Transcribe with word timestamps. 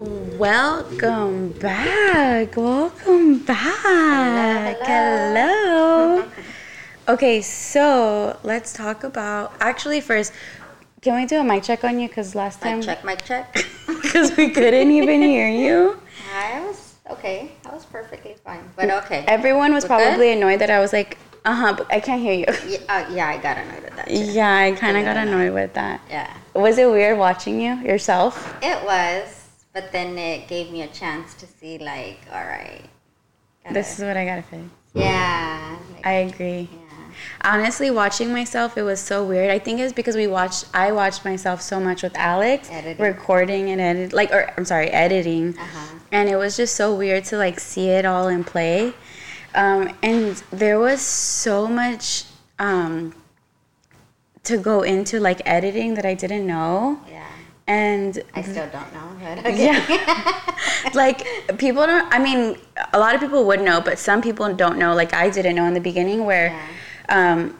Welcome 0.00 1.50
back. 1.58 2.56
Welcome 2.56 3.38
back. 3.40 4.76
Hello. 4.80 6.24
Okay, 7.08 7.42
so 7.42 8.38
let's 8.44 8.72
talk 8.72 9.02
about. 9.02 9.52
Actually, 9.60 10.00
first, 10.00 10.32
can 11.02 11.16
we 11.16 11.26
do 11.26 11.40
a 11.40 11.44
mic 11.44 11.64
check 11.64 11.82
on 11.82 11.98
you? 11.98 12.06
Because 12.06 12.36
last 12.36 12.60
time. 12.62 12.76
Mic 12.78 12.86
check, 12.86 13.04
mic 13.04 13.24
check. 13.24 13.56
Because 14.02 14.36
we 14.36 14.50
couldn't 14.50 14.90
even 14.92 15.20
hear 15.20 15.48
you. 15.48 16.00
I 16.32 16.60
was 16.60 16.94
okay. 17.10 17.50
I 17.66 17.74
was 17.74 17.84
perfectly 17.84 18.36
fine. 18.44 18.62
But 18.76 18.90
okay. 19.04 19.24
Everyone 19.26 19.72
was 19.74 19.82
We're 19.84 19.98
good? 19.98 20.04
probably 20.06 20.30
annoyed 20.32 20.60
that 20.60 20.70
I 20.70 20.78
was 20.78 20.92
like, 20.92 21.18
uh 21.44 21.54
huh, 21.54 21.74
but 21.76 21.92
I 21.92 21.98
can't 21.98 22.22
hear 22.22 22.34
you. 22.34 22.46
Yeah, 22.68 22.78
uh, 22.88 23.12
yeah, 23.12 23.28
I 23.28 23.38
got 23.38 23.56
annoyed 23.58 23.82
with 23.82 23.96
that. 23.96 24.06
Too. 24.08 24.14
Yeah, 24.14 24.54
I 24.54 24.72
kind 24.72 24.96
of 24.96 25.04
got 25.04 25.16
annoyed 25.16 25.52
with 25.54 25.74
that. 25.74 26.00
Yeah, 26.08 26.32
Was 26.54 26.78
it 26.78 26.88
weird 26.88 27.18
watching 27.18 27.60
you 27.60 27.74
yourself? 27.76 28.54
it 28.62 28.80
was. 28.84 29.37
But 29.78 29.92
then 29.92 30.18
it 30.18 30.48
gave 30.48 30.72
me 30.72 30.82
a 30.82 30.88
chance 30.88 31.34
to 31.34 31.46
see, 31.46 31.78
like, 31.78 32.18
all 32.32 32.42
right. 32.44 32.82
gotta- 33.62 33.74
This 33.74 33.96
is 33.96 34.04
what 34.04 34.16
I 34.16 34.24
gotta 34.24 34.42
fix. 34.42 34.64
yeah. 34.92 35.76
Like, 35.94 36.04
I 36.06 36.12
agree. 36.26 36.68
yeah. 36.72 36.78
Honestly, 37.44 37.88
watching 37.92 38.32
myself, 38.32 38.76
it 38.76 38.82
was 38.82 38.98
so 38.98 39.24
weird. 39.24 39.52
I 39.52 39.60
think 39.60 39.78
it's 39.78 39.92
because 39.92 40.16
we 40.16 40.26
watched. 40.26 40.64
I 40.74 40.90
watched 40.90 41.24
myself 41.24 41.60
so 41.62 41.78
much 41.78 42.02
with 42.02 42.16
Alex, 42.16 42.68
Editing. 42.72 43.04
recording 43.04 43.70
and 43.70 43.80
edit, 43.80 44.12
like, 44.12 44.32
or 44.32 44.52
I'm 44.56 44.64
sorry, 44.64 44.88
editing, 44.90 45.56
Uh-huh. 45.56 45.98
and 46.10 46.28
it 46.28 46.34
was 46.36 46.56
just 46.56 46.74
so 46.74 46.92
weird 46.92 47.24
to 47.26 47.36
like 47.36 47.60
see 47.60 47.88
it 47.90 48.04
all 48.04 48.26
in 48.26 48.42
play. 48.42 48.94
Um, 49.54 49.96
and 50.02 50.42
there 50.50 50.80
was 50.80 51.00
so 51.02 51.68
much 51.68 52.24
um, 52.58 53.14
to 54.42 54.56
go 54.58 54.82
into 54.82 55.20
like 55.20 55.40
editing 55.46 55.94
that 55.94 56.04
I 56.04 56.14
didn't 56.14 56.46
know, 56.48 57.00
Yeah. 57.08 57.22
And 57.68 58.20
I 58.34 58.42
still 58.42 58.68
don't 58.76 58.92
know. 58.96 59.04
Okay. 59.38 59.66
yeah. 59.66 60.54
like 60.94 61.18
people 61.58 61.84
don't 61.86 62.06
I 62.12 62.18
mean 62.18 62.56
a 62.92 62.98
lot 62.98 63.14
of 63.14 63.20
people 63.20 63.44
would 63.44 63.60
know, 63.60 63.80
but 63.80 63.98
some 63.98 64.20
people 64.22 64.52
don't 64.54 64.78
know 64.78 64.94
like 64.94 65.12
I 65.14 65.28
didn't 65.30 65.54
know 65.54 65.66
in 65.66 65.74
the 65.74 65.80
beginning 65.90 66.24
where 66.24 66.48
um 67.08 67.56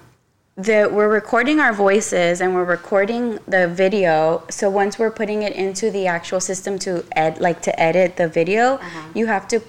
the 0.56 0.88
we're 0.90 1.08
recording 1.22 1.60
our 1.60 1.72
voices 1.72 2.40
and 2.40 2.54
we're 2.54 2.64
recording 2.64 3.38
the 3.46 3.68
video. 3.68 4.42
So 4.50 4.68
once 4.70 4.98
we're 4.98 5.10
putting 5.22 5.42
it 5.42 5.52
into 5.52 5.90
the 5.90 6.06
actual 6.08 6.40
system 6.40 6.78
to 6.80 7.04
ed 7.24 7.38
like 7.40 7.60
to 7.62 7.72
edit 7.88 8.16
the 8.16 8.28
video, 8.28 8.74
Uh-huh. 8.74 9.08
you 9.14 9.26
have 9.26 9.46
to 9.48 9.60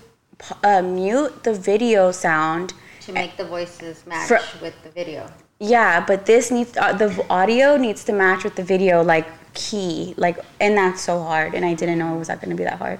uh, 0.63 0.81
mute 0.81 1.43
the 1.43 1.53
video 1.53 2.11
sound. 2.11 2.73
to 3.05 3.11
make 3.13 3.35
the 3.37 3.45
voices 3.45 4.05
match 4.07 4.27
For- 4.29 4.41
with 4.65 4.75
the 4.85 4.89
video. 4.89 5.21
Yeah, 5.59 5.99
but 6.09 6.25
this 6.25 6.49
needs 6.51 6.71
uh, 6.77 6.93
the 6.93 7.09
audio 7.29 7.75
needs 7.77 8.03
to 8.05 8.13
match 8.13 8.43
with 8.45 8.55
the 8.55 8.63
video 8.63 9.03
like 9.03 9.27
key 9.59 10.13
like 10.17 10.37
and 10.59 10.77
that's 10.77 11.01
so 11.01 11.21
hard 11.21 11.53
and 11.53 11.65
I 11.65 11.73
didn't 11.73 11.99
know 11.99 12.15
it 12.15 12.19
was 12.19 12.29
that 12.29 12.39
going 12.41 12.51
to 12.51 12.55
be 12.55 12.63
that 12.63 12.79
hard. 12.79 12.99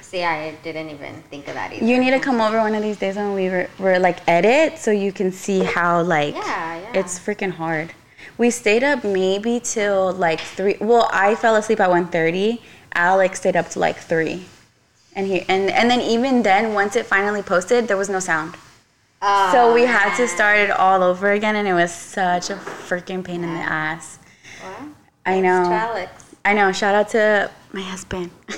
See, 0.00 0.24
I 0.24 0.54
didn't 0.62 0.90
even 0.90 1.22
think 1.30 1.48
of 1.48 1.54
that 1.54 1.72
either. 1.72 1.84
You 1.84 1.98
need 1.98 2.10
to 2.10 2.20
come 2.20 2.40
over 2.40 2.58
one 2.58 2.74
of 2.74 2.82
these 2.82 2.98
days 2.98 3.16
when 3.16 3.32
we 3.32 3.48
were, 3.48 3.68
were 3.78 3.98
like 3.98 4.18
edit 4.28 4.78
so 4.78 4.90
you 4.90 5.10
can 5.10 5.32
see 5.32 5.60
how 5.64 6.02
like 6.02 6.34
Yeah, 6.34 6.80
yeah. 6.80 7.00
it's 7.00 7.18
freaking 7.18 7.52
hard. 7.52 7.94
We 8.36 8.50
stayed 8.50 8.82
up 8.82 9.04
maybe 9.04 9.60
till 9.60 10.12
like 10.12 10.40
three. 10.40 10.76
Well, 10.80 11.08
I 11.12 11.34
fell 11.34 11.56
asleep 11.56 11.80
at 11.80 11.90
1.30. 11.90 12.60
Alex 12.94 13.40
stayed 13.40 13.56
up 13.56 13.68
to 13.70 13.78
like 13.78 13.96
three, 13.96 14.44
and 15.14 15.26
he 15.26 15.40
and 15.48 15.70
and 15.70 15.90
then 15.90 16.00
even 16.00 16.42
then, 16.42 16.74
once 16.74 16.94
it 16.96 17.06
finally 17.06 17.42
posted, 17.42 17.88
there 17.88 17.96
was 17.96 18.10
no 18.10 18.20
sound. 18.20 18.54
Oh, 19.22 19.52
so 19.52 19.72
we 19.72 19.82
had 19.82 20.14
to 20.16 20.28
start 20.28 20.58
it 20.58 20.70
all 20.70 21.02
over 21.02 21.30
again, 21.32 21.56
and 21.56 21.66
it 21.66 21.74
was 21.74 21.92
such 21.92 22.50
a 22.50 22.56
freaking 22.56 23.24
pain 23.24 23.44
in 23.44 23.54
the 23.54 23.60
ass. 23.60 24.18
I 25.24 25.40
know. 25.40 25.70
Alex. 25.70 26.34
I 26.44 26.54
know. 26.54 26.72
Shout 26.72 26.94
out 26.94 27.08
to 27.10 27.50
my 27.72 27.82
husband. 27.82 28.30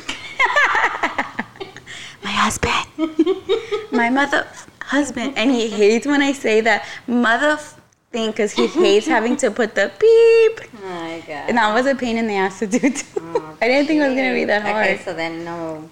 my 2.22 2.30
husband. 2.30 2.86
my 3.92 4.08
mother 4.10 4.46
husband. 4.80 5.34
And 5.36 5.50
he 5.50 5.68
hates 5.68 6.06
when 6.06 6.22
I 6.22 6.32
say 6.32 6.60
that 6.62 6.86
mother 7.06 7.58
thing 8.10 8.30
because 8.30 8.52
he 8.52 8.66
hates 8.66 9.06
having 9.06 9.36
to 9.38 9.50
put 9.50 9.74
the 9.74 9.92
beep. 9.98 10.70
Oh 10.82 10.88
my 10.88 11.20
god. 11.26 11.48
And 11.48 11.58
that 11.58 11.74
was 11.74 11.86
a 11.86 11.94
pain 11.94 12.16
in 12.16 12.26
the 12.26 12.34
ass 12.34 12.60
to 12.60 12.66
do 12.66 12.78
too. 12.78 13.20
Oh, 13.20 13.58
I 13.62 13.68
didn't 13.68 13.86
think 13.86 14.00
it 14.00 14.08
was 14.08 14.16
gonna 14.16 14.32
be 14.32 14.44
that 14.44 14.62
hard. 14.62 14.86
Okay, 14.86 15.02
so 15.02 15.12
then 15.12 15.44
no, 15.44 15.90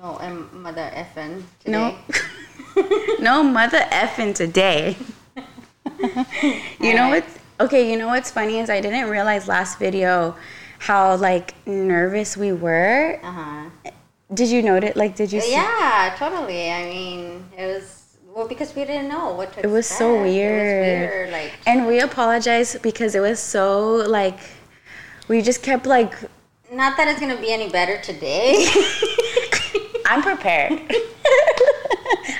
no 0.00 0.18
um, 0.20 0.48
mother 0.62 0.90
effing 0.94 1.42
today. 1.60 1.70
No. 1.70 1.98
no 3.20 3.42
mother 3.42 3.80
effing 3.90 4.34
today. 4.34 4.96
you 6.80 6.94
know 6.94 7.04
Alright. 7.04 7.24
what's 7.24 7.38
okay, 7.60 7.90
you 7.90 7.96
know 7.96 8.08
what's 8.08 8.30
funny 8.30 8.58
is 8.58 8.70
I 8.70 8.80
didn't 8.80 9.08
realize 9.08 9.48
last 9.48 9.78
video 9.78 10.36
how 10.78 11.16
like 11.16 11.54
nervous 11.66 12.36
we 12.36 12.52
were. 12.52 13.18
Uh 13.22 13.32
huh. 13.32 13.90
Did 14.32 14.48
you 14.48 14.62
notice 14.62 14.94
like 14.96 15.16
did 15.16 15.32
you 15.32 15.40
see 15.40 15.52
Yeah, 15.52 16.14
totally. 16.18 16.70
I 16.70 16.84
mean, 16.84 17.44
it 17.56 17.66
was 17.66 18.16
well 18.26 18.46
because 18.46 18.74
we 18.74 18.84
didn't 18.84 19.08
know 19.08 19.32
what 19.34 19.52
to. 19.54 19.60
It 19.60 19.68
was 19.68 19.86
so. 19.86 20.16
It 20.16 20.22
was 20.22 20.30
weird. 20.30 21.10
weird. 21.10 21.30
Like 21.32 21.52
And 21.66 21.86
we 21.86 22.00
apologize 22.00 22.76
because 22.82 23.14
it 23.14 23.20
was 23.20 23.38
so 23.40 23.96
like 23.96 24.38
we 25.28 25.42
just 25.42 25.62
kept 25.62 25.86
like 25.86 26.14
not 26.70 26.96
that 26.98 27.08
it's 27.08 27.20
gonna 27.20 27.40
be 27.40 27.52
any 27.52 27.70
better 27.70 27.98
today. 28.00 28.66
I'm 30.06 30.22
prepared. 30.22 30.72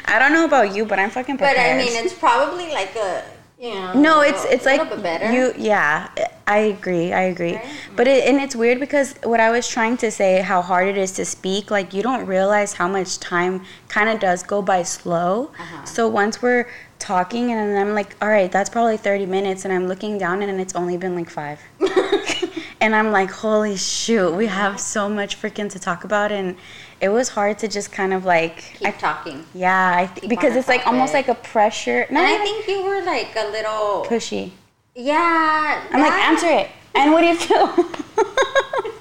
I 0.04 0.18
don't 0.18 0.32
know 0.32 0.46
about 0.46 0.74
you, 0.74 0.86
but 0.86 0.98
I'm 0.98 1.10
fucking 1.10 1.36
prepared. 1.36 1.56
but 1.56 1.62
I 1.62 1.76
mean, 1.76 1.92
it's 2.04 2.14
probably 2.14 2.70
like 2.72 2.94
a 2.96 3.24
know. 3.60 3.92
no, 3.94 4.20
it's 4.20 4.44
it's 4.44 4.64
like 4.64 4.80
little 4.80 4.96
bit 4.96 5.02
better. 5.02 5.32
you 5.32 5.52
yeah, 5.56 6.08
I 6.46 6.58
agree. 6.58 7.12
I 7.12 7.22
agree. 7.22 7.56
Right? 7.56 7.66
But 7.96 8.08
it 8.08 8.26
and 8.28 8.40
it's 8.40 8.54
weird 8.54 8.80
because 8.80 9.14
what 9.24 9.40
I 9.40 9.50
was 9.50 9.68
trying 9.68 9.96
to 9.98 10.10
say 10.10 10.40
how 10.40 10.62
hard 10.62 10.88
it 10.88 10.96
is 10.96 11.12
to 11.12 11.24
speak, 11.24 11.70
like 11.70 11.92
you 11.92 12.02
don't 12.02 12.26
realize 12.26 12.74
how 12.74 12.88
much 12.88 13.18
time 13.18 13.64
kind 13.88 14.08
of 14.08 14.20
does 14.20 14.42
go 14.42 14.62
by 14.62 14.82
slow. 14.82 15.50
Uh-huh. 15.58 15.84
So 15.84 16.08
once 16.08 16.40
we're 16.40 16.68
talking 16.98 17.52
and 17.52 17.78
I'm 17.78 17.94
like, 17.94 18.16
"All 18.22 18.28
right, 18.28 18.50
that's 18.50 18.70
probably 18.70 18.96
30 18.96 19.26
minutes." 19.26 19.64
And 19.64 19.72
I'm 19.72 19.88
looking 19.88 20.18
down 20.18 20.42
and 20.42 20.60
it's 20.60 20.74
only 20.74 20.96
been 20.96 21.14
like 21.14 21.30
5. 21.30 21.60
and 22.80 22.94
I'm 22.94 23.10
like, 23.12 23.30
holy 23.30 23.76
shoot, 23.76 24.32
we 24.34 24.46
have 24.46 24.78
so 24.80 25.08
much 25.08 25.40
freaking 25.40 25.70
to 25.72 25.78
talk 25.78 26.04
about, 26.04 26.30
and 26.32 26.56
it 27.00 27.08
was 27.08 27.28
hard 27.30 27.58
to 27.60 27.68
just 27.68 27.92
kind 27.92 28.12
of 28.12 28.24
like, 28.24 28.56
keep 28.78 28.88
I, 28.88 28.90
talking. 28.92 29.44
yeah, 29.54 29.94
I 29.96 30.06
th- 30.06 30.28
because 30.28 30.56
it's 30.56 30.68
like 30.68 30.86
almost 30.86 31.12
like 31.14 31.28
a 31.28 31.34
pressure, 31.34 32.06
And 32.08 32.18
I 32.18 32.38
think 32.38 32.66
you 32.68 32.84
were 32.84 33.02
like 33.02 33.34
a 33.36 33.50
little. 33.50 34.04
pushy. 34.08 34.52
Yeah. 34.94 35.84
I'm 35.92 36.00
like, 36.00 36.12
answer 36.12 36.46
it, 36.48 36.70
and 36.94 37.12
what 37.12 37.20
do 37.22 37.26
you 37.28 37.36
feel? 37.36 37.66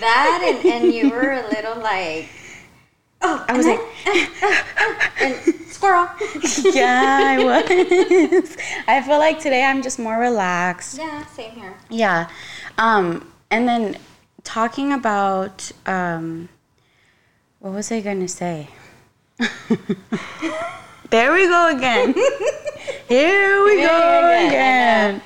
That 0.00 0.40
and, 0.64 0.64
and 0.84 0.92
you 0.94 1.10
were 1.10 1.32
a 1.32 1.46
little 1.48 1.76
like. 1.80 2.28
Oh, 3.20 3.44
I 3.48 3.56
was 3.56 3.66
like, 3.66 3.80
and 5.20 5.54
squirrel. 5.68 6.08
yeah, 6.74 7.20
I 7.22 7.44
was. 7.44 8.56
I 8.88 9.02
feel 9.02 9.18
like 9.18 9.38
today 9.40 9.62
I'm 9.64 9.82
just 9.82 9.98
more 9.98 10.18
relaxed. 10.18 10.98
Yeah, 10.98 11.24
same 11.26 11.52
here. 11.52 11.74
Yeah. 11.90 12.28
Um, 12.78 13.30
and 13.50 13.68
then 13.68 13.96
talking 14.42 14.92
about 14.92 15.70
um, 15.86 16.48
what 17.60 17.72
was 17.72 17.90
I 17.92 18.00
gonna 18.00 18.28
say? 18.28 18.68
there 21.10 21.32
we 21.32 21.46
go 21.46 21.76
again. 21.76 22.14
Here 23.08 23.64
we 23.64 23.78
Here 23.78 23.88
go 23.88 23.96
again, 23.96 24.48
again. 24.48 25.22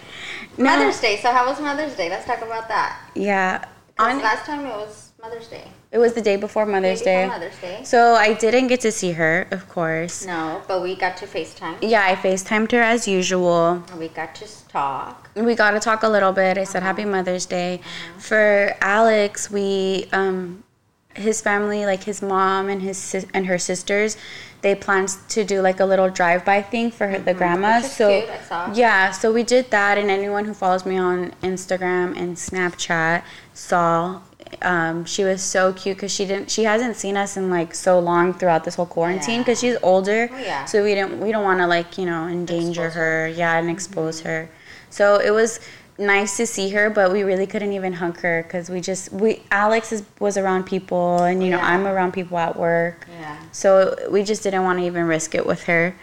No, 0.56 0.64
Mother's 0.64 1.00
Day. 1.00 1.18
So 1.22 1.30
how 1.32 1.46
was 1.46 1.60
Mother's 1.60 1.94
Day? 1.96 2.08
Let's 2.10 2.26
talk 2.26 2.42
about 2.42 2.68
that. 2.68 3.10
Yeah. 3.14 3.64
On, 3.98 4.18
last 4.20 4.44
time 4.46 4.60
it 4.66 4.70
was 4.70 5.10
Mother's 5.20 5.48
Day. 5.48 5.64
it 5.90 5.98
was 5.98 6.14
the 6.14 6.22
day 6.22 6.36
before 6.36 6.66
Mother's 6.66 7.00
Day 7.00 7.22
Day. 7.24 7.28
Mother's 7.28 7.58
Day. 7.58 7.80
So 7.84 8.14
I 8.14 8.34
didn't 8.34 8.68
get 8.68 8.80
to 8.82 8.92
see 8.92 9.12
her, 9.12 9.46
of 9.50 9.68
course. 9.68 10.24
No, 10.24 10.62
but 10.68 10.82
we 10.82 10.94
got 10.94 11.16
to 11.18 11.26
FaceTime. 11.26 11.78
Yeah, 11.82 12.04
I 12.04 12.14
FaceTimed 12.14 12.70
her 12.72 12.80
as 12.82 13.08
usual. 13.08 13.82
and 13.90 13.98
We 13.98 14.08
got 14.08 14.34
to 14.36 14.46
talk. 14.68 15.27
We 15.44 15.54
got 15.54 15.72
to 15.72 15.80
talk 15.80 16.02
a 16.02 16.08
little 16.08 16.32
bit. 16.32 16.58
I 16.58 16.64
said 16.64 16.82
Happy 16.82 17.04
Mother's 17.04 17.46
Day. 17.46 17.80
For 18.18 18.74
Alex, 18.80 19.50
we 19.50 20.06
um 20.12 20.64
his 21.14 21.40
family, 21.40 21.84
like 21.84 22.04
his 22.04 22.22
mom 22.22 22.68
and 22.68 22.80
his 22.82 23.26
and 23.34 23.46
her 23.46 23.58
sisters, 23.58 24.16
they 24.62 24.74
planned 24.74 25.10
to 25.30 25.44
do 25.44 25.60
like 25.60 25.80
a 25.80 25.84
little 25.84 26.08
drive-by 26.08 26.62
thing 26.62 26.90
for 26.90 27.08
her, 27.08 27.18
the 27.18 27.34
grandmas. 27.34 27.82
Which 27.82 27.90
is 27.90 27.96
so 27.96 28.20
cute, 28.20 28.30
I 28.30 28.40
saw. 28.42 28.72
yeah, 28.72 29.10
so 29.10 29.32
we 29.32 29.42
did 29.42 29.70
that, 29.70 29.98
and 29.98 30.10
anyone 30.10 30.44
who 30.44 30.54
follows 30.54 30.86
me 30.86 30.96
on 30.96 31.32
Instagram 31.42 32.16
and 32.16 32.36
Snapchat 32.36 33.22
saw. 33.54 34.22
Um, 34.62 35.04
she 35.04 35.24
was 35.24 35.42
so 35.42 35.74
cute 35.74 35.98
because 35.98 36.10
she 36.10 36.24
didn't. 36.24 36.50
She 36.50 36.64
hasn't 36.64 36.96
seen 36.96 37.18
us 37.18 37.36
in 37.36 37.50
like 37.50 37.74
so 37.74 37.98
long 37.98 38.32
throughout 38.32 38.64
this 38.64 38.76
whole 38.76 38.86
quarantine 38.86 39.40
because 39.40 39.60
she's 39.60 39.76
older. 39.82 40.30
Oh, 40.32 40.38
yeah. 40.38 40.64
So 40.64 40.82
we 40.82 40.94
don't. 40.94 41.20
We 41.20 41.32
don't 41.32 41.44
want 41.44 41.60
to 41.60 41.66
like 41.66 41.98
you 41.98 42.06
know 42.06 42.26
endanger 42.26 42.86
Expose 42.86 42.94
her. 42.94 43.28
Yeah, 43.28 43.58
and 43.58 43.68
expose 43.68 44.20
her. 44.22 44.48
So 44.90 45.16
it 45.18 45.30
was 45.30 45.60
nice 45.98 46.36
to 46.36 46.46
see 46.46 46.70
her, 46.70 46.88
but 46.90 47.12
we 47.12 47.22
really 47.22 47.46
couldn't 47.46 47.72
even 47.72 47.94
hug 47.94 48.20
her 48.20 48.42
because 48.44 48.70
we 48.70 48.80
just 48.80 49.12
we 49.12 49.42
Alex 49.50 49.92
is, 49.92 50.04
was 50.20 50.36
around 50.36 50.64
people, 50.64 51.22
and 51.24 51.42
you 51.42 51.50
know 51.50 51.58
Yeah. 51.58 51.66
I'm 51.74 51.86
around 51.86 52.12
people 52.12 52.38
at 52.38 52.56
work. 52.56 53.06
Yeah. 53.20 53.36
So 53.52 53.96
we 54.10 54.22
just 54.22 54.42
didn't 54.42 54.62
want 54.64 54.78
to 54.78 54.84
even 54.84 55.04
risk 55.06 55.34
it 55.34 55.44
with 55.46 55.64
her. 55.64 55.94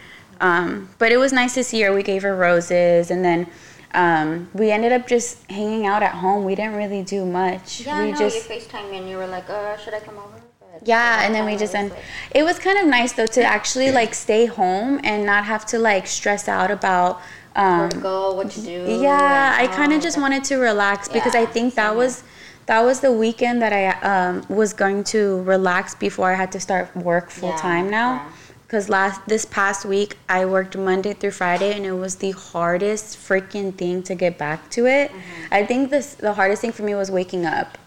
Um, 0.41 0.89
but 0.97 1.11
it 1.11 1.17
was 1.17 1.31
nice 1.31 1.53
to 1.53 1.63
see 1.63 1.81
her. 1.83 1.93
We 1.93 2.03
gave 2.03 2.23
her 2.23 2.35
roses, 2.35 3.09
and 3.09 3.23
then 3.23 3.47
um, 3.93 4.49
we 4.53 4.69
ended 4.71 4.91
up 4.91 5.07
just 5.07 5.49
hanging 5.49 5.85
out 5.87 6.03
at 6.03 6.15
home. 6.15 6.43
We 6.43 6.55
didn't 6.55 6.75
really 6.75 7.01
do 7.03 7.25
much. 7.25 7.81
Yeah, 7.81 8.03
we 8.03 8.11
no, 8.11 8.17
just 8.17 8.49
you 8.49 8.55
FaceTime 8.55 8.91
me 8.91 8.97
and 8.97 9.09
you 9.09 9.17
were 9.17 9.27
like, 9.27 9.49
uh, 9.49 9.77
should 9.77 9.93
I 9.93 10.01
come 10.01 10.17
over? 10.17 10.41
But 10.59 10.85
yeah, 10.85 11.25
and 11.25 11.33
then 11.33 11.45
we 11.45 11.55
just 11.55 11.73
end. 11.73 11.91
like- 11.91 12.03
It 12.31 12.43
was 12.43 12.59
kind 12.59 12.77
of 12.77 12.85
nice 12.87 13.13
though 13.13 13.27
to 13.27 13.43
actually 13.43 13.91
like 13.93 14.13
stay 14.13 14.45
home 14.45 14.99
and 15.05 15.25
not 15.25 15.45
have 15.45 15.65
to 15.67 15.79
like 15.79 16.05
stress 16.07 16.49
out 16.49 16.69
about. 16.69 17.21
Um, 17.55 17.79
where 17.79 17.89
to 17.89 17.97
go, 17.97 18.33
what 18.33 18.51
to 18.51 18.61
do. 18.61 18.99
yeah, 19.01 19.55
I 19.57 19.67
kind 19.67 19.93
of 19.93 20.01
just 20.01 20.17
wanted 20.17 20.43
to 20.45 20.57
relax 20.57 21.07
because 21.07 21.35
I 21.35 21.45
think 21.45 21.75
that 21.75 21.95
was 21.95 22.23
that 22.65 22.81
was 22.81 22.99
the 22.99 23.11
weekend 23.11 23.61
that 23.61 23.71
I 23.71 23.85
um, 24.01 24.45
was 24.49 24.73
going 24.73 25.03
to 25.05 25.41
relax 25.43 25.95
before 25.95 26.31
I 26.31 26.35
had 26.35 26.51
to 26.53 26.59
start 26.59 26.95
work 26.95 27.29
full 27.29 27.49
Yeah, 27.49 27.57
time 27.57 27.89
now. 27.89 28.13
yeah. 28.15 28.31
Because 28.65 28.89
last 28.89 29.21
this 29.27 29.45
past 29.45 29.85
week 29.85 30.17
I 30.27 30.45
worked 30.45 30.75
Monday 30.75 31.13
through 31.13 31.31
Friday 31.31 31.71
and 31.75 31.85
it 31.85 31.93
was 31.93 32.15
the 32.15 32.31
hardest 32.31 33.15
freaking 33.17 33.73
thing 33.73 34.01
to 34.03 34.15
get 34.15 34.37
back 34.39 34.69
to 34.71 34.87
it. 34.87 35.11
Mm-hmm. 35.11 35.53
I 35.53 35.65
think 35.65 35.91
this 35.91 36.15
the 36.15 36.33
hardest 36.33 36.61
thing 36.61 36.71
for 36.73 36.83
me 36.83 36.93
was 36.95 37.09
waking 37.11 37.45
up, 37.45 37.77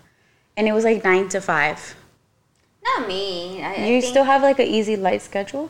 and 0.57 0.67
it 0.69 0.73
was 0.73 0.85
like 0.85 1.03
nine 1.05 1.29
to 1.31 1.41
five. 1.41 1.95
Not 2.85 3.09
me. 3.09 3.63
I, 3.63 3.75
I 3.75 3.87
You 3.87 4.01
think- 4.01 4.05
still 4.13 4.25
have 4.25 4.41
like 4.43 4.59
an 4.61 4.69
easy 4.69 4.97
light 4.97 5.21
schedule? 5.21 5.69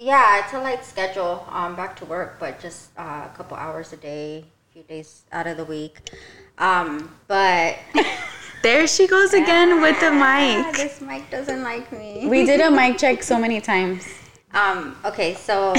Yeah, 0.00 0.42
it's 0.42 0.54
a 0.54 0.58
light 0.58 0.82
schedule. 0.82 1.46
Um, 1.50 1.76
back 1.76 1.94
to 1.96 2.06
work, 2.06 2.38
but 2.40 2.58
just 2.58 2.88
uh, 2.98 3.28
a 3.30 3.36
couple 3.36 3.56
hours 3.58 3.92
a 3.92 3.98
day, 3.98 4.46
a 4.70 4.72
few 4.72 4.82
days 4.84 5.24
out 5.30 5.46
of 5.46 5.58
the 5.58 5.64
week. 5.66 6.00
Um, 6.56 7.14
but 7.28 7.76
There 8.62 8.86
she 8.86 9.06
goes 9.06 9.32
again 9.32 9.80
with 9.80 9.98
the 10.00 10.10
mic. 10.10 10.74
This 10.76 11.00
mic 11.00 11.30
doesn't 11.30 11.62
like 11.62 11.90
me. 11.92 12.26
We 12.28 12.44
did 12.44 12.60
a 12.60 12.70
mic 12.70 12.98
check 12.98 13.22
so 13.22 13.38
many 13.38 13.60
times. 13.60 14.06
Um. 14.52 14.96
Okay. 15.04 15.34
So. 15.34 15.74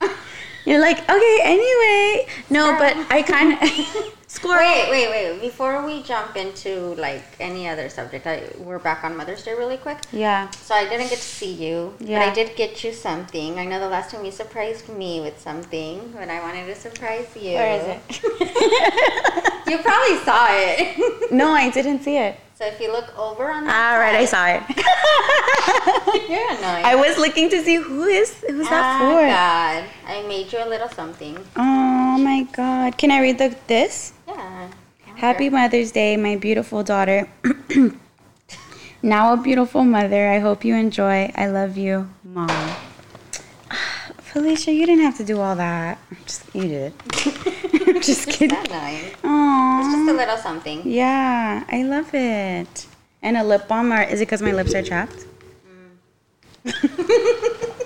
You're 0.64 0.80
like, 0.80 0.98
okay, 1.08 1.38
anyway. 1.42 2.26
No, 2.50 2.76
but 2.76 2.96
I 3.08 3.22
kind 3.22 3.52
of 3.52 4.14
score. 4.36 4.56
Wait, 4.58 4.88
wait, 4.90 5.08
wait. 5.10 5.40
Before 5.40 5.84
we 5.84 6.02
jump 6.02 6.36
into 6.36 6.94
like 7.06 7.24
any 7.40 7.68
other 7.68 7.88
subject, 7.88 8.26
I, 8.26 8.44
we're 8.58 8.78
back 8.78 9.02
on 9.04 9.16
Mother's 9.16 9.42
Day 9.42 9.54
really 9.54 9.76
quick. 9.78 9.98
Yeah. 10.12 10.50
So 10.50 10.74
I 10.74 10.84
didn't 10.88 11.08
get 11.08 11.18
to 11.18 11.32
see 11.40 11.52
you, 11.52 11.94
but 11.98 12.08
Yeah. 12.08 12.20
I 12.26 12.34
did 12.34 12.54
get 12.56 12.84
you 12.84 12.92
something. 12.92 13.58
I 13.58 13.64
know 13.64 13.80
the 13.80 13.88
last 13.88 14.10
time 14.12 14.24
you 14.24 14.30
surprised 14.30 14.88
me 14.88 15.20
with 15.20 15.40
something, 15.40 16.12
when 16.14 16.28
I 16.30 16.40
wanted 16.40 16.66
to 16.66 16.74
surprise 16.74 17.26
you. 17.34 17.54
Where 17.58 17.72
is 17.78 17.84
it? 17.88 18.02
You 19.66 19.78
probably 19.78 20.16
saw 20.22 20.46
it. 20.48 21.32
No, 21.32 21.48
I 21.50 21.70
didn't 21.70 22.02
see 22.06 22.16
it. 22.18 22.38
so 22.54 22.64
if 22.64 22.78
you 22.80 22.92
look 22.92 23.10
over 23.18 23.50
on 23.50 23.64
the 23.66 23.70
All 23.74 23.98
right, 23.98 24.14
I 24.14 24.24
saw 24.24 24.46
it. 24.46 24.62
You're 26.30 26.48
annoying. 26.54 26.84
I 26.86 26.94
was 26.94 27.18
looking 27.18 27.50
to 27.50 27.58
see 27.64 27.74
who 27.74 28.04
is 28.04 28.30
who's 28.48 28.68
that 28.68 29.00
for? 29.00 29.06
oh 29.06 29.16
for. 29.18 29.26
God, 29.26 29.82
I 30.06 30.22
made 30.28 30.52
you 30.52 30.62
a 30.62 30.68
little 30.68 30.88
something. 30.88 31.36
Oh 31.56 32.16
my 32.18 32.46
God! 32.54 32.96
Can 32.96 33.10
I 33.10 33.20
read 33.20 33.38
the 33.38 33.56
this? 33.66 34.12
Yeah. 34.36 34.68
Happy 35.16 35.48
Mother's 35.48 35.92
Day, 35.92 36.16
my 36.16 36.36
beautiful 36.36 36.82
daughter. 36.82 37.26
now 39.02 39.32
a 39.32 39.36
beautiful 39.36 39.82
mother. 39.84 40.28
I 40.28 40.40
hope 40.40 40.64
you 40.64 40.74
enjoy. 40.74 41.32
I 41.34 41.46
love 41.46 41.76
you, 41.78 42.10
mom. 42.22 42.48
Felicia, 44.20 44.72
you 44.72 44.84
didn't 44.84 45.04
have 45.04 45.16
to 45.16 45.24
do 45.24 45.40
all 45.40 45.56
that. 45.56 45.98
Just 46.26 46.54
you 46.54 46.62
did. 46.68 46.92
just 47.12 48.06
Just 48.06 48.28
kidding. 48.28 48.48
that 48.50 48.68
nice. 48.70 49.04
It's 49.04 49.22
Aww. 49.22 49.82
just 49.82 50.10
a 50.10 50.12
little 50.12 50.36
something. 50.36 50.82
Yeah, 50.84 51.64
I 51.68 51.82
love 51.84 52.10
it. 52.12 52.86
And 53.22 53.38
a 53.38 53.42
lip 53.44 53.66
balm, 53.68 53.92
or 53.92 54.02
is 54.02 54.20
it 54.20 54.26
because 54.26 54.42
my 54.42 54.52
lips 54.52 54.74
are 54.74 54.82
chapped? 54.82 55.24
Mm. 56.66 57.72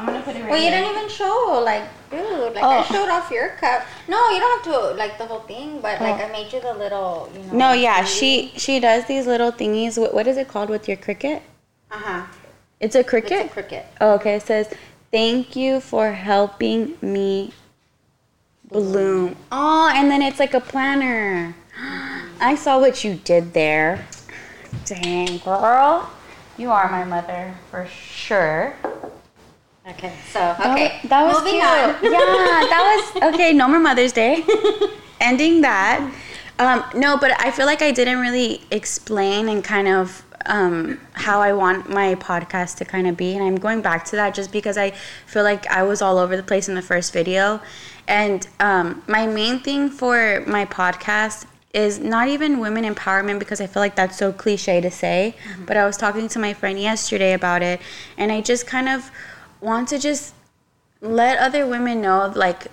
I'm 0.00 0.06
gonna 0.06 0.22
put 0.22 0.34
it 0.34 0.40
right 0.40 0.50
Well, 0.50 0.58
you 0.58 0.70
here. 0.70 0.80
didn't 0.80 0.96
even 0.96 1.08
show, 1.10 1.60
like, 1.62 1.82
dude, 2.10 2.54
like 2.54 2.64
I 2.64 2.78
Oh. 2.78 2.82
showed 2.84 3.08
off 3.10 3.30
your 3.30 3.50
cup. 3.60 3.82
No, 4.08 4.30
you 4.30 4.40
don't 4.40 4.64
have 4.64 4.72
to, 4.72 4.94
like, 4.96 5.18
the 5.18 5.26
whole 5.26 5.40
thing, 5.40 5.80
but 5.82 6.00
like 6.00 6.18
Oh. 6.18 6.24
I 6.24 6.28
made 6.32 6.50
you 6.52 6.60
the 6.60 6.72
little, 6.72 7.28
you 7.34 7.42
know. 7.44 7.52
No, 7.52 7.72
yeah, 7.72 8.02
she 8.04 8.52
she 8.56 8.80
does 8.80 9.04
these 9.04 9.26
little 9.26 9.52
thingies. 9.52 9.98
What, 9.98 10.14
what 10.14 10.26
is 10.26 10.38
it 10.38 10.48
called 10.48 10.70
with 10.70 10.88
your 10.88 10.96
Cricut? 10.96 11.42
Uh 11.90 11.96
huh. 11.98 12.22
It's 12.80 12.94
a 12.94 13.00
It's 13.00 13.10
Cricut. 13.10 13.44
a 13.46 13.48
Cricut. 13.62 13.84
Oh, 14.00 14.14
okay, 14.14 14.36
it 14.36 14.42
says, 14.42 14.72
Thank 15.12 15.54
you 15.56 15.80
for 15.80 16.12
helping 16.12 16.96
me 17.02 17.52
bloom. 18.70 19.36
Oh, 19.52 19.90
and 19.94 20.10
then 20.10 20.22
it's 20.22 20.38
like 20.40 20.54
a 20.54 20.60
planner. 20.60 21.54
I 22.40 22.54
saw 22.54 22.78
what 22.80 23.04
you 23.04 23.14
did 23.16 23.52
there. 23.52 24.06
Dang, 24.86 25.38
girl. 25.38 26.08
You 26.56 26.70
are 26.70 26.88
my 26.90 27.04
mother 27.04 27.54
for 27.70 27.86
sure. 27.86 28.76
Okay. 29.90 30.12
So 30.32 30.38
That 30.38 30.60
okay. 30.72 31.00
wa- 31.02 31.08
That, 31.08 31.24
was 31.26 31.38
Moving 31.38 31.52
cute. 31.52 31.64
on. 31.64 32.12
yeah, 32.12 32.68
that 32.72 33.12
was 33.14 33.22
okay. 33.34 33.52
No 33.52 33.68
more 33.68 33.80
Mother's 33.80 34.12
Day. 34.12 34.44
Ending 35.20 35.60
that. 35.62 36.12
Um, 36.58 36.84
no, 36.94 37.16
but 37.16 37.32
I 37.40 37.50
feel 37.50 37.66
like 37.66 37.82
I 37.82 37.90
didn't 37.90 38.18
really 38.20 38.62
explain 38.70 39.48
and 39.48 39.64
kind 39.64 39.88
of 39.88 40.22
um, 40.46 41.00
how 41.12 41.40
I 41.40 41.52
want 41.52 41.88
my 41.90 42.14
podcast 42.16 42.76
to 42.78 42.84
kind 42.84 43.06
of 43.06 43.16
be, 43.16 43.34
and 43.34 43.42
I'm 43.44 43.56
going 43.56 43.82
back 43.82 44.04
to 44.06 44.16
that 44.16 44.34
just 44.34 44.52
because 44.52 44.76
I 44.78 44.90
feel 45.26 45.42
like 45.42 45.66
I 45.68 45.82
was 45.82 46.00
all 46.02 46.18
over 46.18 46.36
the 46.36 46.42
place 46.42 46.68
in 46.68 46.74
the 46.74 46.82
first 46.82 47.12
video. 47.12 47.60
And 48.08 48.46
um, 48.58 49.02
my 49.06 49.26
main 49.26 49.60
thing 49.60 49.88
for 49.90 50.42
my 50.46 50.64
podcast 50.64 51.46
is 51.72 51.98
not 52.00 52.28
even 52.28 52.58
women 52.58 52.84
empowerment 52.84 53.38
because 53.38 53.60
I 53.60 53.66
feel 53.66 53.80
like 53.80 53.94
that's 53.96 54.16
so 54.18 54.32
cliche 54.32 54.80
to 54.80 54.90
say. 54.90 55.36
But 55.66 55.76
I 55.76 55.86
was 55.86 55.96
talking 55.96 56.26
to 56.28 56.38
my 56.38 56.52
friend 56.52 56.78
yesterday 56.80 57.32
about 57.34 57.62
it, 57.62 57.80
and 58.18 58.32
I 58.32 58.40
just 58.40 58.66
kind 58.66 58.88
of 58.88 59.10
want 59.60 59.88
to 59.88 59.98
just 59.98 60.34
let 61.00 61.38
other 61.38 61.66
women 61.66 62.00
know 62.00 62.32
like 62.34 62.66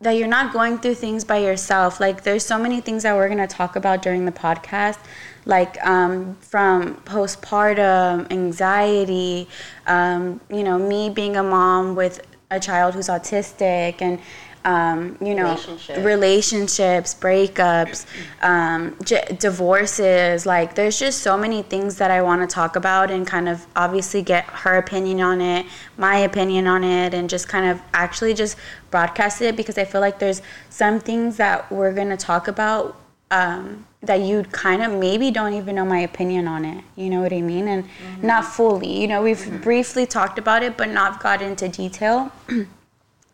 that 0.00 0.12
you're 0.12 0.28
not 0.28 0.52
going 0.52 0.78
through 0.78 0.94
things 0.94 1.24
by 1.24 1.38
yourself. 1.38 2.00
Like 2.00 2.22
there's 2.22 2.44
so 2.44 2.58
many 2.58 2.80
things 2.80 3.02
that 3.02 3.14
we're 3.14 3.28
going 3.28 3.46
to 3.46 3.46
talk 3.46 3.76
about 3.76 4.02
during 4.02 4.24
the 4.24 4.32
podcast 4.32 4.98
like 5.46 5.82
um, 5.86 6.34
from 6.40 6.96
postpartum 7.02 8.30
anxiety 8.30 9.48
um, 9.86 10.40
you 10.50 10.62
know 10.62 10.76
me 10.76 11.08
being 11.08 11.36
a 11.36 11.42
mom 11.42 11.94
with 11.94 12.20
a 12.50 12.60
child 12.60 12.94
who's 12.94 13.08
autistic 13.08 14.02
and 14.02 14.20
um, 14.66 15.16
you 15.20 15.34
know 15.34 15.44
Relationships. 15.44 15.98
relationships 16.00 17.14
breakups 17.14 18.04
um, 18.42 18.96
j- 19.04 19.24
divorces 19.38 20.44
like 20.44 20.74
there's 20.74 20.98
just 20.98 21.20
so 21.22 21.38
many 21.38 21.62
things 21.62 21.96
that 21.96 22.10
i 22.10 22.20
want 22.20 22.42
to 22.42 22.52
talk 22.52 22.74
about 22.74 23.10
and 23.10 23.26
kind 23.26 23.48
of 23.48 23.64
obviously 23.76 24.22
get 24.22 24.44
her 24.44 24.76
opinion 24.76 25.20
on 25.20 25.40
it 25.40 25.64
my 25.96 26.16
opinion 26.16 26.66
on 26.66 26.82
it 26.82 27.14
and 27.14 27.30
just 27.30 27.48
kind 27.48 27.64
of 27.70 27.80
actually 27.94 28.34
just 28.34 28.58
broadcast 28.90 29.40
it 29.40 29.56
because 29.56 29.78
i 29.78 29.84
feel 29.84 30.00
like 30.00 30.18
there's 30.18 30.42
some 30.68 30.98
things 30.98 31.36
that 31.36 31.70
we're 31.70 31.92
going 31.92 32.10
to 32.10 32.16
talk 32.16 32.48
about 32.48 33.00
um, 33.30 33.86
that 34.02 34.20
you 34.20 34.44
kind 34.44 34.82
of 34.82 34.92
maybe 34.92 35.30
don't 35.32 35.54
even 35.54 35.76
know 35.76 35.84
my 35.84 36.00
opinion 36.00 36.48
on 36.48 36.64
it 36.64 36.82
you 36.96 37.08
know 37.08 37.20
what 37.20 37.32
i 37.32 37.40
mean? 37.40 37.68
And 37.68 37.88
not 38.20 38.44
fully 38.44 39.00
you 39.00 39.06
know 39.06 39.22
we've 39.22 39.62
briefly 39.62 40.06
talked 40.06 40.40
about 40.40 40.64
it 40.64 40.76
but 40.76 40.88
not 40.90 41.22
got 41.22 41.40
into 41.40 41.68
detail 41.68 42.32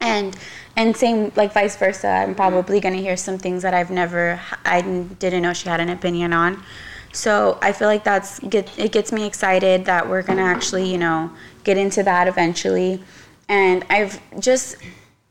and 0.03 0.37
and 0.77 0.95
same 0.95 1.33
like 1.37 1.55
vice 1.55 1.77
versa. 1.77 2.09
I'm 2.09 2.29
mm-hmm. 2.29 2.37
probably 2.37 2.81
going 2.81 2.95
to 2.95 3.01
hear 3.01 3.17
some 3.17 3.39
things 3.39 3.63
that 3.63 3.73
i've 3.73 3.91
never 3.91 4.41
i 4.65 4.83
didn't 4.83 5.43
know 5.43 5.55
she 5.55 5.69
had 5.69 5.81
an 5.81 5.89
opinion 5.89 6.35
on. 6.35 6.63
So 7.13 7.59
i 7.63 7.73
feel 7.73 7.89
like 7.89 8.05
that's 8.05 8.39
get 8.41 8.79
it 8.79 8.93
gets 8.93 9.13
me 9.13 9.25
excited 9.25 9.87
that 9.87 10.09
we're 10.09 10.23
going 10.23 10.39
to 10.39 10.45
actually 10.45 10.91
you 10.91 10.99
know 10.99 11.31
get 11.65 11.79
into 11.79 12.03
that 12.03 12.29
eventually. 12.29 13.03
And 13.49 13.85
i've 13.89 14.21
just 14.41 14.77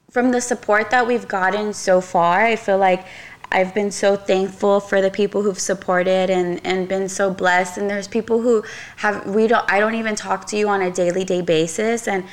from 0.10 0.32
the 0.32 0.42
support 0.42 0.90
that 0.92 1.06
we've 1.08 1.28
gotten 1.28 1.74
so 1.74 2.02
far 2.02 2.42
i 2.42 2.56
feel 2.56 2.78
like 2.78 3.06
I've 3.54 3.74
been 3.74 3.92
so 3.92 4.16
thankful 4.16 4.80
for 4.80 5.02
the 5.02 5.12
people 5.12 5.42
who've 5.42 5.60
supported 5.60 6.30
and, 6.30 6.66
and 6.66 6.88
been 6.88 7.10
so 7.10 7.34
blessed. 7.34 7.78
And 7.78 7.90
there's 7.90 8.08
people 8.08 8.42
who 8.42 8.64
have 8.98 9.28
we 9.28 9.48
don't 9.48 9.70
I 9.70 9.80
don't 9.82 9.96
even 9.96 10.16
talk 10.16 10.48
to 10.48 10.58
you 10.58 10.70
on 10.70 10.82
a 10.82 10.90
daily 10.90 11.26
day 11.26 11.42
basis. 11.42 12.08
And 12.08 12.24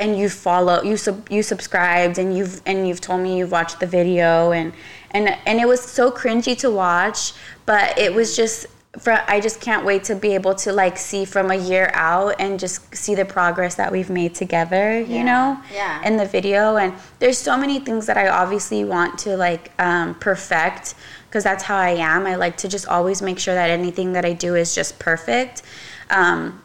and 0.00 0.18
you 0.18 0.28
follow 0.28 0.82
you 0.82 0.96
sub 0.96 1.28
you 1.30 1.42
subscribed 1.42 2.18
and 2.18 2.36
you've 2.36 2.60
and 2.66 2.88
you've 2.88 3.00
told 3.00 3.20
me 3.20 3.38
you've 3.38 3.52
watched 3.52 3.78
the 3.80 3.86
video 3.86 4.50
and 4.52 4.72
and 5.12 5.28
and 5.46 5.60
it 5.60 5.68
was 5.68 5.80
so 5.80 6.10
cringy 6.10 6.56
to 6.58 6.70
watch 6.70 7.32
but 7.66 7.96
it 7.98 8.12
was 8.12 8.34
just 8.34 8.66
for 8.98 9.12
I 9.28 9.38
just 9.38 9.60
can't 9.60 9.84
wait 9.84 10.02
to 10.04 10.16
be 10.16 10.34
able 10.34 10.54
to 10.56 10.72
like 10.72 10.96
see 10.98 11.24
from 11.24 11.52
a 11.52 11.54
year 11.54 11.92
out 11.94 12.34
and 12.40 12.58
just 12.58 12.92
see 12.92 13.14
the 13.14 13.24
progress 13.24 13.76
that 13.76 13.92
we've 13.92 14.10
made 14.10 14.34
together 14.34 14.98
you 15.00 15.16
Yeah. 15.18 15.22
know 15.24 15.60
Yeah. 15.72 16.02
in 16.08 16.16
the 16.16 16.26
video 16.26 16.76
and 16.76 16.94
there's 17.20 17.38
so 17.38 17.56
many 17.56 17.78
things 17.78 18.06
that 18.06 18.16
I 18.16 18.28
obviously 18.28 18.82
want 18.84 19.16
to 19.20 19.36
like 19.36 19.70
um, 19.78 20.14
perfect 20.16 20.94
because 21.28 21.44
that's 21.44 21.62
how 21.62 21.76
I 21.76 21.90
am 21.90 22.26
I 22.26 22.34
like 22.34 22.56
to 22.58 22.68
just 22.68 22.88
always 22.88 23.22
make 23.22 23.38
sure 23.38 23.54
that 23.54 23.70
anything 23.70 24.12
that 24.14 24.24
I 24.24 24.32
do 24.32 24.56
is 24.56 24.74
just 24.74 24.98
perfect 24.98 25.62
um, 26.10 26.60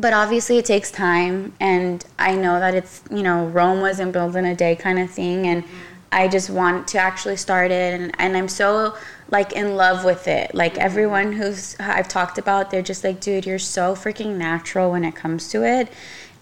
but 0.00 0.12
obviously 0.12 0.58
it 0.58 0.64
takes 0.64 0.90
time 0.90 1.52
and 1.60 2.04
i 2.18 2.34
know 2.34 2.58
that 2.58 2.74
it's 2.74 3.02
you 3.10 3.22
know 3.22 3.46
rome 3.46 3.80
wasn't 3.80 4.12
built 4.12 4.34
in 4.36 4.44
a 4.44 4.54
day 4.54 4.74
kind 4.76 4.98
of 4.98 5.10
thing 5.10 5.46
and 5.46 5.64
i 6.12 6.26
just 6.26 6.50
want 6.50 6.88
to 6.88 6.98
actually 6.98 7.36
start 7.36 7.70
it 7.70 8.00
and, 8.00 8.12
and 8.18 8.36
i'm 8.36 8.48
so 8.48 8.96
like 9.30 9.52
in 9.52 9.76
love 9.76 10.04
with 10.04 10.26
it 10.26 10.54
like 10.54 10.76
everyone 10.78 11.32
who's 11.32 11.76
i've 11.80 12.08
talked 12.08 12.38
about 12.38 12.70
they're 12.70 12.82
just 12.82 13.04
like 13.04 13.20
dude 13.20 13.46
you're 13.46 13.58
so 13.58 13.94
freaking 13.94 14.36
natural 14.36 14.90
when 14.90 15.04
it 15.04 15.14
comes 15.14 15.48
to 15.48 15.62
it 15.64 15.88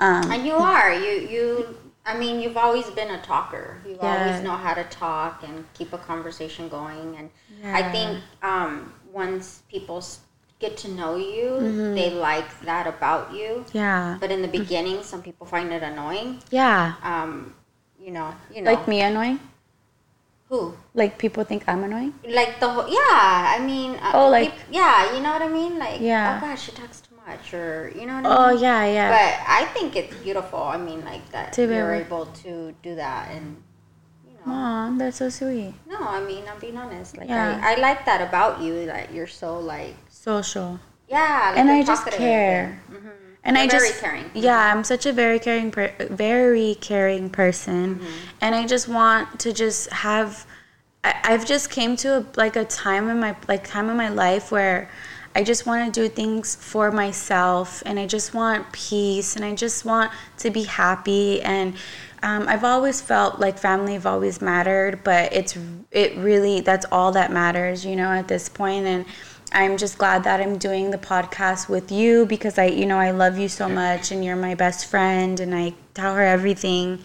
um, 0.00 0.30
And 0.30 0.46
you 0.46 0.54
are. 0.54 0.92
You 0.94 1.14
you 1.34 1.76
I 2.06 2.16
mean, 2.16 2.40
you've 2.40 2.56
always 2.56 2.88
been 2.90 3.10
a 3.10 3.20
talker. 3.20 3.78
You 3.86 3.98
Yeah. 4.00 4.16
always 4.16 4.40
know 4.40 4.56
how 4.56 4.72
to 4.74 4.84
talk 4.84 5.42
and 5.42 5.66
keep 5.74 5.92
a 5.92 5.98
conversation 5.98 6.68
going. 6.68 7.16
And 7.18 7.30
I 7.64 7.82
think 7.82 8.18
um, 8.42 8.94
once 9.12 9.62
people 9.68 10.00
get 10.58 10.76
to 10.78 10.88
know 10.90 11.16
you, 11.16 11.50
Mm-hmm. 11.62 11.94
they 11.94 12.10
like 12.10 12.48
that 12.62 12.86
about 12.86 13.32
you. 13.32 13.64
Yeah. 13.72 14.16
But 14.20 14.30
in 14.30 14.42
the 14.42 14.48
beginning, 14.48 15.02
some 15.02 15.22
people 15.22 15.46
find 15.46 15.72
it 15.72 15.82
annoying. 15.82 16.40
Yeah. 16.50 16.94
Um, 17.02 17.54
you 18.00 18.10
know, 18.10 18.34
you 18.54 18.62
know, 18.62 18.72
Like 18.72 18.88
me 18.88 19.00
annoying? 19.02 19.38
who? 20.48 20.74
Like 20.94 21.18
people 21.18 21.44
think 21.44 21.64
I'm 21.68 21.84
annoying? 21.84 22.14
Like 22.26 22.58
the 22.58 22.68
whole, 22.68 22.88
yeah. 22.88 23.54
I 23.54 23.58
mean, 23.60 23.96
uh, 23.96 24.12
Oh, 24.14 24.28
like- 24.30 24.50
peop- 24.52 24.72
yeah, 24.80 25.14
you 25.14 25.20
know 25.20 25.30
what 25.32 25.42
I 25.42 25.48
mean? 25.48 25.78
Like, 25.78 26.00
Yeah. 26.00 26.40
oh 26.42 26.46
gosh, 26.46 26.62
she 26.64 26.72
talks 26.72 27.02
too 27.02 27.14
much, 27.26 27.52
or 27.52 27.92
you 27.94 28.06
know 28.06 28.16
what 28.16 28.26
I 28.26 28.36
Oh 28.36 28.50
mean? 28.54 28.62
yeah, 28.62 28.84
yeah. 28.86 29.10
But 29.12 29.44
I 29.46 29.66
think 29.74 29.94
it's 29.94 30.14
beautiful. 30.24 30.62
I 30.62 30.78
mean, 30.78 31.04
like 31.04 31.20
that 31.32 31.52
To 31.52 31.66
be 31.68 31.74
you're 31.74 31.92
able- 31.94 32.22
able 32.24 32.26
to 32.48 32.72
do 32.82 32.94
that, 32.96 33.28
and 33.30 33.62
you 34.26 34.32
know. 34.40 34.46
Mom, 34.46 34.96
that's 34.96 35.18
so 35.18 35.28
sweet. 35.28 35.74
No, 35.86 35.98
I 36.00 36.20
mean, 36.24 36.44
I'm 36.50 36.58
being 36.58 36.78
honest. 36.78 37.18
Like, 37.18 37.28
Yeah. 37.28 37.60
I, 37.62 37.74
I 37.74 37.74
like 37.76 38.06
that 38.06 38.22
about 38.26 38.62
you. 38.62 38.86
That 38.86 39.12
you're 39.12 39.26
so 39.28 39.58
like, 39.60 39.96
Social. 40.28 40.78
yeah, 41.08 41.50
like 41.50 41.58
And 41.58 41.70
I 41.70 41.82
just 41.82 42.06
care. 42.10 42.80
and- 42.88 42.96
And 43.44 43.56
You're 43.56 43.64
I 43.64 43.68
very 43.68 43.88
just 43.88 44.00
caring. 44.02 44.30
Yeah, 44.34 44.72
I'm 44.74 44.84
such 44.84 45.06
a 45.06 45.12
very 45.12 45.38
caring 45.38 45.70
per- 45.70 45.94
very 46.10 46.76
caring 46.82 47.30
person. 47.30 47.94
Mm-hmm. 47.94 48.06
And 48.42 48.54
I 48.54 48.66
just 48.66 48.88
want 48.88 49.40
to 49.40 49.52
just 49.54 49.90
have 49.90 50.44
I, 51.02 51.14
I've 51.24 51.46
just 51.46 51.70
came 51.70 51.96
to 52.04 52.08
a, 52.18 52.26
like 52.36 52.56
a 52.56 52.64
time 52.66 53.08
in 53.08 53.18
my 53.20 53.34
like 53.48 53.66
time 53.66 53.88
in 53.88 53.96
my 53.96 54.10
life 54.10 54.52
where 54.52 54.90
I 55.34 55.44
just 55.44 55.64
want 55.64 55.80
to 55.94 56.00
do 56.00 56.08
things 56.14 56.56
for 56.56 56.90
myself 56.90 57.82
and 57.86 57.98
I 57.98 58.06
just 58.06 58.34
want 58.34 58.70
peace 58.72 59.34
and 59.36 59.44
I 59.44 59.54
just 59.54 59.84
want 59.86 60.10
to 60.38 60.50
be 60.50 60.64
happy 60.64 61.40
and 61.42 61.74
um, 62.22 62.48
I've 62.48 62.64
always 62.64 63.00
felt 63.00 63.38
like 63.38 63.56
family 63.58 63.92
have 63.94 64.04
always 64.04 64.42
mattered, 64.42 65.04
but 65.04 65.32
it's 65.32 65.56
it 65.90 66.16
really 66.18 66.60
that's 66.60 66.84
all 66.90 67.12
that 67.12 67.30
matters, 67.32 67.86
you 67.86 67.94
know, 67.96 68.10
at 68.10 68.26
this 68.28 68.48
point 68.48 68.84
and 68.86 69.06
I'm 69.52 69.76
just 69.76 69.98
glad 69.98 70.24
that 70.24 70.40
I'm 70.40 70.58
doing 70.58 70.90
the 70.90 70.98
podcast 70.98 71.68
with 71.68 71.90
you 71.90 72.26
because 72.26 72.58
I, 72.58 72.66
you 72.66 72.86
know, 72.86 72.98
I 72.98 73.12
love 73.12 73.38
you 73.38 73.48
so 73.48 73.68
much 73.68 74.10
and 74.10 74.24
you're 74.24 74.36
my 74.36 74.54
best 74.54 74.86
friend 74.86 75.40
and 75.40 75.54
I 75.54 75.74
tell 75.94 76.14
her 76.14 76.22
everything. 76.22 77.00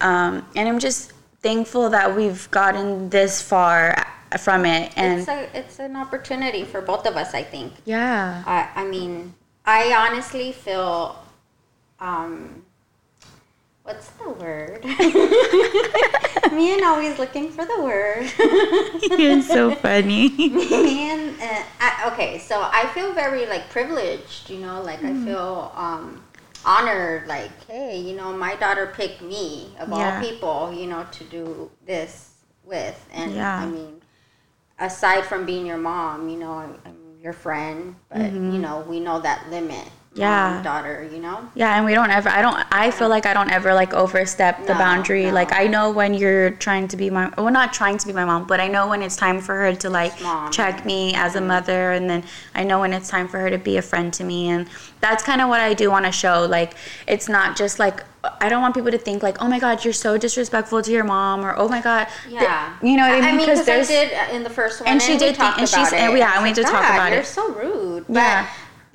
Um, 0.00 0.46
and 0.54 0.68
I'm 0.68 0.78
just 0.78 1.12
thankful 1.40 1.90
that 1.90 2.14
we've 2.14 2.50
gotten 2.50 3.08
this 3.08 3.40
far 3.40 3.96
from 4.38 4.66
it. 4.66 4.92
And 4.96 5.20
it's 5.20 5.28
a 5.28 5.48
it's 5.54 5.78
an 5.78 5.96
opportunity 5.96 6.64
for 6.64 6.82
both 6.82 7.06
of 7.06 7.16
us. 7.16 7.32
I 7.34 7.42
think. 7.42 7.72
yeah, 7.84 8.42
I 8.46 8.82
I 8.82 8.84
mean, 8.84 9.34
I 9.64 9.94
honestly 9.94 10.52
feel, 10.52 11.16
um, 12.00 12.65
what's 13.86 14.08
the 14.10 14.30
word? 14.30 14.84
Me 16.52 16.74
and 16.74 16.84
always 16.84 17.18
looking 17.18 17.50
for 17.50 17.64
the 17.64 17.82
word. 17.82 18.30
you're 19.18 19.42
so 19.42 19.70
funny. 19.72 20.28
Me 20.38 21.10
and 21.10 21.40
uh, 21.40 21.62
I, 21.80 22.10
okay, 22.12 22.38
so 22.38 22.60
I 22.72 22.86
feel 22.94 23.12
very 23.12 23.46
like 23.46 23.70
privileged. 23.70 24.50
You 24.50 24.58
know, 24.58 24.82
like 24.82 25.00
Mm-hmm. 25.00 25.22
I 25.22 25.24
feel 25.24 25.72
um, 25.74 26.22
honored. 26.64 27.26
Like, 27.28 27.52
hey, 27.66 28.00
you 28.00 28.16
know, 28.16 28.32
my 28.32 28.56
daughter 28.56 28.92
picked 28.94 29.22
me 29.22 29.74
of 29.78 29.90
Yeah. 29.90 30.18
all 30.18 30.20
people. 30.20 30.72
You 30.72 30.86
know, 30.88 31.06
to 31.12 31.24
do 31.24 31.70
this 31.86 32.34
with, 32.64 32.98
and 33.12 33.32
Yeah. 33.34 33.60
I 33.60 33.66
mean, 33.66 34.00
aside 34.78 35.24
from 35.24 35.46
being 35.46 35.66
your 35.66 35.78
mom, 35.78 36.28
you 36.28 36.38
know, 36.38 36.52
I'm, 36.52 36.78
I'm 36.84 36.96
your 37.22 37.32
friend, 37.32 37.96
but 38.08 38.32
you 38.32 38.58
know, 38.58 38.80
we 38.88 39.00
know 39.00 39.20
that 39.20 39.50
limit. 39.50 39.88
Mm-hmm. 40.16 40.22
Yeah. 40.22 40.54
mom, 40.54 40.62
daughter. 40.62 41.08
You 41.12 41.18
know. 41.20 41.48
Yeah, 41.54 41.76
and 41.76 41.84
we 41.84 41.92
don't 41.94 42.10
ever. 42.10 42.28
I 42.28 42.40
don't. 42.42 42.56
I 42.72 42.90
feel 42.90 43.08
like 43.08 43.26
I 43.26 43.34
don't 43.34 43.50
ever 43.50 43.74
like 43.74 43.92
overstep 43.92 44.66
the 44.66 44.72
No, 44.72 44.78
boundary. 44.78 45.26
no. 45.26 45.32
Like 45.32 45.52
I 45.52 45.66
know 45.66 45.90
when 45.90 46.14
you're 46.14 46.50
trying 46.52 46.88
to 46.88 46.96
be 46.96 47.10
my. 47.10 47.30
Well, 47.36 47.50
not 47.50 47.72
trying 47.72 47.98
to 47.98 48.06
be 48.06 48.12
my 48.12 48.24
mom, 48.24 48.46
but 48.46 48.58
I 48.60 48.68
know 48.68 48.88
when 48.88 49.02
it's 49.02 49.16
time 49.16 49.40
for 49.40 49.54
her 49.54 49.74
to 49.74 49.90
like 49.90 50.20
Mom. 50.22 50.50
check 50.50 50.84
me 50.86 51.14
as 51.14 51.36
a 51.36 51.40
mother, 51.40 51.92
and 51.92 52.08
then 52.08 52.24
I 52.54 52.64
know 52.64 52.80
when 52.80 52.92
it's 52.92 53.08
time 53.08 53.28
for 53.28 53.38
her 53.38 53.50
to 53.50 53.58
be 53.58 53.76
a 53.76 53.82
friend 53.82 54.12
to 54.14 54.24
me, 54.24 54.48
and 54.48 54.66
that's 55.00 55.22
kind 55.22 55.40
of 55.42 55.48
what 55.48 55.60
I 55.60 55.74
do 55.74 55.90
want 55.90 56.06
to 56.06 56.12
show. 56.12 56.46
Like 56.48 56.74
it's 57.06 57.28
not 57.28 57.56
just 57.56 57.78
like 57.78 58.02
I 58.40 58.48
don't 58.48 58.60
want 58.62 58.74
people 58.74 58.90
to 58.90 58.98
think 58.98 59.22
like, 59.22 59.40
oh 59.42 59.46
my 59.48 59.58
god, 59.60 59.84
you're 59.84 59.92
so 59.92 60.16
disrespectful 60.18 60.82
to 60.82 60.90
your 60.90 61.04
mom, 61.04 61.44
or 61.44 61.54
oh 61.56 61.68
my 61.68 61.80
god, 61.82 62.08
Yeah, 62.28 62.74
you 62.82 62.96
know 62.96 63.02
what 63.06 63.12
I 63.12 63.20
mean? 63.20 63.24
I 63.24 63.32
mean, 63.36 63.46
because 63.46 63.68
I 63.68 63.84
did 63.84 64.12
uh, 64.12 64.34
in 64.34 64.42
the 64.42 64.50
first 64.50 64.80
one, 64.80 64.88
And 64.88 65.00
she 65.00 65.16
did 65.16 65.36
think- 65.36 65.58
and 65.58 65.68
she's- 65.68 65.92
it. 65.92 65.98
and 66.00 66.12
we- 66.12 66.18
yeah, 66.20 66.30
I 66.32 66.34
and 66.36 66.42
we 66.42 66.52
did 66.52 66.64
like, 66.64 66.72
talk 66.72 66.82
"God, 66.82 66.94
about 66.94 67.12
You're 67.12 67.20
it." 67.20 67.26
so 67.26 67.52
rude. 67.52 68.04
Yeah. 68.08 68.48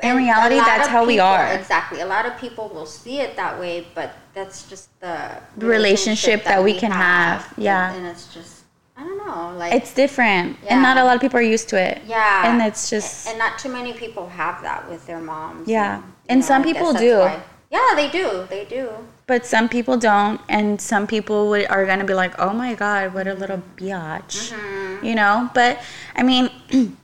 In 0.03 0.17
reality, 0.17 0.55
that's 0.55 0.87
how 0.87 1.05
we 1.05 1.19
are. 1.19 1.47
Exactly. 1.53 2.01
A 2.01 2.05
lot 2.05 2.25
of 2.25 2.37
people 2.37 2.69
will 2.69 2.85
see 2.85 3.19
it 3.19 3.35
that 3.35 3.59
way, 3.59 3.85
but 3.95 4.13
that's 4.33 4.67
just 4.69 4.89
the 4.99 5.17
The 5.57 5.65
relationship 5.65 6.43
that 6.45 6.63
we 6.63 6.73
can 6.77 6.91
have. 6.91 7.53
Yeah. 7.57 7.93
and 7.93 8.05
it's 8.07 8.33
just 8.33 8.63
I 8.97 9.03
don't 9.03 9.17
know, 9.25 9.57
like 9.57 9.73
it's 9.73 9.93
different, 9.93 10.57
and 10.67 10.81
not 10.83 10.97
a 10.97 11.03
lot 11.03 11.15
of 11.15 11.21
people 11.21 11.39
are 11.39 11.49
used 11.57 11.69
to 11.69 11.77
it. 11.89 12.01
yeah, 12.05 12.45
and 12.47 12.61
it's 12.61 12.89
just 12.89 13.27
and 13.27 13.37
not 13.39 13.57
too 13.57 13.69
many 13.71 13.93
people 13.93 14.27
have 14.29 14.61
that 14.61 14.87
with 14.89 15.05
their 15.07 15.19
moms. 15.19 15.67
Yeah. 15.67 15.97
you 15.97 16.03
And 16.29 16.39
know, 16.41 16.45
some 16.45 16.61
I 16.61 16.65
people 16.65 16.93
do. 16.93 17.17
why- 17.19 17.41
Yeah, 17.71 17.91
they 17.95 18.09
do. 18.09 18.45
They 18.49 18.65
do. 18.65 18.89
But 19.27 19.45
some 19.45 19.69
people 19.69 19.95
don't, 19.97 20.41
and 20.49 20.79
some 20.81 21.07
people 21.07 21.47
would, 21.49 21.65
are 21.67 21.85
gonna 21.85 22.03
be 22.03 22.13
like, 22.13 22.33
"Oh 22.37 22.51
my 22.53 22.73
god, 22.75 23.13
what 23.15 23.27
a 23.27 23.33
little 23.33 23.61
biatch," 23.77 24.51
Mm-hmm. 24.51 25.05
you 25.05 25.15
know. 25.15 25.49
But 25.53 25.79
I 26.15 26.21
mean, 26.23 26.51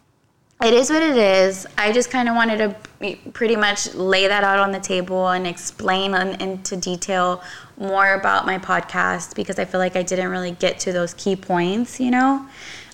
it 0.64 0.74
is 0.74 0.90
what 0.90 1.04
it 1.04 1.18
is. 1.18 1.68
I 1.78 1.92
just 1.92 2.10
kind 2.10 2.28
of 2.28 2.36
wanted 2.36 2.58
to 2.58 3.16
pretty 3.32 3.56
much 3.56 3.94
lay 3.94 4.28
that 4.28 4.44
out 4.44 4.58
on 4.58 4.72
the 4.72 4.80
table 4.80 5.30
and 5.30 5.46
explain 5.46 6.16
in, 6.16 6.42
into 6.42 6.76
detail 6.76 7.44
more 7.78 8.16
about 8.16 8.46
my 8.48 8.58
podcast 8.58 9.36
because 9.36 9.60
I 9.60 9.66
feel 9.66 9.80
like 9.80 9.96
I 9.96 10.02
didn't 10.02 10.30
really 10.30 10.52
get 10.52 10.80
to 10.80 10.92
those 10.92 11.14
key 11.14 11.36
points, 11.36 12.00
you 12.00 12.10
know. 12.10 12.48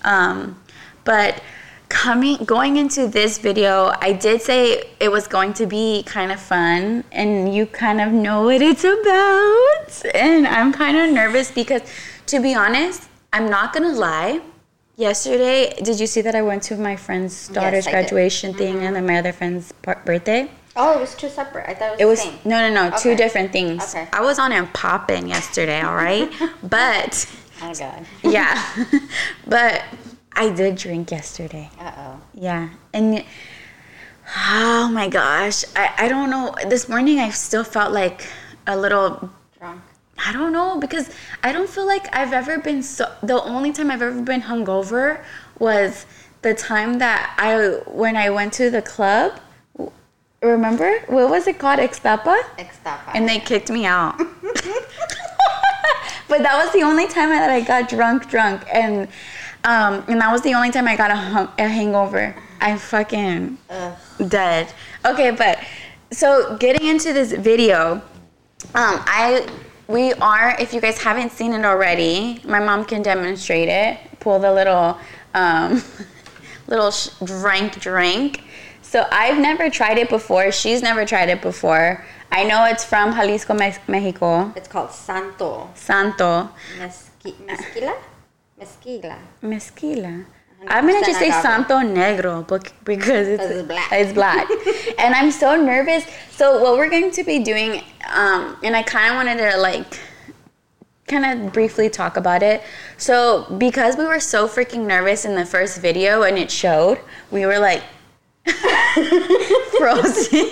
Um, 0.04 0.60
but 1.04 1.42
coming 1.88 2.36
going 2.44 2.76
into 2.76 3.06
this 3.06 3.38
video 3.38 3.92
i 4.00 4.10
did 4.10 4.40
say 4.40 4.82
it 4.98 5.12
was 5.12 5.28
going 5.28 5.52
to 5.52 5.66
be 5.66 6.02
kind 6.04 6.32
of 6.32 6.40
fun 6.40 7.04
and 7.12 7.54
you 7.54 7.66
kind 7.66 8.00
of 8.00 8.10
know 8.10 8.42
what 8.42 8.60
it's 8.62 8.84
about 8.84 10.14
and 10.14 10.46
i'm 10.46 10.72
kind 10.72 10.96
of 10.96 11.12
nervous 11.12 11.50
because 11.50 11.82
to 12.26 12.40
be 12.40 12.54
honest 12.54 13.08
i'm 13.32 13.50
not 13.50 13.72
gonna 13.72 13.92
lie 13.92 14.40
yesterday 14.96 15.72
did 15.82 15.98
you 15.98 16.06
see 16.06 16.20
that 16.20 16.34
i 16.34 16.42
went 16.42 16.62
to 16.62 16.76
my 16.76 16.94
friend's 16.96 17.48
daughter's 17.48 17.84
did. 17.84 17.90
graduation 17.90 18.54
thing 18.54 18.82
and 18.84 18.94
then 18.96 19.06
my 19.06 19.18
other 19.18 19.32
friend's 19.32 19.72
birthday 20.04 20.50
Oh, 20.76 20.98
it 20.98 21.00
was 21.00 21.14
two 21.14 21.28
separate. 21.28 21.68
I 21.70 21.74
thought 21.74 22.00
it 22.00 22.04
was. 22.04 22.20
it 22.24 22.32
was 22.32 22.44
no 22.44 22.58
no 22.68 22.88
no 22.90 22.96
two 22.98 23.14
different 23.14 23.52
things 23.52 23.94
Okay. 23.94 24.08
i 24.12 24.20
was 24.20 24.38
on 24.40 24.50
and 24.52 24.72
popping 24.74 25.28
yesterday 25.28 25.80
all 25.80 25.94
right 25.94 26.28
but 26.62 27.26
Oh 27.62 27.72
God. 27.74 28.04
yeah 28.24 28.60
but 29.46 29.82
i 30.32 30.50
did 30.50 30.74
drink 30.76 31.12
yesterday 31.12 31.70
Uh 31.78 31.92
oh. 31.96 32.20
yeah. 32.34 32.70
And 32.92 33.24
oh 34.36 34.88
my 34.92 35.08
gosh. 35.08 35.64
I, 35.76 35.94
I 35.98 36.08
don't 36.08 36.28
know. 36.30 36.54
This 36.68 36.88
morning 36.88 37.18
I 37.20 37.30
still 37.30 37.62
felt 37.62 37.92
like 37.92 38.26
a 38.66 38.76
little 38.76 39.30
Drunk. 39.58 39.80
I 40.18 40.32
don't 40.32 40.52
know 40.52 40.78
because 40.78 41.10
I 41.42 41.52
don't 41.52 41.68
feel 41.68 41.86
like 41.86 42.14
I've 42.14 42.32
ever 42.32 42.58
been 42.58 42.82
so 42.82 43.12
the 43.22 43.42
only 43.42 43.72
time 43.72 43.90
I've 43.90 44.02
ever 44.02 44.22
been 44.22 44.42
hungover 44.42 45.22
was 45.58 46.06
the 46.42 46.54
time 46.54 46.98
that 46.98 47.34
I 47.38 47.80
when 47.90 48.16
I 48.16 48.30
went 48.30 48.52
to 48.54 48.70
the 48.70 48.82
club. 48.82 49.40
Remember? 50.42 51.00
What 51.06 51.30
was 51.30 51.46
it 51.46 51.58
called? 51.58 51.78
Extapa? 51.80 52.36
Extapa. 52.58 53.12
And 53.14 53.26
they 53.26 53.38
kicked 53.40 53.70
me 53.70 53.86
out. 53.86 54.18
but 56.28 56.42
that 56.42 56.62
was 56.62 56.70
the 56.72 56.82
only 56.82 57.08
time 57.08 57.30
that 57.30 57.48
I 57.48 57.62
got 57.62 57.88
drunk, 57.88 58.28
drunk, 58.28 58.62
and 58.70 59.08
um, 59.64 60.04
and 60.06 60.20
that 60.20 60.30
was 60.30 60.42
the 60.42 60.52
only 60.52 60.70
time 60.70 60.86
I 60.86 60.96
got 60.96 61.10
a, 61.10 61.16
hung- 61.16 61.52
a 61.58 61.66
hangover. 61.66 62.36
I'm 62.60 62.76
fucking 62.76 63.56
Ugh. 63.70 63.96
dead. 64.28 64.72
Okay, 65.06 65.30
but 65.30 65.58
so 66.10 66.56
getting 66.58 66.86
into 66.86 67.14
this 67.14 67.32
video, 67.32 68.02
um, 68.74 69.00
I 69.06 69.46
we 69.88 70.12
are. 70.14 70.56
If 70.60 70.72
you 70.72 70.80
guys 70.80 70.98
haven't 71.02 71.32
seen 71.32 71.52
it 71.52 71.64
already, 71.64 72.40
my 72.44 72.60
mom 72.60 72.84
can 72.84 73.02
demonstrate 73.02 73.68
it. 73.68 73.98
Pull 74.20 74.38
the 74.38 74.52
little 74.52 74.98
um, 75.34 75.82
little 76.66 76.90
sh- 76.90 77.08
drink 77.22 77.80
drink. 77.80 78.42
So 78.82 79.06
I've 79.10 79.38
never 79.38 79.68
tried 79.70 79.98
it 79.98 80.08
before. 80.08 80.52
She's 80.52 80.80
never 80.82 81.04
tried 81.04 81.28
it 81.28 81.42
before. 81.42 82.04
I 82.30 82.44
know 82.44 82.64
it's 82.66 82.84
from 82.84 83.12
Jalisco, 83.14 83.54
Mex- 83.54 83.78
Mexico. 83.88 84.52
It's 84.56 84.68
called 84.68 84.90
Santo. 84.90 85.70
Santo. 85.74 86.50
Mezqui- 86.78 87.36
mezquila? 87.46 87.94
Mezquila. 88.60 89.18
Mezquila. 89.42 90.24
I'm 90.68 90.86
gonna 90.86 91.04
just 91.04 91.18
say 91.18 91.30
Santo 91.30 91.74
Negro 91.76 92.46
bec- 92.46 92.72
because 92.84 93.28
it's, 93.28 93.42
it's 93.42 93.66
black. 93.66 93.92
It's 93.92 94.12
black. 94.12 94.48
and 94.98 95.14
I'm 95.14 95.30
so 95.30 95.56
nervous. 95.56 96.04
So 96.30 96.62
what 96.62 96.76
we're 96.76 96.90
going 96.90 97.10
to 97.12 97.24
be 97.24 97.38
doing, 97.38 97.82
um, 98.12 98.56
and 98.62 98.76
I 98.76 98.82
kind 98.82 99.10
of 99.10 99.16
wanted 99.16 99.50
to 99.50 99.58
like, 99.58 99.98
kind 101.06 101.24
of 101.24 101.52
briefly 101.52 101.90
talk 101.90 102.16
about 102.16 102.42
it. 102.42 102.62
So 102.96 103.46
because 103.58 103.96
we 103.96 104.04
were 104.04 104.20
so 104.20 104.48
freaking 104.48 104.86
nervous 104.86 105.24
in 105.24 105.34
the 105.34 105.44
first 105.44 105.80
video 105.80 106.22
and 106.22 106.38
it 106.38 106.50
showed, 106.50 106.98
we 107.30 107.46
were 107.46 107.58
like 107.58 107.82
frozen 109.78 110.50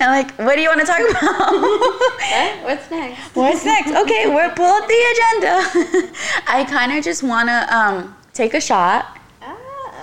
and 0.00 0.10
like, 0.10 0.32
what 0.38 0.56
do 0.56 0.62
you 0.62 0.68
want 0.68 0.80
to 0.80 0.86
talk 0.86 1.00
about? 1.10 1.52
What? 1.52 2.62
What's 2.64 2.90
next? 2.90 3.36
What's 3.36 3.64
next? 3.64 3.90
Okay, 3.90 4.28
we're 4.28 4.50
pull 4.54 4.66
up 4.66 4.86
the 4.86 4.94
agenda. 5.12 6.10
I 6.46 6.64
kind 6.68 6.92
of 6.92 7.04
just 7.04 7.22
want 7.22 7.48
to 7.48 7.76
um, 7.76 8.16
take 8.32 8.54
a 8.54 8.60
shot. 8.60 9.18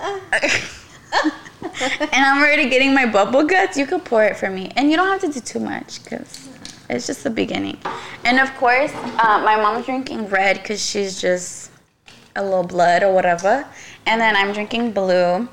And 2.00 2.24
I'm 2.24 2.38
already 2.38 2.68
getting 2.68 2.94
my 2.94 3.06
bubble 3.06 3.44
guts. 3.44 3.76
You 3.76 3.86
could 3.86 4.04
pour 4.04 4.24
it 4.24 4.36
for 4.36 4.50
me, 4.50 4.72
and 4.76 4.90
you 4.90 4.96
don't 4.96 5.08
have 5.08 5.20
to 5.20 5.32
do 5.32 5.40
too 5.40 5.60
much 5.60 6.02
because 6.02 6.48
it's 6.88 7.06
just 7.06 7.22
the 7.24 7.30
beginning. 7.30 7.78
And 8.24 8.38
of 8.40 8.54
course, 8.56 8.92
uh, 8.94 9.42
my 9.44 9.56
mom's 9.56 9.86
drinking 9.86 10.28
red 10.28 10.56
because 10.56 10.84
she's 10.84 11.20
just 11.20 11.70
a 12.36 12.42
little 12.42 12.64
blood 12.64 13.02
or 13.02 13.12
whatever, 13.12 13.66
and 14.06 14.20
then 14.20 14.36
I'm 14.36 14.52
drinking 14.52 14.92
blue 14.92 15.48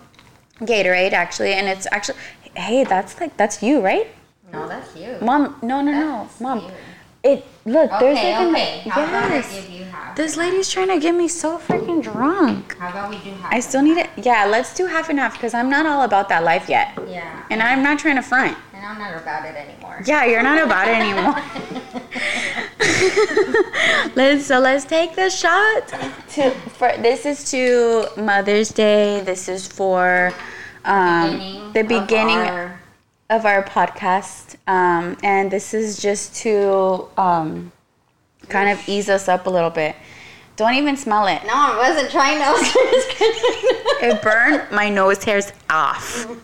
Gatorade 0.61 1.13
actually, 1.13 1.53
and 1.53 1.67
it's 1.67 1.87
actually 1.91 2.17
hey, 2.55 2.83
that's 2.83 3.19
like 3.19 3.35
that's 3.37 3.61
you, 3.61 3.81
right? 3.81 4.07
no, 4.51 4.67
that's 4.67 4.95
you. 4.95 5.17
Mom, 5.21 5.59
no, 5.61 5.81
no, 5.81 5.91
no, 5.91 6.29
mom. 6.39 6.59
you. 6.59 6.71
It 7.23 7.45
look, 7.65 7.89
there's 7.99 8.17
Okay, 8.17 8.31
like 8.33 8.47
an- 8.47 8.55
okay. 8.55 8.89
How 8.89 9.03
about 9.03 9.31
I 9.31 9.35
yes. 9.35 9.53
give 9.53 9.69
you 9.69 9.83
half? 9.85 10.15
This 10.15 10.37
lady's 10.37 10.69
trying 10.69 10.87
to 10.89 10.99
get 10.99 11.13
me 11.15 11.27
so 11.27 11.57
freaking 11.57 12.01
drunk. 12.01 12.77
How 12.77 12.89
about 12.89 13.09
we 13.09 13.17
do 13.17 13.31
half? 13.31 13.53
I 13.53 13.59
still 13.59 13.81
need 13.81 13.97
it. 13.97 14.09
Yeah, 14.17 14.45
let's 14.45 14.73
do 14.73 14.85
half 14.85 15.09
and 15.09 15.19
half 15.19 15.33
because 15.33 15.53
I'm 15.53 15.69
not 15.69 15.85
all 15.85 16.03
about 16.03 16.29
that 16.29 16.43
life 16.43 16.69
yet. 16.69 16.97
Yeah. 17.07 17.43
And 17.49 17.61
I'm 17.61 17.83
not 17.83 17.99
trying 17.99 18.15
to 18.15 18.21
front. 18.21 18.57
And 18.73 18.85
I'm 18.85 18.97
not 18.99 19.19
about 19.21 19.45
it 19.45 19.55
anymore. 19.55 20.01
Yeah, 20.05 20.25
you're 20.25 20.43
not 20.43 20.61
about 20.63 20.87
it 20.87 20.95
anymore. 20.95 21.35
let's 24.15 24.45
so 24.45 24.59
let's 24.59 24.85
take 24.85 25.15
the 25.15 25.29
shot. 25.29 25.87
To 26.29 26.51
for 26.51 26.91
this 26.97 27.25
is 27.25 27.49
to 27.51 28.07
Mother's 28.17 28.69
Day. 28.69 29.21
This 29.21 29.49
is 29.49 29.67
for 29.67 30.31
um, 30.85 31.71
the 31.73 31.81
of 31.81 31.87
beginning 31.87 32.71
of 33.29 33.45
our 33.45 33.63
podcast, 33.63 34.55
um, 34.67 35.17
and 35.23 35.51
this 35.51 35.73
is 35.73 35.99
just 36.01 36.35
to 36.37 37.07
um, 37.17 37.71
kind 38.49 38.69
of 38.69 38.87
ease 38.87 39.09
us 39.09 39.27
up 39.27 39.47
a 39.47 39.49
little 39.49 39.69
bit. 39.69 39.95
Don't 40.55 40.73
even 40.73 40.97
smell 40.97 41.27
it. 41.27 41.41
No, 41.43 41.53
I 41.53 41.77
wasn't 41.77 42.09
trying 42.09 42.37
to. 42.39 42.53
It 44.07 44.21
burned 44.23 44.71
my 44.71 44.89
nose 44.89 45.23
hairs 45.23 45.51
off. 45.69 46.25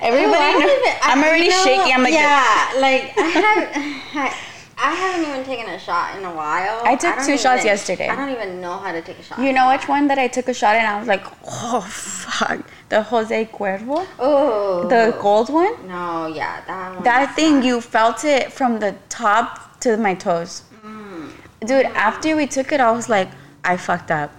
Everybody, 0.00 0.36
I 0.36 0.50
even- 0.56 0.68
I- 0.68 0.98
I'm 1.02 1.22
already 1.24 1.48
know, 1.48 1.64
shaky. 1.64 1.92
I'm 1.92 2.02
like, 2.02 2.12
yeah, 2.12 2.72
like 2.78 3.14
I 3.16 3.22
have, 3.22 3.70
I, 4.14 4.36
I 4.76 4.94
haven't 4.94 5.30
even 5.30 5.44
taken 5.44 5.66
a 5.72 5.78
shot 5.78 6.18
in 6.18 6.24
a 6.24 6.34
while. 6.34 6.82
I 6.84 6.94
took 6.96 7.16
don't 7.16 7.24
two 7.26 7.38
shots 7.38 7.64
yesterday. 7.64 8.08
I 8.08 8.16
don't 8.16 8.28
even 8.30 8.60
know 8.60 8.76
how 8.76 8.92
to 8.92 9.00
take 9.00 9.18
a 9.18 9.22
shot. 9.22 9.38
you 9.38 9.52
know 9.52 9.70
which 9.70 9.88
one 9.88 10.08
that 10.08 10.18
I 10.18 10.28
took 10.28 10.48
a 10.48 10.52
shot 10.54 10.74
and 10.76 10.86
I 10.86 10.98
was 10.98 11.08
like, 11.08 11.24
oh 11.46 11.80
fuck, 11.80 12.60
the 12.94 13.02
Jose 13.02 13.46
Cuervo, 13.46 14.06
Oh, 14.20 14.86
the 14.88 15.16
gold 15.20 15.48
one. 15.52 15.74
No, 15.88 16.28
yeah, 16.28 16.62
that 16.68 16.94
one. 16.94 17.02
That 17.02 17.34
thing, 17.34 17.60
you 17.68 17.80
felt 17.80 18.24
it 18.24 18.52
from 18.52 18.78
the 18.78 18.94
top 19.08 19.80
to 19.80 19.96
my 19.96 20.14
toes. 20.14 20.62
Mm. 20.86 21.30
Dude, 21.68 21.86
after 22.08 22.36
we 22.36 22.46
took 22.46 22.70
it, 22.70 22.78
I 22.80 22.92
was 22.92 23.08
like, 23.08 23.30
I 23.64 23.76
fucked 23.76 24.12
up. 24.12 24.30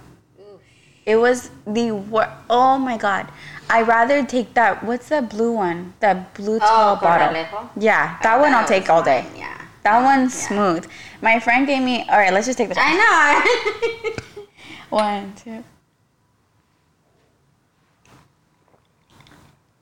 It 1.04 1.16
was 1.16 1.50
the 1.66 1.92
wor- 1.92 2.32
Oh 2.48 2.78
my 2.78 2.96
god. 2.96 3.24
I 3.68 3.82
rather 3.82 4.24
take 4.24 4.54
that. 4.54 4.82
What's 4.82 5.08
that 5.10 5.28
blue 5.28 5.52
one? 5.52 5.92
That 6.00 6.32
blue 6.34 6.58
tall 6.58 6.96
bottle. 6.96 7.28
Corralejo? 7.28 7.68
Yeah, 7.76 8.16
that 8.22 8.40
one 8.40 8.52
That 8.52 8.62
I'll 8.62 8.68
take 8.68 8.88
all 8.88 9.02
day. 9.02 9.22
fine, 9.28 9.36
Yeah. 9.44 9.60
That 9.84 10.02
one's 10.02 10.34
Yeah. 10.34 10.48
smooth. 10.48 10.82
My 11.20 11.38
friend 11.40 11.66
gave 11.66 11.82
me. 11.82 12.06
All 12.08 12.18
right, 12.18 12.32
let's 12.32 12.46
just 12.46 12.56
take 12.58 12.70
the. 12.70 12.76
I 12.78 12.92
know. 13.02 14.42
One, 15.04 15.34
two. 15.44 15.62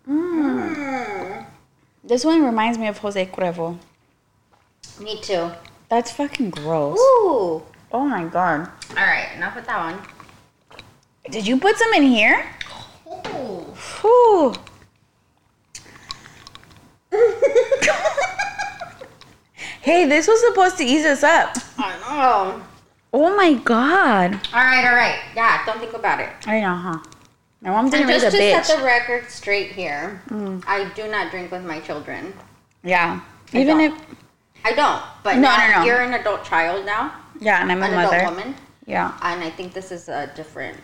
Mm. 0.09 1.47
This 2.03 2.25
one 2.25 2.45
reminds 2.45 2.79
me 2.79 2.87
of 2.89 2.99
Jose 2.99 3.27
Cuervo. 3.27 3.79
Me 5.01 5.21
too. 5.21 5.51
That's 5.89 6.13
fucking 6.13 6.51
gross. 6.51 6.99
Ooh. 6.99 7.63
Oh 7.93 8.05
my 8.05 8.25
god. 8.25 8.69
All 8.91 8.97
right, 8.97 9.31
enough 9.37 9.55
with 9.55 9.67
that 9.67 9.79
one. 9.79 10.01
Did 11.31 11.47
you 11.47 11.59
put 11.59 11.77
some 11.77 11.93
in 11.95 12.03
here? 12.03 12.45
Ooh. 14.05 14.55
Hey, 19.85 20.07
this 20.07 20.27
was 20.27 20.41
supposed 20.41 20.79
to 20.79 20.85
ease 20.85 21.05
us 21.05 21.23
up. 21.23 21.59
I 21.77 21.93
know. 22.01 22.63
Oh 23.13 23.37
my 23.37 23.53
god. 23.53 24.33
All 24.55 24.65
right, 24.65 24.83
all 24.89 24.97
right. 24.97 25.19
Yeah, 25.37 25.63
don't 25.67 25.79
think 25.79 25.93
about 25.93 26.21
it. 26.21 26.31
I 26.47 26.61
know, 26.63 26.75
huh? 26.75 26.99
My 27.65 27.71
mom 27.71 27.87
didn't 27.91 28.03
And 28.03 28.11
raise 28.11 28.23
just 28.23 28.37
a 28.37 28.39
to 28.39 28.45
bitch. 28.45 28.65
set 28.65 28.79
the 28.79 28.85
record 28.85 29.31
straight 29.31 29.73
here, 29.73 30.21
Mm. 30.29 30.63
I 30.67 30.85
do 30.95 31.09
not 31.11 31.31
drink 31.31 31.51
with 31.51 31.65
my 31.65 31.81
children. 31.81 32.33
yeah. 32.83 33.21
I 33.53 33.59
Even 33.59 33.79
don't. 33.79 33.93
if 33.93 34.01
I 34.65 34.73
don't. 34.73 35.03
But 35.23 35.37
No, 35.37 35.49
now 35.49 35.69
no, 35.69 35.79
no. 35.81 35.85
you're 35.87 36.01
an 36.01 36.15
adult 36.15 36.45
child 36.45 36.85
now, 36.85 37.13
yeah, 37.41 37.61
and 37.63 37.71
I'm 37.73 37.83
a 37.83 37.87
an 37.87 37.95
mother. 37.95 38.17
adult 38.17 38.35
woman, 38.37 38.55
Yeah. 38.87 39.13
and 39.23 39.43
I 39.45 39.51
think 39.51 39.73
this 39.73 39.91
is 39.93 40.09
a 40.09 40.27
different. 40.35 40.77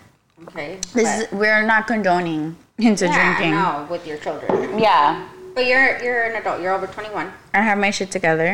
Okay. 0.48 0.78
This 0.94 1.08
is 1.22 1.32
we're 1.32 1.62
not 1.62 1.86
condoning 1.86 2.56
into 2.78 3.06
yeah, 3.06 3.36
drinking. 3.36 3.50
no, 3.56 3.86
with 3.90 4.06
your 4.06 4.16
children. 4.18 4.78
Yeah. 4.78 5.26
But 5.54 5.66
you're 5.66 5.98
you're 6.02 6.22
an 6.22 6.36
adult. 6.36 6.60
You're 6.62 6.72
over 6.72 6.86
21. 6.86 7.32
I 7.52 7.60
have 7.62 7.76
my 7.78 7.90
shit 7.90 8.10
together. 8.10 8.50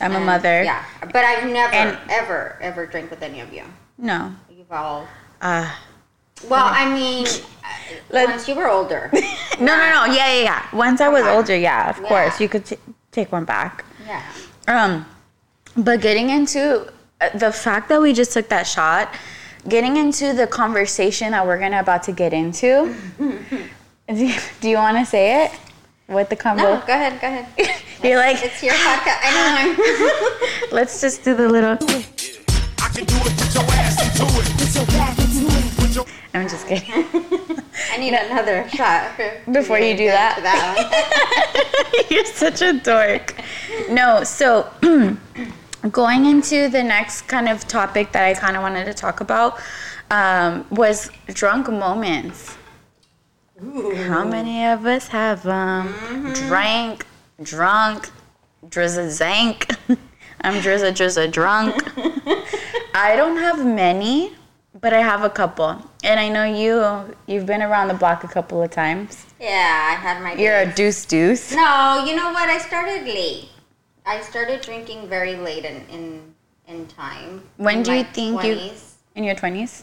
I'm 0.00 0.12
a 0.12 0.14
Mm-hmm. 0.16 0.24
Mother. 0.26 0.62
Yeah, 0.62 0.82
but 1.12 1.24
I've 1.24 1.44
never 1.50 1.74
And- 1.74 1.98
ever 2.08 2.56
ever 2.62 2.86
drank 2.86 3.10
with 3.10 3.22
any 3.22 3.40
of 3.40 3.52
you. 3.52 3.64
No. 3.98 4.32
You've 4.48 4.70
all. 4.72 5.06
Uh 5.42 5.68
Well, 6.48 6.64
I 6.66 6.92
mean, 6.92 7.26
Let- 8.10 8.28
once 8.28 8.48
you 8.48 8.54
were 8.54 8.68
older. 8.68 9.10
no, 9.60 9.66
no, 9.66 9.76
no. 9.76 10.04
Yeah, 10.06 10.32
yeah, 10.32 10.42
yeah. 10.42 10.62
Once 10.72 11.00
I 11.00 11.08
was 11.08 11.22
Come 11.22 11.30
on. 11.30 11.36
older, 11.36 11.56
yeah, 11.56 11.90
of 11.90 11.98
Yeah. 12.00 12.08
course, 12.08 12.40
you 12.40 12.48
could 12.48 12.64
t- 12.64 12.78
take 13.12 13.30
one 13.32 13.44
back. 13.44 13.84
Yeah. 14.06 14.22
Um, 14.68 15.06
but 15.76 16.00
getting 16.00 16.30
into 16.30 16.86
uh, 17.20 17.28
the 17.34 17.52
fact 17.52 17.88
that 17.90 18.00
we 18.00 18.12
just 18.12 18.32
took 18.32 18.48
that 18.48 18.66
shot, 18.66 19.14
getting 19.68 19.96
into 19.96 20.32
the 20.32 20.46
conversation 20.46 21.32
that 21.32 21.46
we're 21.46 21.58
gonna 21.58 21.80
about 21.80 22.02
to 22.04 22.12
get 22.12 22.32
into. 22.32 22.94
do 23.18 24.14
you, 24.14 24.34
do 24.60 24.68
you 24.68 24.76
want 24.76 24.96
to 24.98 25.04
say 25.06 25.44
it? 25.44 25.52
What 26.06 26.28
the 26.28 26.34
No, 26.36 26.40
combo? 26.42 26.62
go 26.86 26.92
ahead. 26.92 27.20
Go 27.20 27.26
ahead. 27.28 27.46
You're 28.02 28.16
like, 28.18 28.38
It's 28.42 28.62
your 28.62 28.72
podcast. 28.74 29.20
I 29.22 29.30
know. 29.30 30.76
let's 30.76 31.00
just 31.00 31.22
do 31.22 31.34
the 31.36 31.48
little. 31.48 31.72
I 31.74 31.76
can 31.76 33.04
do 33.04 33.14
it, 33.14 33.36
put 33.38 33.54
your 33.54 33.64
ass 33.78 34.00
into 34.02 34.24
it. 34.40 34.58
Put 34.58 34.74
your 34.74 34.86
back 34.86 35.19
I'm 36.34 36.48
just 36.48 36.66
kidding. 36.66 36.90
I 37.92 37.96
need 37.98 38.12
another 38.14 38.68
shot 38.68 39.10
Before 39.50 39.78
you 39.78 39.96
do 39.96 40.04
get 40.04 40.14
that. 40.14 40.36
to 40.36 40.42
that 40.42 42.06
You're 42.10 42.24
such 42.24 42.62
a 42.62 42.72
dork. 42.74 43.34
No, 43.90 44.22
so 44.24 44.68
going 45.90 46.26
into 46.26 46.68
the 46.68 46.82
next 46.82 47.22
kind 47.22 47.48
of 47.48 47.66
topic 47.66 48.12
that 48.12 48.24
I 48.24 48.34
kind 48.34 48.56
of 48.56 48.62
wanted 48.62 48.84
to 48.84 48.94
talk 48.94 49.20
about 49.20 49.58
um, 50.10 50.66
was 50.70 51.10
drunk 51.28 51.68
moments. 51.68 52.56
How 54.06 54.24
many 54.24 54.64
of 54.66 54.86
us 54.86 55.08
have 55.08 55.46
um, 55.46 56.32
drank, 56.34 57.06
drunk, 57.42 58.08
drizza 58.68 59.10
zank? 59.10 59.70
I'm 60.42 60.62
drizza 60.62 60.90
drizza 60.92 61.30
drunk. 61.30 61.74
I 62.94 63.14
don't 63.16 63.36
have 63.36 63.64
many, 63.64 64.32
but 64.80 64.92
I 64.92 65.00
have 65.00 65.22
a 65.22 65.30
couple. 65.30 65.80
And 66.04 66.18
I 66.18 66.28
know 66.28 66.44
you, 66.44 67.14
you've 67.26 67.46
been 67.46 67.62
around 67.62 67.88
the 67.88 67.94
block 67.94 68.24
a 68.24 68.28
couple 68.28 68.62
of 68.62 68.70
times. 68.70 69.26
Yeah, 69.40 69.88
I 69.90 69.94
had 69.94 70.22
my. 70.22 70.34
You're 70.34 70.58
a 70.60 70.66
deuce 70.74 71.04
deuce. 71.04 71.52
No, 71.52 72.04
you 72.06 72.14
know 72.16 72.30
what? 72.32 72.48
I 72.48 72.58
started 72.58 73.04
late. 73.04 73.48
I 74.06 74.20
started 74.22 74.60
drinking 74.62 75.08
very 75.08 75.36
late 75.36 75.64
in 75.64 75.82
in, 75.90 76.34
in 76.66 76.86
time. 76.86 77.42
When 77.56 77.78
In 77.78 77.82
do 77.82 77.92
you 77.94 78.04
think 78.04 78.42
you- 78.44 78.54
20s, 78.56 78.94
In 79.14 79.24
your 79.24 79.34
20s? 79.34 79.82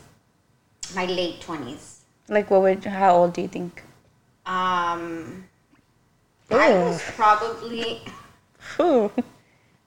My 0.96 1.06
late 1.06 1.42
twenties. 1.42 2.02
Like, 2.30 2.50
what 2.50 2.62
would, 2.62 2.84
how 2.86 3.16
old 3.16 3.34
do 3.34 3.42
you 3.42 3.48
think? 3.50 3.84
Um, 4.46 5.44
I 6.50 6.70
was 6.72 7.02
probably. 7.16 8.02
Ooh. 8.80 9.12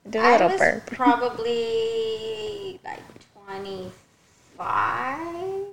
Do 0.09 0.19
a 0.19 0.21
I 0.21 0.31
little 0.33 0.49
I 0.49 0.51
was 0.51 0.59
burp. 0.59 0.85
probably 1.03 2.79
like 2.83 2.99
twenty 3.33 3.91
five. 4.61 5.65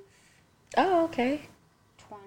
Oh, 0.77 1.05
okay. 1.05 1.40
20 2.09 2.22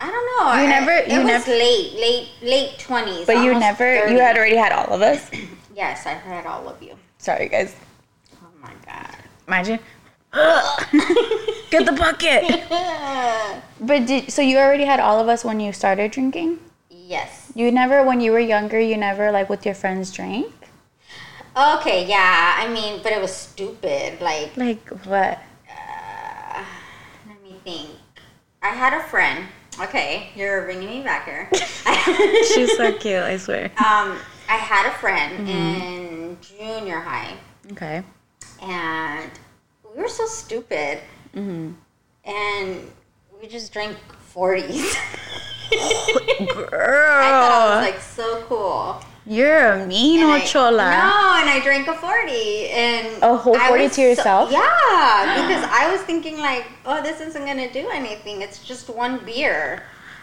I 0.00 0.06
don't 0.10 0.26
know. 0.30 0.44
You 0.60 0.66
I- 0.66 0.66
never- 0.66 0.92
It 0.92 1.08
you 1.12 1.18
was 1.18 1.26
never- 1.26 1.50
late, 1.50 1.92
late, 1.94 2.28
late 2.42 2.78
twenties. 2.78 3.26
But 3.26 3.38
you 3.44 3.58
never, 3.58 4.08
you 4.08 4.18
had 4.18 4.36
already 4.36 4.56
had 4.56 4.72
all 4.72 4.92
of 4.92 5.00
us? 5.02 5.30
Yes, 5.72 6.04
I 6.04 6.10
had 6.12 6.44
all 6.44 6.68
of 6.68 6.82
you. 6.82 6.94
Sorry, 7.16 7.48
guys. 7.48 7.74
Oh 8.42 8.48
my 8.60 8.72
god. 8.84 9.16
Imagine. 9.48 9.78
Get 11.70 11.86
the 11.86 11.92
bucket. 11.96 12.44
But 13.80 14.04
did, 14.04 14.30
so 14.30 14.42
you 14.42 14.58
already 14.58 14.84
had 14.84 15.00
all 15.00 15.18
of 15.20 15.28
us 15.28 15.42
when 15.42 15.58
you 15.58 15.72
started 15.72 16.10
drinking? 16.10 16.58
yes. 16.90 17.50
You 17.54 17.72
never, 17.72 18.04
when 18.04 18.20
you 18.20 18.30
were 18.32 18.38
younger, 18.54 18.78
you 18.78 18.96
never, 18.98 19.32
like, 19.32 19.48
with 19.48 19.64
your 19.64 19.74
friends 19.74 20.12
drank? 20.12 20.52
Okay. 21.56 22.06
Yeah. 22.06 22.56
I 22.60 22.68
mean, 22.68 23.00
but 23.02 23.12
it 23.12 23.20
was 23.22 23.34
stupid. 23.34 24.20
Like, 24.20 24.54
Like, 24.56 24.86
what? 25.06 25.38
Think. 27.64 27.90
I 28.62 28.68
had 28.68 28.92
a 28.94 29.02
friend. 29.04 29.46
Okay, 29.80 30.30
you're 30.34 30.62
bringing 30.62 30.88
me 30.90 31.02
back 31.02 31.24
here. 31.26 31.48
She's 32.54 32.76
so 32.76 32.92
cute, 32.98 33.22
I 33.22 33.36
swear. 33.38 33.66
um, 33.78 34.18
I 34.48 34.56
had 34.56 34.86
a 34.86 34.92
friend 34.98 35.48
Mm-hmm. 35.48 35.82
in 35.82 36.38
junior 36.40 37.00
high, 37.00 37.34
Okay. 37.72 38.02
and 38.62 39.30
we 39.94 40.02
were 40.02 40.08
so 40.08 40.26
stupid, 40.26 40.98
Mm-hmm. 41.34 41.70
and 42.24 42.90
we 43.40 43.46
just 43.48 43.72
drank 43.72 43.96
40s. 44.34 44.94
Girl, 45.70 46.68
I 47.22 47.30
thought 47.30 47.70
I 47.70 47.76
was 47.80 47.90
like 47.92 48.00
so 48.00 48.42
cool. 48.48 49.00
You're 49.26 49.72
a 49.74 49.86
mean 49.86 50.20
And 50.22 50.30
I- 50.32 50.40
ochola. 50.40 50.90
No, 50.90 51.40
and 51.40 51.48
I 51.50 51.60
drank 51.62 51.86
a 51.88 51.94
40 51.94 52.68
and 52.70 53.22
A 53.22 53.36
whole 53.36 53.58
40 53.58 53.88
to 53.90 54.00
yourself? 54.02 54.50
yeah, 54.50 54.58
because 55.46 55.64
I 55.70 55.88
was 55.92 56.00
thinking 56.02 56.38
like, 56.38 56.66
oh, 56.86 57.02
this 57.02 57.20
isn't 57.20 57.44
gonna 57.44 57.72
do 57.72 57.88
anything. 57.90 58.42
It's 58.42 58.62
just 58.64 58.88
one 58.88 59.18
beer. 59.24 59.82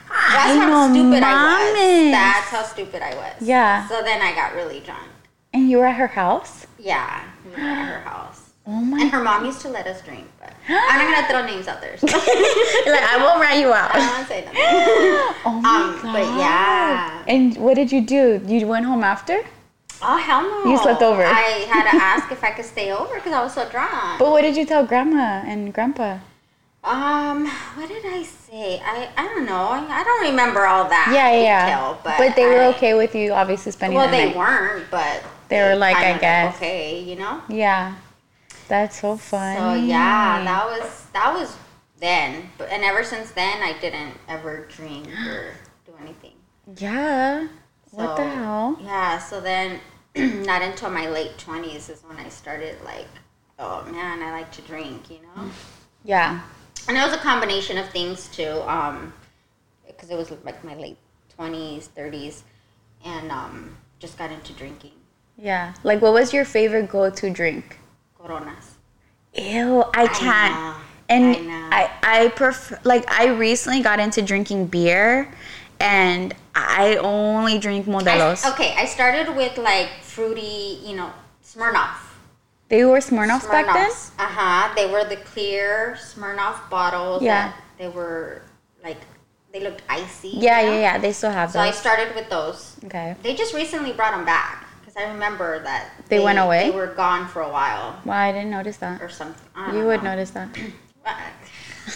Ah, 0.10 0.14
That's 0.34 0.52
Ay, 0.52 0.58
how 0.58 0.88
no 0.88 0.94
stupid 0.94 1.24
I 1.24 1.34
was. 1.34 2.12
That's 2.12 2.48
how 2.50 2.64
stupid 2.64 3.02
I 3.02 3.14
was. 3.16 3.34
Yeah. 3.42 3.88
So 3.90 4.02
then 4.04 4.22
I 4.22 4.34
got 4.34 4.56
really 4.56 4.80
drunk. 4.80 5.08
And 5.54 5.70
you 5.70 5.78
were 5.80 5.86
at 5.86 5.96
her 5.96 6.08
house? 6.08 6.66
Yeah, 6.80 7.24
we 7.46 7.52
were 7.52 7.58
at 7.68 7.88
her 7.88 8.00
house. 8.02 8.37
Oh 8.68 8.72
my 8.72 9.00
And 9.02 9.10
her 9.12 9.24
mom 9.24 9.46
used 9.46 9.62
to 9.62 9.70
let 9.70 9.88
us 9.88 10.02
drink, 10.02 10.28
but 10.42 10.54
I'm 10.68 11.00
not 11.00 11.16
gonna 11.16 11.28
throw 11.30 11.46
names 11.46 11.68
out 11.68 11.80
there. 11.80 11.98
So 11.98 12.06
like 12.08 12.18
I 13.14 13.18
won't 13.24 13.40
rat 13.40 13.58
you 13.58 13.72
out. 13.74 13.96
I 13.96 14.00
don't 14.00 14.12
wanna 14.12 14.28
say 14.28 14.44
nothing. 14.46 14.62
Oh 15.46 15.62
my 15.62 15.70
Um, 15.70 16.02
god. 16.02 16.14
but 16.14 16.24
yeah. 16.40 17.24
And 17.28 17.56
what 17.58 17.76
did 17.76 17.92
you 17.92 18.02
do? 18.02 18.42
You 18.46 18.68
went 18.68 18.86
home 18.86 19.04
after? 19.04 19.40
Oh 20.02 20.18
hell 20.18 20.42
no! 20.44 20.70
You 20.72 20.78
slept 20.78 21.02
over. 21.02 21.24
I 21.26 21.66
had 21.74 21.90
to 21.90 21.96
ask 21.98 22.32
if 22.32 22.44
I 22.44 22.52
could 22.52 22.66
stay 22.66 22.92
over 22.92 23.16
because 23.16 23.34
I 23.34 23.42
was 23.42 23.54
so 23.54 23.68
drunk. 23.70 24.20
But 24.20 24.30
what 24.32 24.42
did 24.42 24.56
you 24.58 24.66
tell 24.66 24.86
grandma 24.86 25.42
and 25.48 25.74
grandpa? 25.74 26.20
Um, 26.84 27.48
what 27.76 27.88
did 27.90 28.06
I 28.06 28.22
say? 28.24 28.80
I 28.86 29.10
I 29.18 29.24
don't 29.24 29.46
know. 29.46 29.70
I 29.90 30.04
don't 30.04 30.24
remember 30.30 30.66
all 30.68 30.88
that. 30.88 31.10
Yeah, 31.12 31.32
yeah. 31.42 31.66
detail, 31.66 32.00
but 32.04 32.36
they 32.36 32.46
were 32.46 32.64
okay 32.76 32.94
with 32.94 33.16
you 33.16 33.32
obviously 33.34 33.72
spending 33.72 33.98
Well, 33.98 34.08
the 34.08 34.12
they 34.18 34.26
night. 34.28 34.36
weren't, 34.38 34.86
but 34.92 35.24
They 35.50 35.62
were 35.64 35.76
like, 35.76 35.98
I 35.98 36.18
guess. 36.20 36.56
okay, 36.58 37.00
you 37.02 37.16
know. 37.16 37.42
Yeah. 37.50 37.96
That's 38.68 39.02
so 39.02 39.18
fun. 39.18 39.58
So 39.58 39.74
yeah, 39.74 40.44
that 40.44 40.66
was 40.66 41.06
that 41.14 41.34
was 41.34 41.56
then, 42.00 42.50
but 42.58 42.70
and 42.70 42.84
ever 42.84 43.04
since 43.04 43.32
then, 43.32 43.62
I 43.62 43.78
didn't 43.80 44.14
ever 44.28 44.68
drink 44.70 45.08
or 45.26 45.54
do 45.86 45.94
anything. 46.02 46.34
Yeah. 46.78 47.48
what 47.92 48.18
the 48.18 48.28
hell? 48.28 48.78
Yeah. 48.82 49.18
So 49.20 49.40
then, 49.42 49.80
not 50.16 50.62
until 50.62 50.90
my 50.90 51.10
late 51.10 51.38
twenties 51.38 51.90
is 51.90 52.02
when 52.02 52.18
I 52.18 52.30
started 52.30 52.76
like, 52.84 53.08
oh 53.60 53.84
man, 53.86 54.22
I 54.22 54.32
like 54.32 54.52
to 54.54 54.62
drink, 54.64 55.10
you 55.10 55.20
know. 55.22 55.50
Yeah. 56.04 56.42
And 56.88 56.98
it 56.98 57.02
was 57.02 57.14
a 57.14 57.18
combination 57.18 57.78
of 57.78 57.90
things 57.90 58.28
too, 58.30 58.62
um, 58.68 59.14
because 59.86 60.10
it 60.10 60.18
was 60.18 60.32
like 60.44 60.64
my 60.64 60.76
late 60.76 60.98
twenties, 61.36 61.88
thirties, 61.88 62.44
and 63.04 63.32
um, 63.32 63.78
just 64.00 64.18
got 64.18 64.32
into 64.32 64.54
drinking 64.54 64.92
Yeah. 65.38 65.74
Like 65.84 66.02
what 66.02 66.14
was 66.14 66.34
your 66.34 66.46
favorite 66.46 66.90
go-to 66.90 67.30
drink? 67.30 67.80
Coronas. 68.18 68.76
Ew, 69.34 69.84
I 69.94 70.08
can't. 70.08 70.54
know. 70.54 70.76
And 71.10 71.52
I. 71.74 71.90
I, 72.04 72.24
I 72.24 72.28
prefer 72.30 72.80
like 72.84 73.10
I 73.10 73.28
recently 73.28 73.82
got 73.82 74.00
into 74.00 74.22
drinking 74.22 74.68
beer 74.68 75.32
and 75.80 76.34
I 76.56 76.98
only 76.98 77.60
drink 77.60 77.88
I, 77.88 77.92
Modelos. 77.92 78.50
okay, 78.54 78.74
I 78.78 78.86
started 78.86 79.34
with 79.36 79.58
like 79.58 79.90
fruity, 80.02 80.80
you 80.84 80.96
know, 80.96 81.12
Smirnoff. 81.46 81.96
They 82.70 82.84
were 82.84 82.98
Smirnoffs 82.98 83.50
back 83.50 83.68
then? 83.68 83.90
Uh 84.20 84.28
huh. 84.30 84.74
They 84.76 84.92
were 84.92 85.06
the 85.06 85.16
clear 85.18 85.96
Smirnoff 85.98 86.70
bottles. 86.70 87.22
Yeah. 87.24 87.54
They 87.78 87.88
were 87.88 88.42
like 88.84 88.98
they 89.54 89.62
looked 89.62 89.84
icy. 89.88 90.28
you 90.30 90.42
Yeah, 90.42 90.62
know? 90.64 90.72
yeah, 90.74 90.80
yeah. 90.80 90.98
They 90.98 91.14
still 91.14 91.32
have 91.32 91.54
them. 91.54 91.62
So 91.64 91.70
I 91.70 91.72
started 91.72 92.14
with 92.16 92.30
those. 92.30 92.76
Okay. 92.86 93.16
They 93.24 93.34
just 93.34 93.54
recently 93.54 93.94
brought 93.94 94.12
them 94.12 94.26
back 94.26 94.67
I 94.98 95.04
remember 95.12 95.62
that 95.64 95.92
They 96.10 96.20
went 96.20 96.40
away? 96.40 96.70
They 96.72 96.76
were 96.76 96.88
gone 96.88 97.28
for 97.28 97.42
a 97.42 97.50
while 97.50 98.02
Well, 98.04 98.18
I 98.18 98.32
didn't 98.32 98.50
notice 98.50 98.78
that. 98.78 99.02
or 99.02 99.10
something. 99.10 99.46
You 99.76 99.86
would 99.86 100.04
know. 100.04 100.12
notice 100.16 100.32
that. 100.32 100.50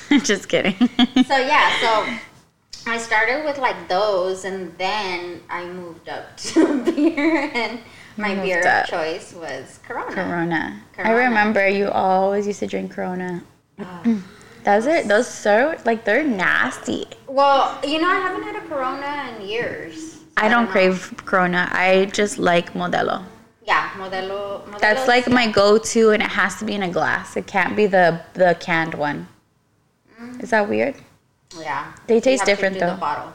Just 0.23 0.47
kidding. 0.47 0.73
so 1.27 1.37
yeah, 1.37 1.71
so 1.81 2.07
I 2.89 2.97
started 2.97 3.43
with 3.45 3.57
like 3.57 3.87
those, 3.89 4.45
and 4.45 4.75
then 4.77 5.41
I 5.49 5.65
moved 5.65 6.07
up 6.09 6.37
to 6.53 6.83
beer, 6.83 7.51
and 7.53 7.79
my 8.17 8.35
beer 8.35 8.65
up. 8.65 8.83
of 8.85 8.89
choice 8.89 9.33
was 9.33 9.79
Corona. 9.85 10.11
Corona. 10.13 10.81
I 10.97 11.11
remember 11.11 11.67
you 11.67 11.89
always 11.89 12.47
used 12.47 12.59
to 12.59 12.67
drink 12.67 12.91
Corona. 12.91 13.43
Those 14.63 14.87
are 14.87 15.03
those 15.03 15.27
so 15.27 15.75
like 15.85 16.05
they're 16.05 16.23
nasty. 16.23 17.05
Well, 17.27 17.77
you 17.85 17.99
know, 18.01 18.07
I 18.09 18.15
haven't 18.19 18.43
had 18.43 18.55
a 18.63 18.67
Corona 18.67 19.35
in 19.35 19.47
years. 19.47 20.20
I 20.41 20.49
don't 20.49 20.65
know. 20.65 20.71
crave 20.71 21.13
Corona. 21.25 21.69
I 21.71 22.05
just 22.05 22.37
like 22.39 22.73
Modelo. 22.73 23.23
Yeah, 23.63 23.89
Modelo. 23.91 24.65
Modelo's- 24.65 24.81
That's 24.81 25.07
like 25.07 25.29
my 25.29 25.47
go-to, 25.51 26.09
and 26.11 26.21
it 26.23 26.29
has 26.29 26.55
to 26.59 26.65
be 26.65 26.73
in 26.73 26.83
a 26.83 26.89
glass. 26.89 27.37
It 27.37 27.45
can't 27.47 27.75
be 27.75 27.85
the 27.87 28.21
the 28.33 28.55
canned 28.59 28.95
one. 28.95 29.27
Is 30.39 30.49
that 30.49 30.67
weird? 30.67 30.95
Yeah. 31.59 31.91
They 32.07 32.19
taste 32.19 32.45
different, 32.45 32.79
though. 32.79 32.91
The 32.95 32.99
bottle. 33.09 33.33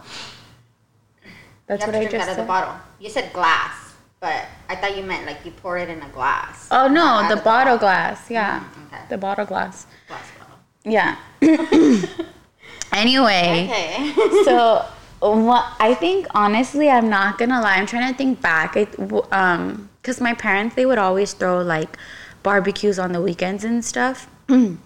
That's 1.67 1.85
what 1.85 1.93
to 1.93 1.99
I 1.99 2.01
drink 2.03 2.11
just 2.13 2.25
out 2.29 2.31
of 2.31 2.37
the 2.37 2.45
bottle. 2.45 2.75
You 3.01 3.11
said 3.11 3.33
glass, 3.33 3.95
but 4.21 4.45
I 4.69 4.77
thought 4.77 4.97
you 4.97 5.03
meant 5.03 5.27
like 5.27 5.45
you 5.45 5.51
pour 5.51 5.79
it 5.79 5.89
in 5.89 6.01
a 6.03 6.09
glass. 6.11 6.69
Oh 6.71 6.87
no, 6.89 7.27
the 7.29 7.37
bottle 7.43 7.77
glass. 7.79 8.31
Yeah, 8.31 8.61
Mm, 8.61 8.87
okay. 8.87 9.03
the 9.11 9.19
bottle 9.19 9.47
glass. 9.47 9.87
Glass 10.09 10.27
bottle. 10.39 10.59
Yeah. 10.85 11.17
anyway. 12.93 13.69
Okay. 13.69 14.15
so 14.45 14.85
what 15.21 15.67
I 15.81 15.95
think 15.95 16.27
honestly, 16.35 16.89
I'm 16.91 17.09
not 17.09 17.39
gonna 17.39 17.61
lie. 17.61 17.77
I'm 17.77 17.87
trying 17.87 18.13
to 18.13 18.17
think 18.17 18.41
back. 18.41 18.75
W- 18.75 19.27
um, 19.33 19.89
cause 20.03 20.21
my 20.21 20.35
parents 20.35 20.77
they 20.77 20.87
would 20.87 20.99
always 20.99 21.33
throw 21.33 21.63
like 21.63 21.97
barbecues 22.43 22.99
on 22.99 23.13
the 23.13 23.21
weekends 23.21 23.65
and 23.65 23.85
stuff. 23.85 24.29
and 24.49 24.79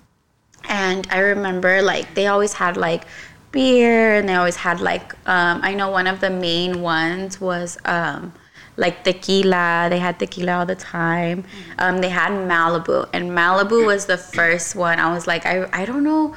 I 1.10 1.18
remember 1.18 1.82
like 1.82 2.14
they 2.14 2.26
always 2.26 2.54
had 2.54 2.76
like 2.76 3.04
beer 3.52 4.16
and 4.16 4.28
they 4.28 4.34
always 4.34 4.56
had 4.56 4.80
like 4.80 5.14
um, 5.28 5.60
I 5.62 5.74
know 5.74 5.90
one 5.90 6.06
of 6.06 6.20
the 6.20 6.30
main 6.30 6.80
ones 6.82 7.40
was 7.40 7.78
um, 7.84 8.32
like 8.76 9.04
tequila. 9.04 9.88
They 9.90 9.98
had 9.98 10.18
tequila 10.18 10.58
all 10.58 10.66
the 10.66 10.74
time. 10.76 11.44
Um, 11.78 11.98
they 11.98 12.08
had 12.08 12.32
Malibu, 12.32 13.08
and 13.12 13.30
Malibu 13.30 13.84
was 13.84 14.06
the 14.06 14.16
first 14.16 14.74
one. 14.74 14.98
I 14.98 15.12
was 15.12 15.26
like, 15.26 15.44
I, 15.44 15.68
I 15.72 15.84
don't 15.84 16.04
know 16.04 16.34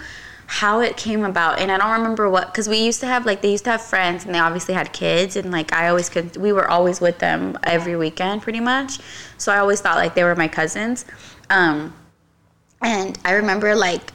how 0.48 0.80
it 0.82 0.98
came 0.98 1.24
about, 1.24 1.60
and 1.60 1.72
I 1.72 1.78
don't 1.78 1.92
remember 1.92 2.30
what 2.30 2.48
because 2.48 2.68
we 2.68 2.78
used 2.78 3.00
to 3.02 3.08
have 3.08 3.26
like 3.26 3.42
they 3.42 3.52
used 3.52 3.64
to 3.66 3.72
have 3.72 3.82
friends, 3.82 4.26
and 4.26 4.34
they 4.34 4.40
obviously 4.40 4.74
had 4.74 4.94
kids, 4.94 5.36
and 5.36 5.52
like 5.52 5.74
I 5.74 5.90
always 5.90 6.10
could 6.10 6.38
we 6.38 6.52
were 6.52 6.70
always 6.70 7.02
with 7.02 7.20
them 7.20 7.58
every 7.64 7.96
weekend 7.96 8.42
pretty 8.42 8.60
much. 8.60 9.00
So 9.38 9.52
I 9.52 9.58
always 9.58 9.82
thought 9.82 9.98
like 9.98 10.16
they 10.16 10.24
were 10.24 10.36
my 10.36 10.48
cousins. 10.48 11.06
Um, 11.50 11.94
and 12.82 13.18
I 13.24 13.34
remember 13.34 13.76
like 13.76 14.12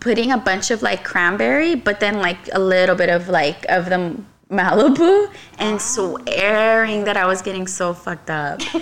putting 0.00 0.32
a 0.32 0.38
bunch 0.38 0.70
of 0.70 0.82
like 0.82 1.04
cranberry, 1.04 1.74
but 1.74 2.00
then 2.00 2.18
like 2.18 2.38
a 2.52 2.58
little 2.58 2.96
bit 2.96 3.10
of 3.10 3.28
like 3.28 3.64
of 3.68 3.86
the 3.86 4.16
Malibu 4.50 5.30
and 5.58 5.80
swearing 5.80 7.04
that 7.04 7.16
I 7.16 7.26
was 7.26 7.42
getting 7.42 7.66
so 7.66 7.92
fucked 7.92 8.30
up. 8.30 8.60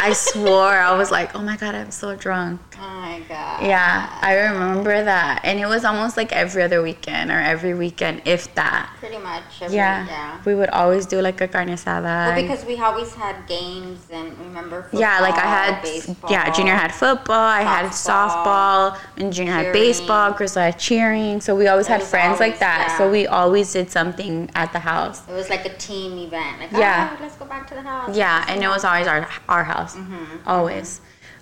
I 0.00 0.12
swore 0.14 0.74
I 0.74 0.96
was 0.96 1.10
like, 1.10 1.34
oh 1.34 1.42
my 1.42 1.56
god, 1.56 1.74
I'm 1.74 1.90
so 1.90 2.14
drunk. 2.14 2.60
Oh 2.80 3.00
my 3.00 3.20
god. 3.28 3.62
Yeah, 3.62 4.18
I 4.22 4.34
remember 4.34 5.04
that, 5.04 5.40
and 5.44 5.58
it 5.60 5.66
was 5.66 5.84
almost 5.84 6.16
like 6.16 6.32
every 6.32 6.62
other 6.62 6.82
weekend 6.82 7.30
or 7.30 7.38
every 7.38 7.74
weekend, 7.74 8.22
if 8.24 8.54
that. 8.54 8.90
Pretty 8.98 9.18
much. 9.18 9.42
Every, 9.60 9.76
Yeah, 9.76 10.06
Yeah. 10.06 10.38
we 10.44 10.54
would 10.54 10.70
always 10.70 11.06
do 11.06 11.20
like 11.20 11.40
a 11.40 11.48
carne 11.48 11.68
asada. 11.68 12.04
Well, 12.34 12.42
because 12.42 12.64
we 12.64 12.76
always 12.78 13.14
had 13.14 13.46
games 13.46 14.00
and 14.12 14.36
remember. 14.38 14.82
Football, 14.82 15.00
yeah, 15.00 15.20
like 15.20 15.34
I 15.34 15.46
had 15.46 15.82
baseball. 15.82 16.30
yeah, 16.30 16.50
junior 16.50 16.74
had 16.74 16.92
football, 16.92 17.36
I 17.60 17.62
had 17.62 17.86
softball, 17.92 18.92
softball, 18.94 18.98
and 19.16 19.32
junior 19.32 19.52
had 19.52 19.72
baseball, 19.72 20.32
Crystal 20.32 20.62
had 20.62 20.78
cheering. 20.78 21.40
So 21.40 21.54
we 21.54 21.68
always 21.68 21.86
It 21.86 21.92
had 21.92 22.02
friends 22.02 22.40
like 22.40 22.54
always- 22.54 22.60
that. 22.60 22.94
So 22.98 23.10
we 23.10 23.26
always 23.26 23.72
did 23.72 23.90
something 23.90 24.50
at 24.54 24.72
the 24.72 24.80
house. 24.80 25.22
It 25.28 25.32
was 25.32 25.48
like 25.50 25.64
a 25.66 25.74
team 25.76 26.18
event. 26.18 26.60
Like, 26.60 26.72
Yeah. 26.72 26.78
yeah, 26.78 27.16
let's 27.20 27.36
go 27.36 27.44
back 27.44 27.66
to 27.68 27.74
the 27.74 27.82
house. 27.82 28.16
Yeah, 28.16 28.44
and 28.48 28.62
it 28.62 28.68
was 28.68 28.84
always 28.84 29.06
our 29.06 29.28
our 29.48 29.64
house, 29.64 29.94
mm-hmm. 29.96 30.46
always. 30.46 31.00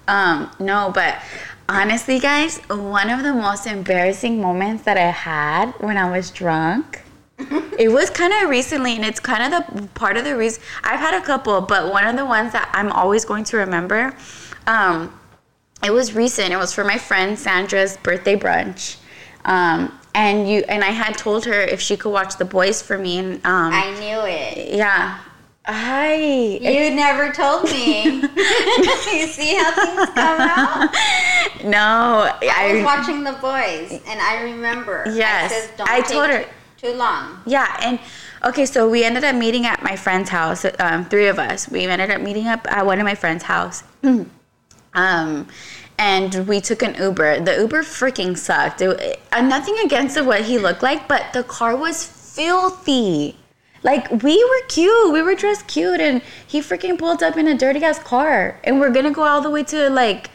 Um, 0.09 0.51
no, 0.59 0.91
but 0.95 1.23
honestly, 1.69 2.19
guys, 2.19 2.59
one 2.69 3.11
of 3.11 3.23
the 3.23 3.33
most 3.33 3.67
embarrassing 3.67 4.41
moments 4.41 4.85
that 4.85 4.97
I 4.97 5.11
had 5.11 5.73
when 5.81 5.97
I 5.97 6.11
was 6.11 6.31
drunk. 6.31 7.03
it 7.79 7.91
was 7.91 8.11
kind 8.11 8.33
of 8.33 8.49
recently, 8.49 8.95
and 8.97 9.05
it's 9.05 9.21
kind 9.21 9.53
of 9.53 9.75
the 9.75 9.89
part 9.89 10.17
of 10.17 10.25
the 10.25 10.37
reason 10.37 10.63
I've 10.85 11.01
had 11.01 11.21
a 11.21 11.25
couple, 11.25 11.61
but 11.61 11.93
one 11.93 12.07
of 12.07 12.17
the 12.17 12.25
ones 12.25 12.53
that 12.53 12.71
I'm 12.73 12.93
always 12.93 13.25
going 13.25 13.45
to 13.45 13.57
remember. 13.59 14.15
Um, 14.67 15.19
it 15.83 15.91
was 15.91 16.15
recent. 16.15 16.53
It 16.53 16.57
was 16.57 16.73
for 16.73 16.85
my 16.85 16.99
friend 16.99 17.39
Sandra's 17.39 17.97
birthday 17.97 18.37
brunch. 18.37 18.97
Um, 19.45 19.99
and 20.15 20.49
you 20.49 20.63
and 20.69 20.85
I 20.85 20.91
had 20.91 21.17
told 21.17 21.47
her 21.47 21.61
if 21.61 21.81
she 21.81 21.97
could 21.97 22.11
watch 22.11 22.37
the 22.37 22.45
boys 22.45 22.83
for 22.83 22.99
me, 22.99 23.19
and 23.19 23.35
um, 23.47 23.73
I 23.73 23.91
knew 23.99 24.21
it. 24.27 24.75
yeah. 24.75 25.19
Hi. 25.65 26.15
You 26.15 26.95
never 26.95 27.33
told 27.33 27.65
me. 27.65 28.03
you 28.05 29.27
see 29.29 29.55
how 29.55 29.73
things 29.73 30.11
come 30.11 30.41
out? 30.41 30.95
No, 31.65 32.29
I 32.43 32.73
was 32.75 32.85
watching 32.85 33.23
The 33.23 33.35
Boys, 33.35 34.01
and 34.09 34.21
I 34.21 34.43
remember. 34.43 35.05
Yes, 35.07 35.53
I, 35.53 35.61
said, 35.61 35.77
Don't 35.77 35.89
I 35.89 36.01
told 36.01 36.31
her. 36.31 36.43
Too, 36.77 36.89
Too 36.89 36.95
long. 36.95 37.41
Yeah, 37.47 37.77
and 37.81 38.01
okay, 38.45 38.67
so 38.67 38.89
we 38.91 39.05
ended 39.05 39.23
up 39.23 39.37
meeting 39.37 39.65
at 39.67 39.81
my 39.81 39.95
friend's 39.95 40.29
house. 40.29 40.67
Um, 40.81 41.05
three 41.05 41.29
of 41.29 41.39
us. 41.39 41.69
We 41.69 41.85
ended 41.85 42.11
up 42.11 42.21
meeting 42.21 42.49
up 42.49 42.67
at 42.69 42.85
one 42.85 42.99
of 42.99 43.05
my 43.05 43.15
friend's 43.15 43.45
house. 43.45 43.85
um, 44.95 45.47
and 45.99 46.49
we 46.49 46.61
took 46.61 46.83
an 46.83 46.97
Uber. 46.97 47.41
The 47.41 47.59
Uber 47.59 47.83
freaking 47.83 48.37
sucked. 48.37 48.81
It, 48.81 49.21
uh, 49.31 49.41
nothing 49.43 49.79
against 49.85 50.21
what 50.21 50.41
he 50.43 50.59
looked 50.59 50.83
like, 50.83 51.07
but 51.07 51.33
the 51.33 51.45
car 51.45 51.77
was 51.77 52.05
filthy. 52.05 53.37
Like 53.83 54.23
we 54.23 54.43
were 54.43 54.67
cute, 54.69 55.13
we 55.13 55.23
were 55.23 55.35
dressed 55.35 55.67
cute, 55.67 56.01
and 56.01 56.23
he 56.47 56.61
freaking 56.61 56.99
pulled 56.99 57.23
up 57.23 57.37
in 57.37 57.49
a 57.49 57.57
dirty 57.57 57.83
ass 57.85 57.99
car, 57.99 58.61
and 58.65 58.81
we're 58.81 58.91
gonna 58.91 59.11
go 59.11 59.23
all 59.25 59.41
the 59.41 59.51
way 59.51 59.65
to 59.65 59.91
like, 59.91 60.31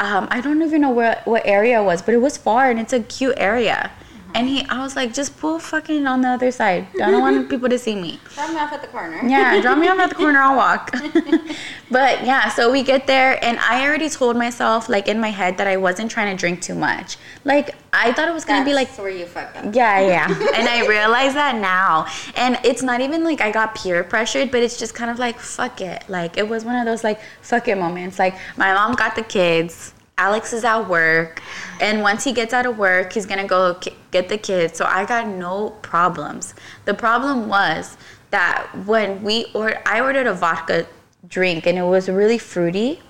um, 0.00 0.28
I 0.30 0.40
don't 0.40 0.62
even 0.62 0.80
know 0.80 0.90
where 0.90 1.20
what 1.24 1.42
area 1.44 1.80
it 1.80 1.84
was, 1.84 2.02
but 2.02 2.14
it 2.14 2.20
was 2.20 2.36
far, 2.36 2.70
and 2.70 2.78
it's 2.78 2.92
a 2.92 3.00
cute 3.00 3.34
area. 3.36 3.90
And 4.34 4.48
he, 4.48 4.64
I 4.64 4.82
was 4.82 4.96
like, 4.96 5.14
just 5.14 5.38
pull 5.38 5.60
fucking 5.60 6.08
on 6.08 6.20
the 6.20 6.28
other 6.28 6.50
side. 6.50 6.88
I 7.00 7.10
don't 7.12 7.20
want 7.20 7.48
people 7.54 7.68
to 7.68 7.78
see 7.78 7.94
me. 7.94 8.18
Drop 8.34 8.50
me 8.50 8.56
off 8.56 8.72
at 8.72 8.82
the 8.82 8.88
corner. 8.88 9.20
Yeah, 9.24 9.60
drop 9.60 9.78
me 9.78 9.86
off 9.86 9.98
at 10.00 10.08
the 10.10 10.16
corner, 10.16 10.40
I'll 10.40 10.56
walk. 10.56 10.90
but 11.90 12.24
yeah, 12.24 12.48
so 12.48 12.72
we 12.72 12.82
get 12.82 13.06
there, 13.06 13.42
and 13.44 13.58
I 13.60 13.86
already 13.86 14.08
told 14.10 14.36
myself, 14.36 14.88
like 14.88 15.06
in 15.06 15.20
my 15.20 15.30
head, 15.30 15.56
that 15.58 15.68
I 15.68 15.76
wasn't 15.76 16.10
trying 16.10 16.36
to 16.36 16.40
drink 16.40 16.60
too 16.60 16.74
much. 16.74 17.16
Like, 17.44 17.76
I 17.92 18.12
thought 18.12 18.28
it 18.28 18.34
was 18.34 18.44
gonna 18.44 18.64
That's 18.64 18.70
be 18.70 18.74
like 18.74 18.98
where 18.98 19.08
you 19.08 19.24
fucked 19.24 19.56
up. 19.56 19.72
yeah, 19.72 20.00
yeah. 20.00 20.26
and 20.56 20.68
I 20.68 20.84
realize 20.88 21.34
that 21.34 21.54
now. 21.54 22.06
And 22.34 22.58
it's 22.64 22.82
not 22.82 23.00
even 23.00 23.22
like 23.22 23.40
I 23.40 23.52
got 23.52 23.76
peer 23.76 24.02
pressured, 24.02 24.50
but 24.50 24.64
it's 24.64 24.76
just 24.76 24.94
kind 24.96 25.12
of 25.12 25.20
like, 25.20 25.38
fuck 25.38 25.80
it. 25.80 26.02
Like, 26.08 26.36
it 26.36 26.48
was 26.48 26.64
one 26.64 26.74
of 26.74 26.86
those, 26.86 27.04
like, 27.04 27.20
fuck 27.40 27.68
it 27.68 27.78
moments. 27.78 28.18
Like, 28.18 28.34
my 28.56 28.74
mom 28.74 28.94
got 28.96 29.14
the 29.14 29.22
kids. 29.22 29.93
Alex 30.16 30.52
is 30.52 30.64
at 30.64 30.88
work. 30.88 31.42
And 31.80 32.02
once 32.02 32.24
he 32.24 32.32
gets 32.32 32.52
out 32.52 32.66
of 32.66 32.78
work, 32.78 33.12
he's 33.12 33.26
to 33.40 33.46
go 33.48 33.78
get 34.10 34.28
the 34.28 34.38
kids. 34.38 34.78
So 34.78 34.84
I 34.84 35.04
got 35.04 35.26
no 35.26 35.70
problems. 35.82 36.54
The 36.84 36.94
problem 36.94 37.48
was 37.48 37.96
that 38.30 38.68
when 38.86 39.22
we 39.22 39.46
or 39.54 39.80
I 39.86 40.00
ordered 40.00 40.26
a 40.26 40.34
vodka 40.34 40.86
drink 41.28 41.66
and 41.66 41.78
it 41.78 41.82
was 41.82 42.08
really 42.08 42.38
fruity 42.38 43.00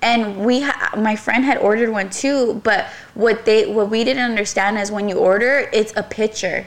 and 0.00 0.44
we 0.44 0.62
ha- 0.62 0.94
my 0.96 1.14
friend 1.14 1.44
had 1.44 1.58
ordered 1.58 1.90
one 1.90 2.08
too 2.10 2.54
but 2.64 2.86
what 3.14 3.44
they 3.44 3.66
what 3.66 3.90
we 3.90 4.04
didn't 4.04 4.22
understand 4.22 4.78
is 4.78 4.90
when 4.90 5.08
you 5.08 5.16
order 5.18 5.68
it's 5.72 5.92
a 5.96 6.02
pitcher 6.02 6.64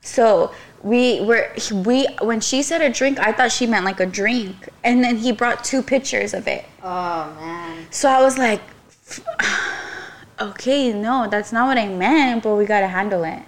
so 0.00 0.52
we 0.82 1.20
were 1.20 1.52
we 1.84 2.06
when 2.22 2.40
she 2.40 2.62
said 2.62 2.80
a 2.80 2.88
drink 2.88 3.18
i 3.20 3.30
thought 3.30 3.52
she 3.52 3.66
meant 3.66 3.84
like 3.84 4.00
a 4.00 4.06
drink 4.06 4.68
and 4.84 5.04
then 5.04 5.16
he 5.16 5.30
brought 5.32 5.62
two 5.62 5.82
pitchers 5.82 6.32
of 6.32 6.48
it 6.48 6.64
Oh 6.82 7.30
man. 7.38 7.86
so 7.90 8.08
i 8.08 8.22
was 8.22 8.38
like 8.38 8.60
okay 10.40 10.92
no 10.92 11.28
that's 11.30 11.52
not 11.52 11.66
what 11.66 11.78
i 11.78 11.88
meant 11.88 12.42
but 12.42 12.56
we 12.56 12.64
gotta 12.64 12.88
handle 12.88 13.24
it. 13.24 13.42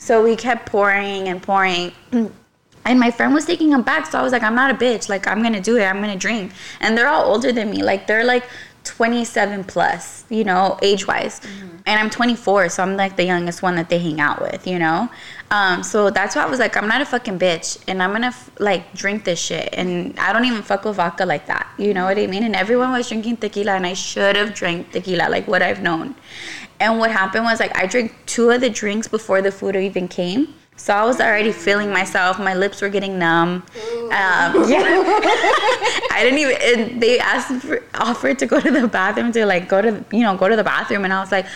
So 0.00 0.22
we 0.22 0.36
kept 0.36 0.66
pouring 0.66 1.28
and 1.28 1.42
pouring. 1.42 1.92
And 2.84 2.98
my 2.98 3.10
friend 3.10 3.34
was 3.34 3.44
taking 3.44 3.70
him 3.72 3.82
back 3.82 4.06
so 4.06 4.18
i 4.18 4.22
was 4.22 4.32
like 4.32 4.42
i'm 4.42 4.54
not 4.54 4.70
a 4.70 4.74
bitch. 4.74 5.10
Like 5.10 5.26
i'm 5.26 5.42
gonna 5.42 5.60
do 5.60 5.76
it. 5.76 5.84
I'm 5.84 6.00
gonna 6.00 6.16
drink 6.16 6.52
and 6.80 6.96
they're 6.96 7.08
all 7.08 7.30
older 7.30 7.52
than 7.52 7.70
me. 7.70 7.82
Like 7.82 8.06
they're 8.06 8.24
like 8.24 8.44
27 8.88 9.64
plus 9.64 10.24
you 10.28 10.44
know 10.44 10.78
age 10.82 11.06
wise 11.06 11.40
and 11.86 12.00
i'm 12.00 12.10
24 12.10 12.68
so 12.68 12.82
i'm 12.82 12.96
like 12.96 13.16
the 13.16 13.24
youngest 13.24 13.62
one 13.62 13.76
that 13.76 13.88
they 13.88 13.98
hang 13.98 14.20
out 14.20 14.40
with 14.40 14.66
you 14.66 14.78
know? 14.78 15.08
Um, 15.50 15.82
so 15.82 16.10
that's 16.10 16.36
why 16.36 16.42
i 16.42 16.46
was 16.46 16.58
like 16.58 16.76
i'm 16.76 16.88
not 16.88 17.00
a 17.00 17.06
fucking 17.06 17.38
bitch 17.38 17.78
and 17.86 18.02
i'm 18.02 18.12
gonna 18.12 18.28
f- 18.28 18.50
like 18.58 18.92
drink 18.94 19.24
this 19.24 19.38
shit 19.38 19.68
and 19.72 20.18
i 20.18 20.32
don't 20.32 20.44
even 20.44 20.62
fuck 20.62 20.84
with 20.84 20.96
vodka 20.96 21.24
like 21.24 21.46
that 21.46 21.66
you 21.78 21.94
know 21.94 22.04
what 22.04 22.18
i 22.18 22.26
mean? 22.26 22.42
And 22.42 22.56
everyone 22.56 22.92
was 22.92 23.08
drinking 23.08 23.36
tequila 23.38 23.72
and 23.72 23.86
i 23.86 23.94
should 23.94 24.36
have 24.36 24.52
drank 24.54 24.92
tequila 24.92 25.28
like 25.28 25.46
what 25.46 25.62
i've 25.62 25.82
known. 25.82 26.14
And 26.80 26.98
what 26.98 27.10
happened 27.10 27.44
was 27.44 27.60
like 27.60 27.76
I 27.76 27.86
drank 27.86 28.14
two 28.26 28.50
of 28.50 28.60
the 28.60 28.70
drinks 28.70 29.08
before 29.08 29.42
the 29.42 29.50
food 29.50 29.74
even 29.76 30.08
came. 30.08 30.54
So 30.78 30.94
I 30.94 31.04
was 31.04 31.20
already 31.20 31.50
feeling 31.50 31.90
myself. 31.90 32.38
My 32.38 32.54
lips 32.54 32.80
were 32.80 32.88
getting 32.88 33.18
numb. 33.18 33.64
Um, 33.74 34.10
yeah, 34.10 34.84
I 36.12 36.20
didn't 36.22 36.38
even. 36.38 36.56
And 36.62 37.02
they 37.02 37.18
asked 37.18 37.62
for, 37.62 37.82
offered 37.94 38.38
to 38.38 38.46
go 38.46 38.60
to 38.60 38.70
the 38.70 38.86
bathroom 38.86 39.32
to 39.32 39.44
like 39.44 39.68
go 39.68 39.82
to 39.82 40.04
you 40.12 40.20
know 40.20 40.36
go 40.36 40.48
to 40.48 40.56
the 40.56 40.64
bathroom, 40.64 41.04
and 41.04 41.12
I 41.12 41.20
was 41.20 41.32
like, 41.32 41.46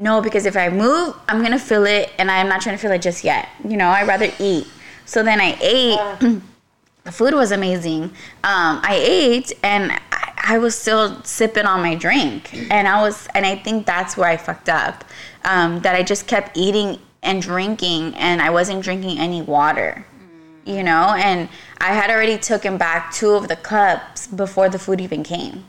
no, 0.00 0.20
because 0.20 0.44
if 0.44 0.56
I 0.56 0.68
move, 0.70 1.14
I'm 1.28 1.40
gonna 1.40 1.58
feel 1.58 1.86
it, 1.86 2.10
and 2.18 2.30
I'm 2.30 2.48
not 2.48 2.60
trying 2.60 2.76
to 2.76 2.82
feel 2.82 2.90
it 2.90 3.00
just 3.00 3.22
yet. 3.22 3.48
You 3.66 3.76
know, 3.76 3.88
I'd 3.88 4.08
rather 4.08 4.30
eat. 4.40 4.66
So 5.06 5.22
then 5.22 5.40
I 5.40 5.56
ate. 5.62 6.42
the 7.04 7.12
food 7.12 7.34
was 7.34 7.52
amazing. 7.52 8.02
Um, 8.44 8.80
I 8.82 9.00
ate 9.02 9.52
and 9.62 9.92
I, 10.12 10.32
I 10.36 10.58
was 10.58 10.76
still 10.76 11.22
sipping 11.22 11.64
on 11.64 11.80
my 11.80 11.94
drink, 11.94 12.52
and 12.70 12.88
I 12.88 13.00
was, 13.00 13.28
and 13.34 13.46
I 13.46 13.54
think 13.56 13.86
that's 13.86 14.16
where 14.16 14.28
I 14.28 14.36
fucked 14.36 14.68
up. 14.68 15.04
Um, 15.44 15.80
that 15.80 15.94
I 15.94 16.02
just 16.02 16.26
kept 16.26 16.58
eating 16.58 16.98
and 17.22 17.42
drinking, 17.42 18.14
and 18.14 18.40
I 18.40 18.50
wasn't 18.50 18.82
drinking 18.82 19.18
any 19.18 19.42
water. 19.42 20.04
You 20.64 20.82
know, 20.82 21.14
and 21.16 21.48
I 21.78 21.94
had 21.94 22.10
already 22.10 22.36
taken 22.36 22.76
back 22.76 23.12
two 23.12 23.30
of 23.30 23.48
the 23.48 23.56
cups 23.56 24.26
before 24.26 24.68
the 24.68 24.78
food 24.78 25.00
even 25.00 25.22
came. 25.22 25.64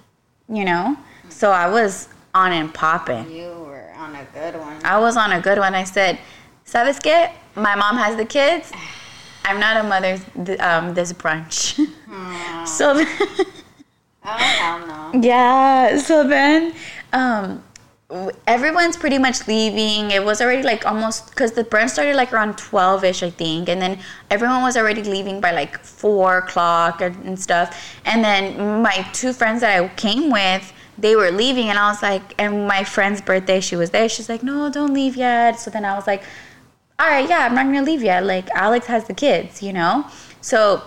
You 0.50 0.66
know, 0.66 0.98
so 1.30 1.52
I 1.52 1.70
was 1.70 2.10
on 2.34 2.52
and 2.52 2.74
popping. 2.74 3.32
You 3.32 3.50
were 3.66 3.92
on 3.96 4.16
a 4.16 4.26
good 4.34 4.60
one. 4.60 4.84
I 4.84 5.00
was 5.00 5.16
on 5.16 5.32
a 5.32 5.40
good 5.40 5.58
one. 5.58 5.74
I 5.74 5.86
said, 5.86 6.20
¿Sabes 6.66 7.00
qué? 7.00 7.32
My 7.56 7.76
mom 7.76 7.98
has 7.98 8.18
the 8.18 8.26
kids. 8.26 8.72
I'm 9.46 9.60
not 9.60 9.78
a 9.78 9.84
mother 9.84 10.20
th- 10.46 10.60
um, 10.60 10.94
this 10.94 11.14
brunch. 11.14 11.80
so 12.68 12.94
then, 12.94 13.08
Oh 14.26 14.28
hell 14.28 14.86
no. 14.86 15.20
yeah, 15.22 15.98
so 15.98 16.28
then 16.28 16.74
um, 17.14 17.64
everyone's 18.48 18.98
pretty 18.98 19.20
much 19.20 19.48
leaving. 19.48 20.12
It 20.12 20.24
was 20.24 20.42
already 20.42 20.64
like 20.64 20.86
almost 20.86 21.30
because 21.30 21.52
the 21.52 21.64
brunch 21.64 21.92
started 21.92 22.16
like 22.16 22.34
around 22.34 22.58
12 22.58 23.04
ish, 23.04 23.24
I 23.24 23.30
think. 23.30 23.70
And 23.70 23.82
then 23.82 24.00
everyone 24.32 24.64
was 24.64 24.76
already 24.78 25.04
leaving 25.04 25.40
by 25.40 25.52
like 25.52 25.78
four 25.84 26.40
o'clock 26.40 27.02
and, 27.02 27.16
and 27.26 27.40
stuff. 27.40 27.96
And 28.06 28.24
then 28.24 28.82
my 28.82 29.08
two 29.14 29.32
friends 29.34 29.62
that 29.62 29.80
I 29.80 29.88
came 29.90 30.32
with, 30.32 30.74
they 30.98 31.16
were 31.16 31.32
leaving, 31.32 31.70
and 31.70 31.80
I 31.80 31.90
was 31.90 32.02
like, 32.02 32.34
and 32.38 32.68
my 32.68 32.84
friend's 32.84 33.22
birthday, 33.22 33.62
she 33.62 33.78
was 33.78 33.92
there. 33.92 34.10
She's 34.10 34.28
like, 34.28 34.44
no, 34.44 34.70
don't 34.70 34.94
leave 34.94 35.16
yet. 35.16 35.60
So 35.60 35.72
then 35.72 35.86
I 35.86 35.96
was 35.96 36.08
like, 36.08 36.24
all 36.98 37.08
right, 37.08 37.30
yeah, 37.30 37.46
I'm 37.46 37.56
not 37.56 37.64
gonna 37.66 37.84
leave 37.84 38.04
yet. 38.04 38.26
Like 38.26 38.50
Alex 38.50 38.88
has 38.88 39.06
the 39.06 39.14
kids, 39.14 39.64
you 39.64 39.72
know. 39.72 40.06
So 40.42 40.84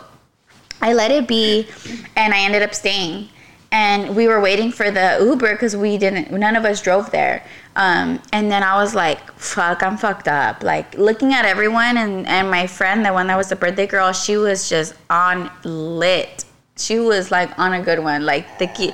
I 0.82 0.92
let 0.92 1.10
it 1.10 1.26
be, 1.28 1.68
and 2.16 2.34
I 2.34 2.40
ended 2.40 2.62
up 2.62 2.74
staying. 2.74 3.28
And 3.72 4.14
we 4.14 4.28
were 4.28 4.40
waiting 4.40 4.70
for 4.70 4.90
the 4.90 5.18
Uber 5.20 5.52
because 5.52 5.74
we 5.74 5.96
didn't. 5.98 6.30
None 6.30 6.56
of 6.56 6.64
us 6.64 6.80
drove 6.82 7.10
there. 7.10 7.44
Um, 7.74 8.20
and 8.30 8.50
then 8.50 8.62
I 8.62 8.76
was 8.76 8.94
like, 8.94 9.32
"Fuck, 9.38 9.82
I'm 9.82 9.96
fucked 9.96 10.28
up." 10.28 10.62
Like 10.62 10.94
looking 10.98 11.32
at 11.32 11.46
everyone, 11.46 11.96
and 11.96 12.28
and 12.28 12.50
my 12.50 12.66
friend, 12.66 13.04
the 13.04 13.12
one 13.12 13.26
that 13.28 13.36
was 13.36 13.48
the 13.48 13.56
birthday 13.56 13.86
girl, 13.86 14.12
she 14.12 14.36
was 14.36 14.68
just 14.68 14.94
on 15.08 15.50
lit. 15.64 16.44
She 16.76 16.98
was 16.98 17.30
like 17.30 17.58
on 17.58 17.74
a 17.74 17.82
good 17.82 17.98
one, 17.98 18.24
like 18.24 18.58
the 18.58 18.66
key, 18.66 18.92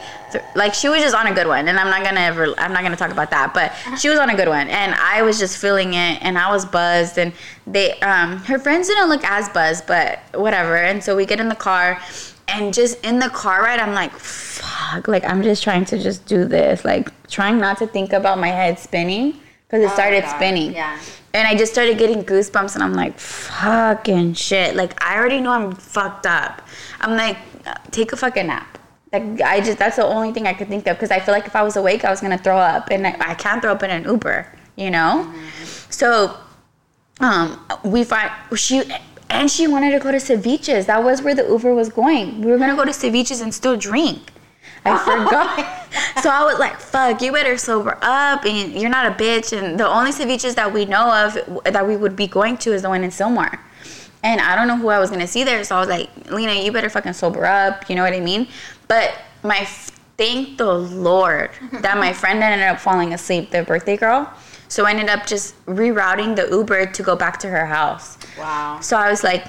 like 0.54 0.74
she 0.74 0.88
was 0.88 1.00
just 1.00 1.14
on 1.14 1.26
a 1.28 1.34
good 1.34 1.46
one. 1.46 1.68
And 1.68 1.78
I'm 1.78 1.88
not 1.90 2.02
gonna 2.04 2.20
ever, 2.20 2.54
I'm 2.58 2.72
not 2.72 2.82
gonna 2.82 2.96
talk 2.96 3.12
about 3.12 3.30
that, 3.30 3.54
but 3.54 3.72
she 3.98 4.08
was 4.08 4.18
on 4.18 4.30
a 4.30 4.36
good 4.36 4.48
one, 4.48 4.68
and 4.68 4.94
I 4.94 5.22
was 5.22 5.38
just 5.38 5.58
feeling 5.58 5.94
it, 5.94 6.22
and 6.22 6.36
I 6.36 6.50
was 6.50 6.64
buzzed, 6.64 7.18
and 7.18 7.32
they, 7.66 7.98
um, 8.00 8.38
her 8.38 8.58
friends 8.58 8.88
didn't 8.88 9.08
look 9.08 9.24
as 9.24 9.48
buzzed, 9.48 9.86
but 9.86 10.18
whatever. 10.34 10.76
And 10.76 11.02
so 11.02 11.16
we 11.16 11.24
get 11.24 11.38
in 11.40 11.48
the 11.48 11.54
car, 11.54 12.00
and 12.48 12.72
just 12.74 13.04
in 13.04 13.18
the 13.18 13.28
car 13.30 13.62
ride, 13.62 13.80
I'm 13.80 13.94
like, 13.94 14.12
fuck, 14.12 15.06
like 15.08 15.24
I'm 15.24 15.42
just 15.42 15.62
trying 15.62 15.84
to 15.86 15.98
just 15.98 16.26
do 16.26 16.44
this, 16.44 16.84
like 16.84 17.10
trying 17.28 17.58
not 17.58 17.78
to 17.78 17.86
think 17.86 18.12
about 18.12 18.38
my 18.38 18.48
head 18.48 18.78
spinning 18.78 19.38
because 19.66 19.82
it 19.82 19.90
Oh, 19.90 19.94
started 19.94 20.24
spinning. 20.28 20.72
yeah. 20.72 20.98
And 21.34 21.46
I 21.46 21.54
just 21.54 21.72
started 21.72 21.98
getting 21.98 22.24
goosebumps, 22.24 22.74
and 22.74 22.82
I'm 22.82 22.94
like, 22.94 23.18
fucking 23.18 24.32
shit. 24.32 24.74
Like, 24.74 25.00
I 25.04 25.16
already 25.18 25.40
know 25.42 25.50
I'm 25.52 25.72
fucked 25.74 26.24
up. 26.26 26.62
I'm 27.02 27.16
like, 27.18 27.36
take 27.90 28.12
a 28.12 28.16
fucking 28.16 28.46
nap. 28.46 28.78
Like, 29.12 29.40
I 29.42 29.60
just, 29.60 29.78
that's 29.78 29.96
the 29.96 30.06
only 30.06 30.32
thing 30.32 30.46
I 30.46 30.54
could 30.54 30.68
think 30.68 30.86
of 30.86 30.96
because 30.96 31.10
I 31.10 31.20
feel 31.20 31.34
like 31.34 31.46
if 31.46 31.54
I 31.54 31.62
was 31.62 31.76
awake, 31.76 32.06
I 32.06 32.10
was 32.10 32.22
gonna 32.22 32.38
throw 32.38 32.56
up, 32.56 32.88
and 32.90 33.06
I, 33.06 33.14
I 33.20 33.34
can't 33.34 33.60
throw 33.60 33.72
up 33.72 33.82
in 33.82 33.90
an 33.90 34.04
Uber, 34.04 34.50
you 34.76 34.90
know? 34.90 35.30
So, 35.90 36.34
um, 37.20 37.60
we 37.84 38.04
find, 38.04 38.30
she, 38.56 38.82
and 39.30 39.50
she 39.50 39.66
wanted 39.66 39.90
to 39.92 39.98
go 39.98 40.10
to 40.10 40.18
ceviches. 40.18 40.86
That 40.86 41.02
was 41.04 41.22
where 41.22 41.34
the 41.34 41.46
Uber 41.46 41.74
was 41.74 41.88
going. 41.88 42.40
We 42.40 42.50
were 42.50 42.58
gonna 42.58 42.76
go 42.76 42.84
to 42.84 42.90
ceviches 42.90 43.42
and 43.42 43.52
still 43.54 43.76
drink. 43.76 44.32
I 44.84 44.98
forgot. 45.04 46.22
so 46.22 46.30
I 46.30 46.44
was 46.44 46.58
like, 46.58 46.78
fuck, 46.80 47.20
you 47.20 47.32
better 47.32 47.56
sober 47.58 47.98
up 48.00 48.44
and 48.44 48.72
you're 48.72 48.90
not 48.90 49.06
a 49.06 49.14
bitch. 49.14 49.56
And 49.56 49.78
the 49.78 49.86
only 49.86 50.12
ceviches 50.12 50.54
that 50.54 50.72
we 50.72 50.84
know 50.84 51.12
of 51.12 51.64
that 51.64 51.86
we 51.86 51.96
would 51.96 52.16
be 52.16 52.26
going 52.26 52.56
to 52.58 52.72
is 52.72 52.82
the 52.82 52.88
one 52.88 53.04
in 53.04 53.10
Sylmar. 53.10 53.58
And 54.22 54.40
I 54.40 54.56
don't 54.56 54.66
know 54.66 54.76
who 54.76 54.88
I 54.88 54.98
was 54.98 55.10
gonna 55.10 55.26
see 55.26 55.44
there. 55.44 55.62
So 55.64 55.76
I 55.76 55.80
was 55.80 55.88
like, 55.88 56.10
Lena, 56.30 56.54
you 56.54 56.72
better 56.72 56.90
fucking 56.90 57.12
sober 57.12 57.44
up. 57.44 57.88
You 57.88 57.96
know 57.96 58.02
what 58.02 58.14
I 58.14 58.20
mean? 58.20 58.48
But 58.88 59.14
my, 59.42 59.64
thank 60.16 60.58
the 60.58 60.72
Lord 60.72 61.50
that 61.72 61.98
my 61.98 62.12
friend 62.12 62.42
ended 62.42 62.66
up 62.66 62.80
falling 62.80 63.12
asleep, 63.12 63.50
the 63.50 63.62
birthday 63.62 63.96
girl. 63.96 64.32
So 64.68 64.84
I 64.84 64.90
ended 64.90 65.08
up 65.08 65.26
just 65.26 65.54
rerouting 65.66 66.36
the 66.36 66.48
Uber 66.50 66.86
to 66.86 67.02
go 67.02 67.16
back 67.16 67.38
to 67.40 67.48
her 67.48 67.66
house. 67.66 68.18
Wow. 68.38 68.78
So 68.80 68.96
I 68.96 69.10
was 69.10 69.24
like, 69.24 69.46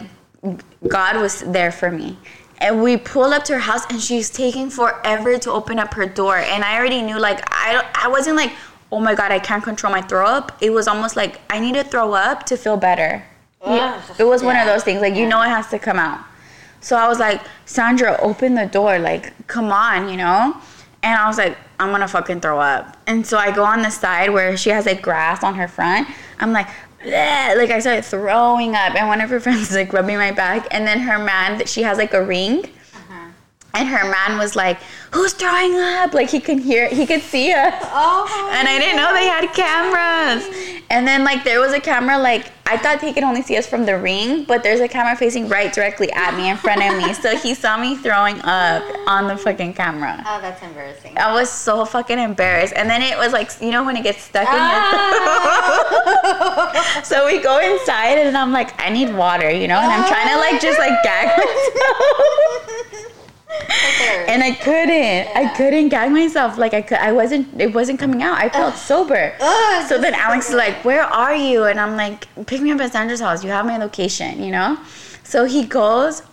God 0.87 1.17
was 1.17 1.41
there 1.41 1.71
for 1.71 1.91
me. 1.91 2.17
And 2.59 2.83
we 2.83 2.97
pulled 2.97 3.33
up 3.33 3.43
to 3.45 3.53
her 3.53 3.59
house, 3.59 3.85
and 3.89 4.01
she's 4.01 4.29
taking 4.29 4.69
forever 4.69 5.37
to 5.37 5.51
open 5.51 5.79
up 5.79 5.93
her 5.93 6.05
door. 6.05 6.37
And 6.37 6.63
I 6.63 6.77
already 6.77 7.01
knew, 7.01 7.17
like, 7.17 7.41
I 7.47 7.89
I 7.95 8.09
wasn't 8.09 8.35
like, 8.35 8.51
oh 8.91 8.99
my 8.99 9.15
God, 9.15 9.31
I 9.31 9.39
can't 9.39 9.63
control 9.63 9.93
my 9.93 10.01
throw 10.01 10.25
up. 10.25 10.57
It 10.61 10.71
was 10.71 10.87
almost 10.87 11.15
like 11.15 11.39
I 11.49 11.59
need 11.59 11.75
to 11.75 11.83
throw 11.83 12.13
up 12.13 12.45
to 12.47 12.57
feel 12.57 12.75
better. 12.75 13.23
Ugh, 13.61 14.01
it 14.17 14.23
was 14.23 14.41
one 14.41 14.55
of 14.55 14.65
those 14.65 14.83
things 14.83 15.01
like 15.01 15.15
you 15.15 15.27
know 15.27 15.41
it 15.41 15.49
has 15.49 15.67
to 15.67 15.77
come 15.77 15.99
out 15.99 16.23
so 16.79 16.95
i 16.95 17.09
was 17.09 17.19
like 17.19 17.41
sandra 17.65 18.17
open 18.21 18.55
the 18.55 18.65
door 18.67 18.97
like 18.99 19.33
come 19.47 19.69
on 19.69 20.07
you 20.07 20.15
know 20.15 20.55
and 21.03 21.17
i 21.19 21.27
was 21.27 21.37
like 21.37 21.57
i'm 21.79 21.91
gonna 21.91 22.07
fucking 22.07 22.41
throw 22.41 22.59
up. 22.59 22.97
And 23.07 23.25
so 23.25 23.37
i 23.37 23.51
go 23.51 23.63
on 23.63 23.81
the 23.81 23.89
side 23.89 24.31
where 24.31 24.57
she 24.57 24.69
has 24.69 24.85
like 24.85 25.01
grass 25.01 25.43
on 25.43 25.55
her 25.55 25.67
front. 25.67 26.07
I'm 26.39 26.51
like 26.51 26.67
"Bleh," 27.01 27.57
like 27.57 27.69
i 27.71 27.79
started 27.79 28.03
throwing 28.05 28.75
up. 28.75 28.95
And 28.95 29.07
one 29.07 29.21
of 29.21 29.29
her 29.29 29.39
friends 29.45 29.59
was 29.59 29.75
like 29.75 29.93
rubbing 29.93 30.17
my 30.17 30.31
back. 30.31 30.67
And 30.71 30.85
then 30.85 30.99
her 30.99 31.19
man 31.19 31.65
she 31.65 31.83
has 31.83 31.97
like 31.97 32.13
a 32.13 32.23
ring. 32.23 32.65
And 33.79 33.87
her 33.87 34.03
man 34.11 34.37
was 34.37 34.55
like 34.55 34.77
who's 35.11 35.33
throwing 35.33 35.73
up 35.79 36.13
like 36.13 36.29
he 36.29 36.39
could 36.39 36.59
hear 36.59 36.87
he 36.89 37.05
could 37.05 37.21
see 37.21 37.51
us 37.53 37.73
Oh. 37.83 38.49
and 38.53 38.67
I 38.67 38.77
didn't 38.77 38.97
know 38.97 39.11
they 39.13 39.25
had 39.25 39.51
cameras. 39.53 40.45
And 40.91 41.07
then 41.07 41.23
like 41.23 41.43
there 41.43 41.59
was 41.59 41.71
a 41.73 41.79
camera 41.79 42.17
like 42.17 42.51
I 42.71 42.77
thought 42.77 43.01
he 43.01 43.13
could 43.13 43.23
only 43.23 43.41
see 43.41 43.57
us 43.57 43.65
from 43.67 43.85
the 43.87 43.97
ring, 43.97 44.43
but 44.43 44.61
there's 44.61 44.79
a 44.79 44.87
camera 44.87 45.15
facing 45.15 45.49
right 45.49 45.73
directly 45.73 46.11
at 46.11 46.35
me 46.37 46.49
in 46.51 46.57
front 46.57 46.83
of 46.83 46.95
me. 46.97 47.13
So 47.19 47.35
he 47.35 47.53
saw 47.55 47.77
me 47.77 47.95
throwing 47.95 48.39
up 48.43 48.83
on 49.07 49.27
the 49.27 49.35
fucking 49.37 49.73
camera. 49.73 50.21
Oh, 50.25 50.39
that's 50.41 50.61
embarrassing. 50.61 51.17
I 51.17 51.33
was 51.33 51.49
so 51.49 51.83
fucking 51.85 52.19
embarrassed. 52.19 52.73
And 52.75 52.87
then 52.89 53.01
it 53.01 53.17
was 53.17 53.33
like 53.33 53.49
you 53.61 53.71
know 53.71 53.83
when 53.83 53.97
it 53.97 54.03
gets 54.03 54.21
stuck 54.21 54.47
in 54.47 54.53
your 54.53 54.61
Ah. 54.61 57.01
So 57.03 57.25
we 57.25 57.39
go 57.41 57.57
inside 57.59 58.19
and 58.19 58.37
I'm 58.37 58.51
like, 58.51 58.73
I 58.79 58.89
need 58.89 59.13
water, 59.15 59.49
you 59.49 59.67
know, 59.67 59.79
and 59.79 59.91
I'm 59.91 60.07
trying 60.07 60.27
to 60.29 60.37
like 60.37 60.61
just 60.61 60.77
like 60.79 60.93
gag 61.03 61.35
myself. 61.37 63.05
and 64.27 64.43
I 64.43 64.51
couldn't. 64.51 65.35
I 65.35 65.53
couldn't 65.55 65.89
gag 65.89 66.11
myself. 66.11 66.57
Like 66.57 66.73
I 66.73 66.81
could. 66.81 66.99
I 66.99 67.11
wasn't. 67.11 67.59
It 67.59 67.73
wasn't 67.73 67.99
coming 67.99 68.21
out. 68.21 68.37
I 68.37 68.49
felt 68.49 68.75
sober. 68.75 69.33
Ugh, 69.39 69.87
so 69.87 69.97
then 69.99 70.13
Alex 70.13 70.49
is 70.49 70.55
like, 70.55 70.85
"Where 70.85 71.03
are 71.03 71.35
you?" 71.35 71.65
And 71.65 71.79
I'm 71.79 71.95
like, 71.95 72.27
"Pick 72.45 72.61
me 72.61 72.71
up 72.71 72.79
at 72.79 72.91
Sandra's 72.91 73.19
house. 73.19 73.43
You 73.43 73.49
have 73.49 73.65
my 73.65 73.77
location." 73.77 74.43
You 74.43 74.51
know. 74.51 74.77
So 75.23 75.45
he 75.45 75.65
goes, 75.65 76.23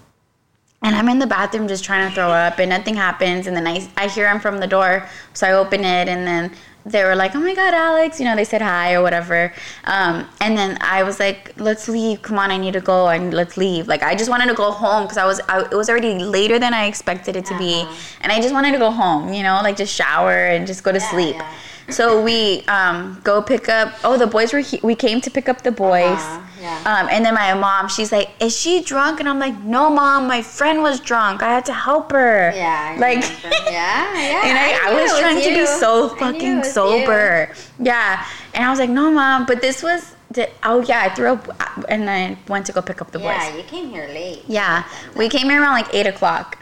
and 0.83 0.95
I'm 0.95 1.09
in 1.09 1.19
the 1.19 1.27
bathroom 1.27 1.69
just 1.69 1.85
trying 1.85 2.09
to 2.09 2.15
throw 2.15 2.31
up, 2.31 2.59
and 2.59 2.71
nothing 2.71 2.95
happens. 2.95 3.47
And 3.47 3.57
then 3.57 3.67
I 3.67 3.89
I 3.97 4.09
hear 4.09 4.29
him 4.29 4.41
from 4.41 4.59
the 4.59 4.67
door, 4.67 5.09
so 5.33 5.47
I 5.47 5.53
open 5.53 5.81
it, 5.81 6.09
and 6.09 6.27
then 6.27 6.53
they 6.87 7.03
were 7.05 7.17
like, 7.17 7.35
"Oh 7.35 7.41
my 7.41 7.55
God, 7.55 7.75
Alex!" 7.75 8.21
You 8.21 8.27
know, 8.27 8.37
they 8.37 8.45
said 8.45 8.63
hi 8.63 8.95
or 8.95 9.03
whatever. 9.03 9.53
Um, 9.85 10.29
and 10.41 10.57
then 10.57 10.79
I 10.81 11.03
was 11.03 11.19
like, 11.19 11.53
"Let's 11.59 11.89
leave. 11.89 12.23
Come 12.23 12.39
on, 12.39 12.51
I 12.51 12.57
need 12.57 12.75
to 12.75 12.81
go, 12.81 13.09
and 13.09 13.35
let's 13.35 13.57
leave." 13.57 13.89
Like 13.89 14.03
I 14.03 14.15
just 14.15 14.31
wanted 14.31 14.47
to 14.49 14.55
go 14.55 14.71
home 14.71 15.03
because 15.05 15.19
I 15.19 15.27
was 15.27 15.41
I, 15.49 15.63
it 15.63 15.75
was 15.75 15.89
already 15.91 16.15
later 16.21 16.59
than 16.59 16.73
I 16.75 16.87
expected 16.87 17.35
it 17.37 17.45
to 17.47 17.59
be, 17.59 17.75
Uh-huh. 17.83 17.95
and 18.23 18.33
I 18.33 18.41
just 18.41 18.55
wanted 18.55 18.73
to 18.73 18.79
go 18.79 18.91
home. 18.91 19.33
You 19.33 19.43
know, 19.43 19.61
like 19.63 19.77
just 19.77 19.93
shower 19.95 20.37
and 20.55 20.67
just 20.67 20.85
go 20.85 20.93
to 20.93 20.99
Yeah, 20.99 21.11
sleep. 21.11 21.37
yeah. 21.37 21.53
So 21.89 22.21
we 22.23 22.63
um, 22.67 23.21
go 23.23 23.41
pick 23.41 23.69
up. 23.69 23.95
Oh, 24.03 24.17
the 24.17 24.27
boys 24.27 24.53
were. 24.53 24.59
He- 24.61 24.81
we 24.83 24.95
came 24.95 25.21
to 25.21 25.31
pick 25.31 25.49
up 25.49 25.63
the 25.63 25.71
boys. 25.71 26.19
Uh-huh, 26.19 26.43
yeah. 26.61 26.83
Um, 26.85 27.09
and 27.11 27.25
then 27.25 27.35
my 27.35 27.55
mom, 27.55 27.89
she's 27.89 28.11
like, 28.11 28.31
"Is 28.41 28.59
she 28.59 28.83
drunk?" 28.83 29.21
And 29.21 29.29
I'm 29.29 29.39
like, 29.39 29.57
"No, 29.61 29.89
mom. 29.89 30.27
My 30.27 30.43
friend 30.43 30.83
was 30.83 30.99
drunk. 30.99 31.43
I 31.43 31.53
had 31.53 31.65
to 31.67 31.73
help 31.73 32.11
her." 32.11 32.53
Yeah. 32.55 32.97
I 32.97 32.99
Like. 33.07 33.23
yeah, 33.71 34.15
yeah. 34.19 34.43
And 34.49 34.59
I, 34.59 34.79
I, 34.83 34.95
knew 34.95 35.03
was 35.03 35.19
trying 35.21 35.41
to 35.43 35.49
be 35.61 35.67
so 35.67 36.11
I 36.17 36.19
fucking 36.19 36.65
sober. 36.65 37.55
Yeah. 37.79 38.27
And 38.55 38.65
I 38.65 38.71
was 38.71 38.79
like, 38.79 38.91
no, 38.91 39.11
mom. 39.13 39.45
But 39.47 39.61
this 39.61 39.83
was, 39.83 40.17
the, 40.31 40.49
oh, 40.65 40.81
yeah, 40.81 41.03
I 41.03 41.15
threw 41.15 41.29
up 41.29 41.47
uh, 41.61 41.83
and 41.91 42.09
I 42.09 42.37
went 42.49 42.65
to 42.67 42.73
go 42.73 42.81
pick 42.83 43.01
up 43.03 43.11
the 43.13 43.19
You. 43.19 43.27
boys. 43.27 43.37
Yeah, 43.37 43.57
you 43.57 43.63
came 43.65 43.91
here 43.91 44.09
late. 44.09 44.43
Yeah. 44.49 44.85
We 45.15 45.29
came 45.29 45.51
here 45.51 45.61
around 45.61 45.75
like 45.75 45.95
8 45.95 46.07
o'clock, 46.07 46.59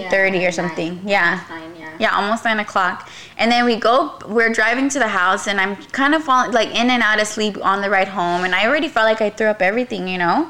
8.30 0.00 0.40
Yeah, 0.40 0.48
or 0.48 0.52
something. 0.52 0.94
nine. 0.96 1.08
Yeah. 1.08 1.30
Almost 1.30 1.50
nine, 1.50 1.72
yeah. 1.78 1.96
Yeah, 1.98 2.16
almost 2.16 2.44
9 2.44 2.58
o'clock. 2.60 3.08
And 3.36 3.50
then 3.52 3.64
we 3.64 3.76
go, 3.76 4.18
we're 4.26 4.52
driving 4.52 4.88
to 4.90 4.98
the 4.98 5.08
house 5.08 5.46
and 5.46 5.60
I'm 5.60 5.76
kind 5.92 6.14
of 6.14 6.24
falling, 6.24 6.52
like 6.52 6.68
in 6.68 6.90
and 6.90 7.02
out 7.02 7.20
of 7.20 7.26
sleep 7.26 7.56
on 7.64 7.80
the 7.82 7.90
ride 7.90 8.08
home. 8.08 8.44
And 8.44 8.54
I 8.54 8.66
already 8.66 8.88
felt 8.88 9.06
like 9.06 9.20
I 9.20 9.30
threw 9.30 9.48
up 9.48 9.60
everything, 9.62 10.08
you 10.08 10.18
know? 10.18 10.48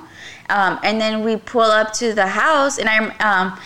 Um, 0.50 0.78
and 0.82 1.00
then 1.00 1.24
we 1.24 1.36
pull 1.36 1.62
up 1.62 1.92
to 1.94 2.12
the 2.14 2.26
house 2.26 2.78
and 2.78 2.88
I'm, 2.88 3.12
um, 3.20 3.58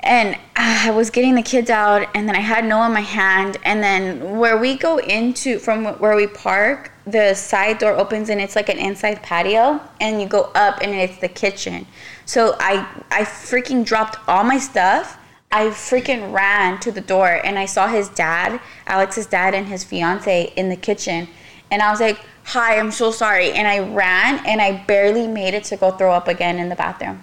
and 0.00 0.36
I 0.56 0.90
was 0.90 1.08
getting 1.08 1.34
the 1.34 1.42
kids 1.42 1.70
out, 1.70 2.06
and 2.14 2.28
then 2.28 2.36
I 2.36 2.40
had 2.40 2.66
Noah 2.66 2.86
in 2.86 2.92
my 2.92 3.00
hand, 3.00 3.56
and 3.64 3.82
then 3.82 4.38
where 4.38 4.58
we 4.58 4.76
go 4.76 4.98
into 4.98 5.58
from 5.58 5.86
where 5.98 6.14
we 6.14 6.26
park, 6.26 6.92
the 7.06 7.32
side 7.32 7.78
door 7.78 7.92
opens 7.92 8.28
and 8.28 8.38
it's 8.38 8.54
like 8.54 8.68
an 8.68 8.78
inside 8.78 9.22
patio, 9.22 9.80
and 10.00 10.20
you 10.20 10.28
go 10.28 10.50
up 10.54 10.80
and 10.82 10.90
it's 10.92 11.16
the 11.18 11.28
kitchen. 11.28 11.86
So 12.26 12.56
I 12.58 12.86
I 13.10 13.22
freaking 13.22 13.84
dropped 13.84 14.18
all 14.28 14.44
my 14.44 14.58
stuff. 14.58 15.18
I 15.52 15.66
freaking 15.66 16.32
ran 16.32 16.80
to 16.80 16.90
the 16.90 17.00
door 17.00 17.40
and 17.44 17.58
I 17.58 17.66
saw 17.66 17.86
his 17.86 18.08
dad, 18.08 18.60
Alex's 18.86 19.26
dad, 19.26 19.54
and 19.54 19.68
his 19.68 19.84
fiance 19.84 20.52
in 20.56 20.68
the 20.68 20.76
kitchen, 20.76 21.28
and 21.70 21.80
I 21.80 21.90
was 21.90 22.00
like, 22.00 22.18
"Hi, 22.46 22.78
I'm 22.78 22.90
so 22.90 23.10
sorry," 23.10 23.52
and 23.52 23.68
I 23.68 23.78
ran 23.78 24.44
and 24.46 24.60
I 24.60 24.72
barely 24.86 25.28
made 25.28 25.54
it 25.54 25.64
to 25.64 25.76
go 25.76 25.92
throw 25.92 26.12
up 26.12 26.26
again 26.28 26.58
in 26.58 26.68
the 26.70 26.76
bathroom. 26.76 27.20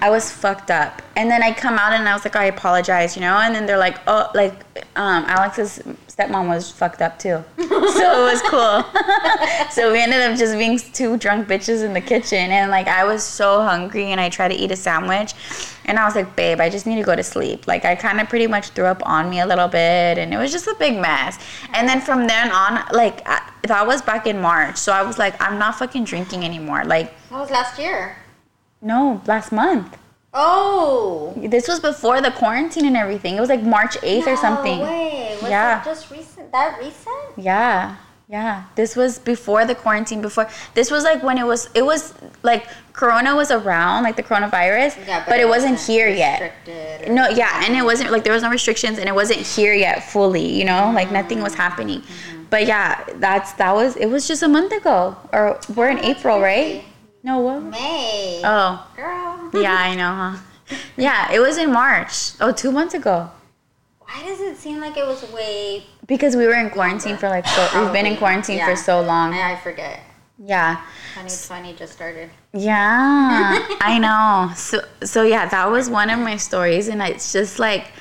I 0.00 0.10
was 0.10 0.30
fucked 0.30 0.70
up. 0.70 1.02
And 1.16 1.30
then 1.30 1.42
I 1.42 1.52
come 1.52 1.78
out 1.78 1.92
and 1.92 2.08
I 2.08 2.12
was 2.14 2.24
like, 2.24 2.36
I 2.36 2.44
apologize, 2.44 3.16
you 3.16 3.20
know? 3.20 3.36
And 3.38 3.54
then 3.54 3.66
they're 3.66 3.78
like, 3.78 3.98
oh, 4.06 4.30
like, 4.34 4.52
um, 4.96 5.24
Alex's 5.26 5.82
stepmom 6.08 6.48
was 6.48 6.70
fucked 6.70 7.02
up 7.02 7.18
too. 7.18 7.42
so 7.58 7.64
it 7.66 8.32
was 8.32 8.42
cool. 8.42 8.84
so 9.70 9.92
we 9.92 10.00
ended 10.00 10.20
up 10.20 10.38
just 10.38 10.56
being 10.56 10.78
two 10.78 11.16
drunk 11.16 11.48
bitches 11.48 11.84
in 11.84 11.92
the 11.92 12.00
kitchen. 12.00 12.50
And 12.50 12.70
like, 12.70 12.86
I 12.86 13.04
was 13.04 13.24
so 13.24 13.62
hungry 13.62 14.06
and 14.06 14.20
I 14.20 14.28
tried 14.28 14.48
to 14.48 14.54
eat 14.54 14.70
a 14.70 14.76
sandwich. 14.76 15.34
And 15.86 15.98
I 15.98 16.04
was 16.04 16.14
like, 16.14 16.36
babe, 16.36 16.60
I 16.60 16.68
just 16.68 16.86
need 16.86 16.96
to 16.96 17.02
go 17.02 17.16
to 17.16 17.22
sleep. 17.22 17.66
Like, 17.66 17.84
I 17.84 17.94
kind 17.94 18.20
of 18.20 18.28
pretty 18.28 18.46
much 18.46 18.68
threw 18.70 18.84
up 18.84 19.02
on 19.06 19.30
me 19.30 19.40
a 19.40 19.46
little 19.46 19.68
bit. 19.68 20.18
And 20.18 20.34
it 20.34 20.36
was 20.36 20.52
just 20.52 20.66
a 20.66 20.76
big 20.78 21.00
mess. 21.00 21.38
And 21.72 21.88
then 21.88 22.00
from 22.02 22.26
then 22.26 22.52
on, 22.52 22.84
like, 22.92 23.26
I, 23.26 23.40
that 23.62 23.86
was 23.86 24.02
back 24.02 24.26
in 24.26 24.38
March. 24.38 24.76
So 24.76 24.92
I 24.92 25.02
was 25.02 25.18
like, 25.18 25.40
I'm 25.40 25.58
not 25.58 25.76
fucking 25.76 26.04
drinking 26.04 26.44
anymore. 26.44 26.84
Like, 26.84 27.14
That 27.30 27.40
was 27.40 27.50
last 27.50 27.78
year. 27.78 28.16
No, 28.80 29.20
last 29.26 29.52
month. 29.52 29.96
Oh. 30.34 31.32
This 31.36 31.66
was 31.68 31.80
before 31.80 32.20
the 32.20 32.30
quarantine 32.30 32.84
and 32.86 32.96
everything. 32.96 33.36
It 33.36 33.40
was 33.40 33.48
like 33.48 33.62
March 33.62 33.96
8th 34.02 34.26
or 34.26 34.36
something. 34.36 34.78
No 34.78 34.84
way. 34.84 35.36
Was 35.40 35.50
Yeah. 35.50 35.80
it 35.80 35.84
just 35.84 36.10
recent? 36.10 36.52
That 36.52 36.78
recent? 36.78 37.16
Yeah. 37.36 37.96
Yeah. 38.28 38.64
This 38.74 38.94
was 38.94 39.18
before 39.18 39.64
the 39.64 39.74
quarantine 39.74 40.20
before 40.20 40.46
this 40.74 40.90
was 40.90 41.02
like 41.02 41.22
when 41.22 41.38
it 41.38 41.46
was 41.46 41.70
it 41.74 41.80
was 41.82 42.12
like 42.42 42.66
corona 42.92 43.34
was 43.34 43.50
around, 43.50 44.02
like 44.02 44.16
the 44.16 44.22
coronavirus, 44.22 44.98
Yeah, 45.06 45.20
but, 45.20 45.30
but, 45.30 45.40
it 45.40 45.48
wasn't, 45.48 45.80
here 45.80 46.08
yet. 46.08 46.52
No, 47.08 47.28
yeah, 47.30 47.62
and 47.64 47.74
it 47.74 47.82
wasn't 47.82 48.10
like 48.10 48.24
there 48.24 48.32
was 48.34 48.42
no 48.42 48.50
restrictions 48.50 48.98
and 48.98 49.08
it 49.08 49.14
wasn't 49.14 49.40
here 49.40 49.72
yet 49.72 50.02
fully, 50.12 50.44
you 50.58 50.64
know? 50.66 50.90
Like 50.94 51.10
nothing 51.10 51.38
Mm-hmm. 51.38 51.44
was 51.44 51.54
happening. 51.54 52.02
But 52.50 52.66
yeah, 52.66 53.02
that's 53.16 53.52
that 53.54 53.74
was 53.74 53.96
it 53.96 54.06
was 54.06 54.28
just 54.28 54.42
a 54.42 54.48
month 54.48 54.72
ago. 54.72 55.16
Or 55.32 55.58
we're 55.74 55.88
in 55.88 55.98
April, 56.00 56.38
right? 56.40 56.84
No, 57.22 57.40
what? 57.40 57.62
May. 57.62 58.40
Oh. 58.44 58.86
Girl. 58.96 59.62
Yeah, 59.62 59.74
I 59.74 59.94
know, 59.94 60.14
huh? 60.14 60.76
Yeah, 60.96 61.32
it 61.32 61.40
was 61.40 61.58
in 61.58 61.72
March. 61.72 62.32
Oh, 62.40 62.52
two 62.52 62.70
months 62.70 62.94
ago. 62.94 63.30
Why 64.00 64.22
does 64.22 64.40
it 64.40 64.56
seem 64.56 64.80
like 64.80 64.96
it 64.96 65.06
was 65.06 65.30
way? 65.32 65.84
Because 66.06 66.34
we 66.36 66.46
were 66.46 66.54
in 66.54 66.70
quarantine 66.70 67.16
for 67.16 67.28
like 67.28 67.46
so 67.46 67.82
we've 67.82 67.92
been 67.92 68.06
in 68.06 68.16
quarantine 68.16 68.56
yeah. 68.56 68.66
for 68.66 68.76
so 68.76 69.02
long. 69.02 69.34
I, 69.34 69.52
I 69.52 69.56
forget. 69.56 70.00
Yeah. 70.38 70.82
2020 71.14 71.74
just 71.74 71.92
started. 71.92 72.30
Yeah. 72.54 73.66
I 73.80 73.98
know. 74.00 74.54
So 74.54 74.80
so 75.04 75.24
yeah, 75.24 75.46
that 75.48 75.70
was 75.70 75.90
one 75.90 76.08
of 76.08 76.18
my 76.18 76.36
stories 76.36 76.88
and 76.88 77.02
it's 77.02 77.32
just 77.32 77.58
like 77.58 77.92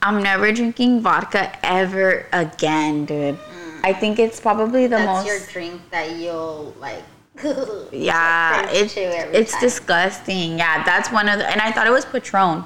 I'm 0.00 0.22
never 0.22 0.52
drinking 0.52 1.02
vodka 1.02 1.52
ever 1.64 2.26
again, 2.32 3.04
dude. 3.04 3.38
I 3.84 3.92
think 3.92 4.18
it's 4.18 4.40
probably 4.40 4.86
the 4.86 4.96
Mm. 4.96 5.04
That's 5.04 5.06
most 5.06 5.26
your 5.26 5.40
drink 5.52 5.90
that 5.90 6.16
you'll 6.16 6.74
like. 6.80 7.02
Yeah, 7.92 8.68
it's 8.70 8.96
it's 8.96 9.52
time. 9.52 9.60
disgusting. 9.60 10.58
Yeah, 10.58 10.82
that's 10.84 11.10
one 11.12 11.28
of 11.28 11.38
the 11.38 11.48
and 11.50 11.60
I 11.60 11.70
thought 11.72 11.86
it 11.86 11.90
was 11.90 12.04
Patron. 12.04 12.64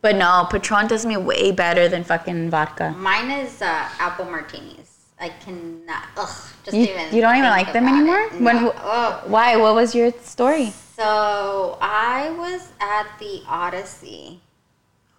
But 0.00 0.16
no, 0.16 0.48
Patron 0.50 0.88
does 0.88 1.06
me 1.06 1.16
way 1.16 1.52
better 1.52 1.88
than 1.88 2.02
fucking 2.04 2.50
vodka. 2.50 2.90
Mine 2.98 3.30
is 3.30 3.62
uh, 3.62 3.88
apple 4.00 4.24
martinis. 4.24 4.88
I 5.20 5.28
cannot. 5.28 6.04
Ugh. 6.16 6.28
Just 6.64 6.76
You, 6.76 6.84
even. 6.84 7.14
you 7.14 7.20
don't 7.20 7.36
even 7.36 7.50
like 7.50 7.72
them 7.72 7.86
anymore? 7.86 8.22
it. 8.22 8.40
When 8.40 8.56
No. 8.64 8.72
Oh. 8.76 9.22
why? 9.26 9.54
What 9.56 9.74
was 9.74 9.94
your 9.94 10.10
story? 10.22 10.72
So 10.96 11.78
I 11.80 12.30
was 12.36 12.68
at 12.80 13.06
the 13.20 13.42
Odyssey 13.48 14.40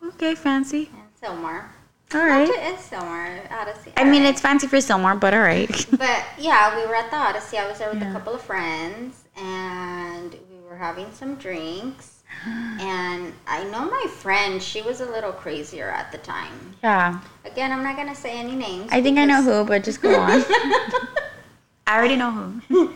Okay, 0.06 0.36
fancy. 0.36 0.89
in 0.93 1.08
Sylmar. 1.30 1.65
All 2.13 2.26
right. 2.26 2.47
It 2.47 2.73
is 2.76 2.80
Sylmar 2.80 3.52
Odyssey. 3.52 3.91
I 3.97 4.04
mean, 4.04 4.23
it's 4.23 4.39
fancy 4.41 4.67
for 4.67 4.78
Sylmar, 4.78 5.19
but 5.19 5.33
all 5.33 5.40
right. 5.42 5.69
But 5.98 6.23
yeah, 6.38 6.75
we 6.75 6.85
were 6.88 6.96
at 6.96 7.10
the 7.10 7.17
Odyssey. 7.17 7.58
I 7.58 7.67
was 7.67 7.79
there 7.79 7.90
with 7.92 8.02
Yeah. 8.02 8.10
a 8.12 8.13
couple 8.13 8.33
of 8.35 8.42
friends, 8.42 9.23
and 9.35 10.31
we 10.52 10.60
were 10.69 10.75
having 10.77 11.12
some 11.13 11.35
drinks. 11.35 12.23
And 12.46 13.33
I 13.48 13.63
know 13.71 13.85
my 13.90 14.06
friend; 14.10 14.62
she 14.62 14.81
was 14.81 15.02
a 15.02 15.06
little 15.06 15.31
crazier 15.31 15.90
at 15.90 16.12
the 16.12 16.17
time. 16.19 16.75
yeah. 16.83 17.19
Again, 17.46 17.71
I'm 17.71 17.83
not 17.83 17.96
gonna 17.96 18.15
say 18.15 18.38
any 18.38 18.56
names. 18.56 18.90
I 18.92 19.02
think 19.02 19.17
I 19.17 19.25
know 19.25 19.42
who, 19.42 19.63
but 19.65 19.83
just 19.83 20.02
go 20.02 20.13
on. 20.19 20.44
I 21.88 21.98
already 21.98 22.15
know 22.15 22.31
who. 22.31 22.94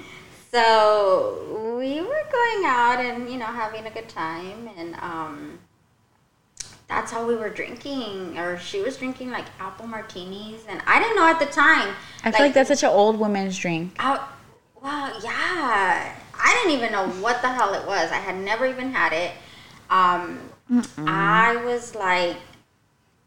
So 0.52 1.78
we 1.80 2.02
were 2.02 2.24
going 2.32 2.64
out 2.66 3.00
and 3.00 3.30
you 3.32 3.38
know 3.38 3.46
having 3.46 3.86
a 3.86 3.92
good 3.92 4.10
time, 4.10 4.70
and 4.78 4.96
um, 5.02 5.60
that's 6.88 7.12
how 7.12 7.26
we 7.28 7.36
were 7.36 7.50
drinking. 7.50 8.38
Or 8.38 8.58
she 8.60 8.82
was 8.82 8.98
drinking 8.98 9.32
like 9.32 9.46
apple 9.60 9.88
martinis, 9.88 10.64
and 10.70 10.82
I 10.88 11.00
didn't 11.00 11.16
know 11.16 11.28
at 11.28 11.40
the 11.40 11.46
time. 11.46 11.94
I 12.24 12.32
feel 12.32 12.42
like 12.46 12.54
that's 12.54 12.70
such 12.70 12.84
an 12.84 12.90
old 12.90 13.20
woman's 13.20 13.58
drink. 13.58 13.94
Out, 14.00 14.22
well, 14.82 15.12
yeah. 15.24 16.16
I 16.40 16.54
didn't 16.64 16.78
even 16.78 16.92
know 16.92 17.08
what 17.22 17.42
the 17.42 17.50
hell 17.50 17.74
it 17.74 17.86
was. 17.88 18.12
I 18.12 18.18
had 18.18 18.36
never 18.38 18.66
even 18.68 18.92
had 18.92 19.12
it. 19.12 19.32
Um, 19.90 20.40
I 20.98 21.56
was 21.66 21.96
like, 21.96 22.36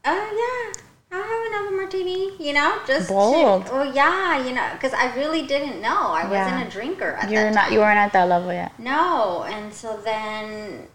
oh 0.04 0.72
yeah, 0.72 1.16
I'll 1.18 1.22
have 1.22 1.46
another 1.52 1.76
martini. 1.76 2.36
You 2.38 2.52
know, 2.52 2.78
just 2.86 3.08
to- 3.08 3.14
Bold. 3.14 3.66
oh 3.72 3.82
yeah, 3.92 4.46
you 4.46 4.54
know, 4.54 4.68
because 4.74 4.92
I 4.92 5.14
really 5.16 5.46
didn't 5.46 5.80
know. 5.80 5.88
I 6.12 6.22
Yeah. 6.30 6.44
wasn't 6.54 6.68
a 6.68 6.70
drinker 6.70 7.12
at 7.14 7.30
You're 7.30 7.50
not. 7.50 7.64
time. 7.64 7.72
You 7.72 7.80
weren't 7.80 7.98
at 7.98 8.12
that 8.12 8.28
level 8.28 8.52
yet. 8.52 8.78
No, 8.78 9.42
and 9.44 9.72
so 9.74 9.96
then 10.04 10.86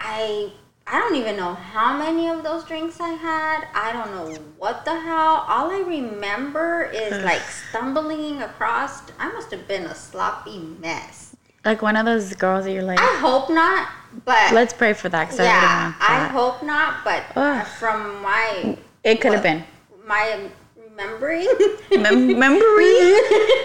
I 0.00 0.52
I 0.86 0.98
don't 1.00 1.14
even 1.16 1.36
know 1.36 1.54
how 1.54 1.96
many 1.96 2.28
of 2.28 2.42
those 2.44 2.64
drinks 2.64 3.00
I 3.00 3.08
had. 3.08 3.66
I 3.74 3.92
don't 3.92 4.10
know 4.14 4.38
what 4.58 4.84
the 4.84 4.92
hell. 5.00 5.44
All 5.48 5.70
I 5.70 5.80
remember 5.86 6.84
is 6.92 7.24
like 7.24 7.40
stumbling 7.40 8.42
across. 8.42 9.00
I 9.18 9.32
must 9.32 9.50
have 9.50 9.66
been 9.66 9.84
a 9.86 9.94
sloppy 9.94 10.58
mess. 10.58 11.36
Like 11.64 11.80
one 11.80 11.96
of 11.96 12.04
those 12.04 12.34
girls 12.34 12.66
that 12.66 12.72
you're 12.72 12.82
like, 12.82 13.00
I 13.00 13.16
hope 13.20 13.48
not, 13.48 13.88
but 14.26 14.52
let's 14.52 14.74
pray 14.74 14.92
for 14.92 15.08
that. 15.08 15.32
I 15.40 15.44
yeah, 15.44 15.86
wouldn't 15.86 16.02
I 16.10 16.28
hope 16.28 16.62
not. 16.62 17.02
But 17.02 17.24
Ugh. 17.34 17.66
from 17.66 18.20
my 18.20 18.76
it 19.02 19.22
could 19.22 19.32
have 19.32 19.42
been. 19.42 19.64
my 20.06 20.50
remembering, 20.76 21.48
Mem- 21.92 22.38
memory. 22.38 23.00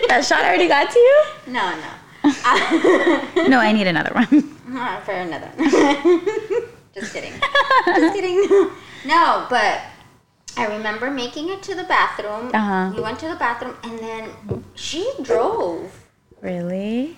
that 0.07 0.23
shot 0.25 0.45
already 0.45 0.69
got 0.69 0.89
to 0.91 0.97
you? 0.99 1.23
no, 1.47 1.75
no. 1.75 1.89
No, 3.49 3.59
I 3.59 3.71
need 3.73 3.87
another 3.87 4.13
one. 4.13 4.25
For 5.05 5.11
another. 5.11 5.51
Just 6.99 7.13
kidding. 7.13 7.33
Just 7.85 8.15
kidding. 8.15 8.69
No, 9.05 9.47
but 9.49 9.79
I 10.57 10.65
remember 10.67 11.09
making 11.09 11.47
it 11.47 11.63
to 11.63 11.73
the 11.73 11.85
bathroom. 11.85 12.51
Uh-huh. 12.53 12.91
We 12.93 13.01
went 13.01 13.17
to 13.19 13.29
the 13.29 13.35
bathroom, 13.37 13.77
and 13.83 13.97
then 13.97 14.29
she 14.75 15.09
drove. 15.21 15.89
really? 16.41 17.17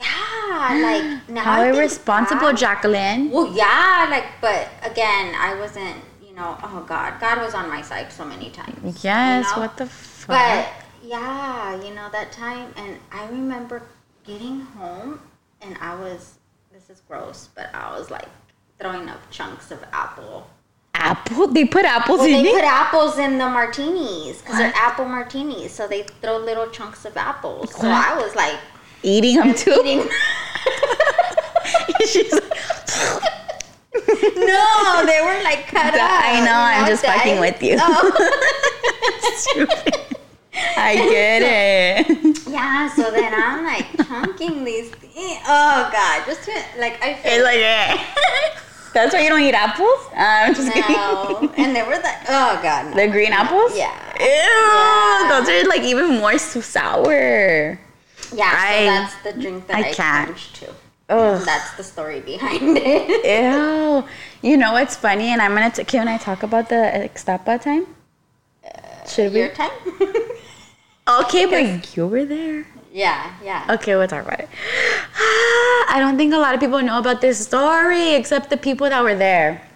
Yeah, 0.00 0.80
like 0.82 1.28
now. 1.28 1.42
How 1.44 1.62
irresponsible, 1.62 2.48
back- 2.48 2.56
Jacqueline. 2.56 3.30
Well, 3.30 3.54
yeah, 3.54 4.08
like, 4.10 4.24
but 4.40 4.68
again, 4.82 5.32
I 5.36 5.54
wasn't. 5.60 5.96
You 6.26 6.34
know, 6.34 6.56
oh 6.62 6.84
God, 6.88 7.20
God 7.20 7.38
was 7.40 7.54
on 7.54 7.68
my 7.68 7.82
side 7.82 8.10
so 8.10 8.24
many 8.24 8.50
times. 8.50 9.04
Yes. 9.04 9.46
you 9.46 9.54
know? 9.54 9.60
What 9.62 9.76
the 9.76 9.86
fuck? 9.86 10.28
But 10.28 10.68
yeah, 11.04 11.80
you 11.84 11.94
know 11.94 12.08
that 12.10 12.32
time, 12.32 12.72
and 12.76 12.98
I 13.12 13.28
remember 13.28 13.82
getting 14.24 14.60
home, 14.62 15.20
and 15.60 15.76
I 15.80 15.94
was. 15.94 16.38
This 16.72 16.90
is 16.90 17.00
gross, 17.06 17.48
but 17.54 17.68
I 17.74 17.96
was 17.96 18.10
like 18.10 18.26
throwing 18.82 19.08
up 19.08 19.20
chunks 19.30 19.70
of 19.70 19.78
apple. 19.92 20.48
apple. 20.94 21.46
They 21.46 21.64
put 21.64 21.84
apples 21.84 22.18
Well, 22.18 22.26
in 22.28 22.42
they 22.42 22.50
it. 22.50 22.54
put 22.54 22.64
apples 22.64 23.16
in 23.16 23.38
the 23.38 23.48
martinis 23.48 24.42
because 24.42 24.58
they're 24.58 24.72
apple 24.74 25.04
martinis, 25.04 25.72
so 25.72 25.86
they 25.86 26.02
throw 26.20 26.38
little 26.38 26.68
chunks 26.70 27.04
of 27.04 27.16
apples. 27.16 27.72
So 27.74 27.86
I 27.88 28.16
was 28.16 28.34
like 28.34 28.58
Eating 29.04 29.36
them 29.36 29.54
too. 29.54 29.76
eating. 29.84 30.00
She's 32.06 32.32
like, 32.32 32.42
no, 34.36 35.04
they 35.06 35.20
were 35.22 35.42
like 35.44 35.66
cut 35.68 35.94
up. 35.94 36.24
I 36.24 36.40
know, 36.44 36.52
I'm 36.54 36.86
just 36.86 37.02
that- 37.02 37.16
fucking 37.18 37.38
with 37.40 37.62
you. 37.62 37.76
Oh. 37.80 38.10
stupid. 39.36 40.16
I 40.76 40.94
get 40.96 41.42
it. 41.42 42.38
yeah, 42.48 42.88
so 42.94 43.10
then 43.10 43.32
I'm 43.34 43.64
like 43.64 43.86
chunking 44.08 44.64
these. 44.64 44.90
Things. 44.90 45.40
Oh 45.46 45.88
God, 45.92 46.24
just 46.26 46.42
to, 46.44 46.52
like 46.78 47.02
I 47.02 47.14
feel 47.14 47.32
It's 47.32 47.44
like 47.44 47.58
eh. 47.58 48.04
That's 48.92 49.14
why 49.14 49.20
you 49.22 49.28
don't 49.30 49.40
eat 49.42 49.54
apples. 49.54 50.00
Uh, 50.12 50.16
I'm 50.18 50.54
just 50.54 50.72
kidding. 50.72 50.92
no, 50.96 51.52
and 51.56 51.74
they 51.74 51.82
were 51.82 51.96
like, 51.96 52.18
oh 52.28 52.58
God, 52.62 52.90
no. 52.90 52.96
The 52.96 53.08
green 53.10 53.32
apples? 53.32 53.76
Yeah. 53.76 53.92
Ew, 54.20 54.26
Yeah. 54.26 55.28
those 55.30 55.48
are 55.48 55.68
like 55.68 55.82
even 55.82 56.18
more 56.18 56.38
sour. 56.38 57.78
Yeah, 58.34 58.50
I- 58.54 58.78
so 58.78 58.84
that's 58.86 59.14
the 59.24 59.32
drink 59.42 59.66
that 59.66 59.76
I 59.76 59.88
I, 59.88 59.92
can't. 59.92 60.28
changed 60.28 60.54
to. 60.56 60.74
Ugh. 61.08 61.42
That's 61.44 61.76
the 61.76 61.82
story 61.84 62.20
behind 62.20 62.78
it. 62.78 63.24
Ew. 63.24 64.04
You 64.48 64.56
know 64.56 64.72
what's 64.72 64.96
funny? 64.96 65.28
And 65.28 65.42
I'm 65.42 65.52
gonna. 65.54 65.70
T- 65.70 65.84
can 65.84 66.08
I 66.08 66.16
talk 66.16 66.42
about 66.42 66.68
the 66.68 67.08
Extapa 67.10 67.60
time? 67.60 67.86
Should 69.06 69.32
we? 69.32 69.40
Your 69.40 69.48
time? 69.50 69.70
Okay, 71.08 71.46
but 71.46 71.96
you 71.96 72.06
were 72.06 72.24
there. 72.24 72.64
Yeah, 72.92 73.34
yeah. 73.42 73.66
Okay, 73.70 73.96
we'll 73.96 74.06
talk 74.06 74.24
about 74.24 74.40
it. 74.40 74.48
I 75.16 75.96
don't 75.98 76.16
think 76.16 76.34
a 76.34 76.38
lot 76.38 76.54
of 76.54 76.60
people 76.60 76.80
know 76.82 76.98
about 76.98 77.20
this 77.20 77.38
story 77.44 78.14
except 78.14 78.50
the 78.50 78.56
people 78.56 78.88
that 78.88 79.02
were 79.02 79.14
there. 79.14 79.66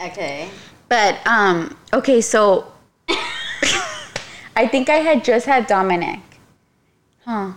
Okay. 0.00 0.50
But 0.88 1.26
um, 1.26 1.76
okay, 1.92 2.20
so 2.20 2.70
I 4.56 4.68
think 4.70 4.88
I 4.88 4.96
had 4.96 5.24
just 5.24 5.46
had 5.46 5.66
Dominic. 5.66 6.20
Huh? 7.24 7.52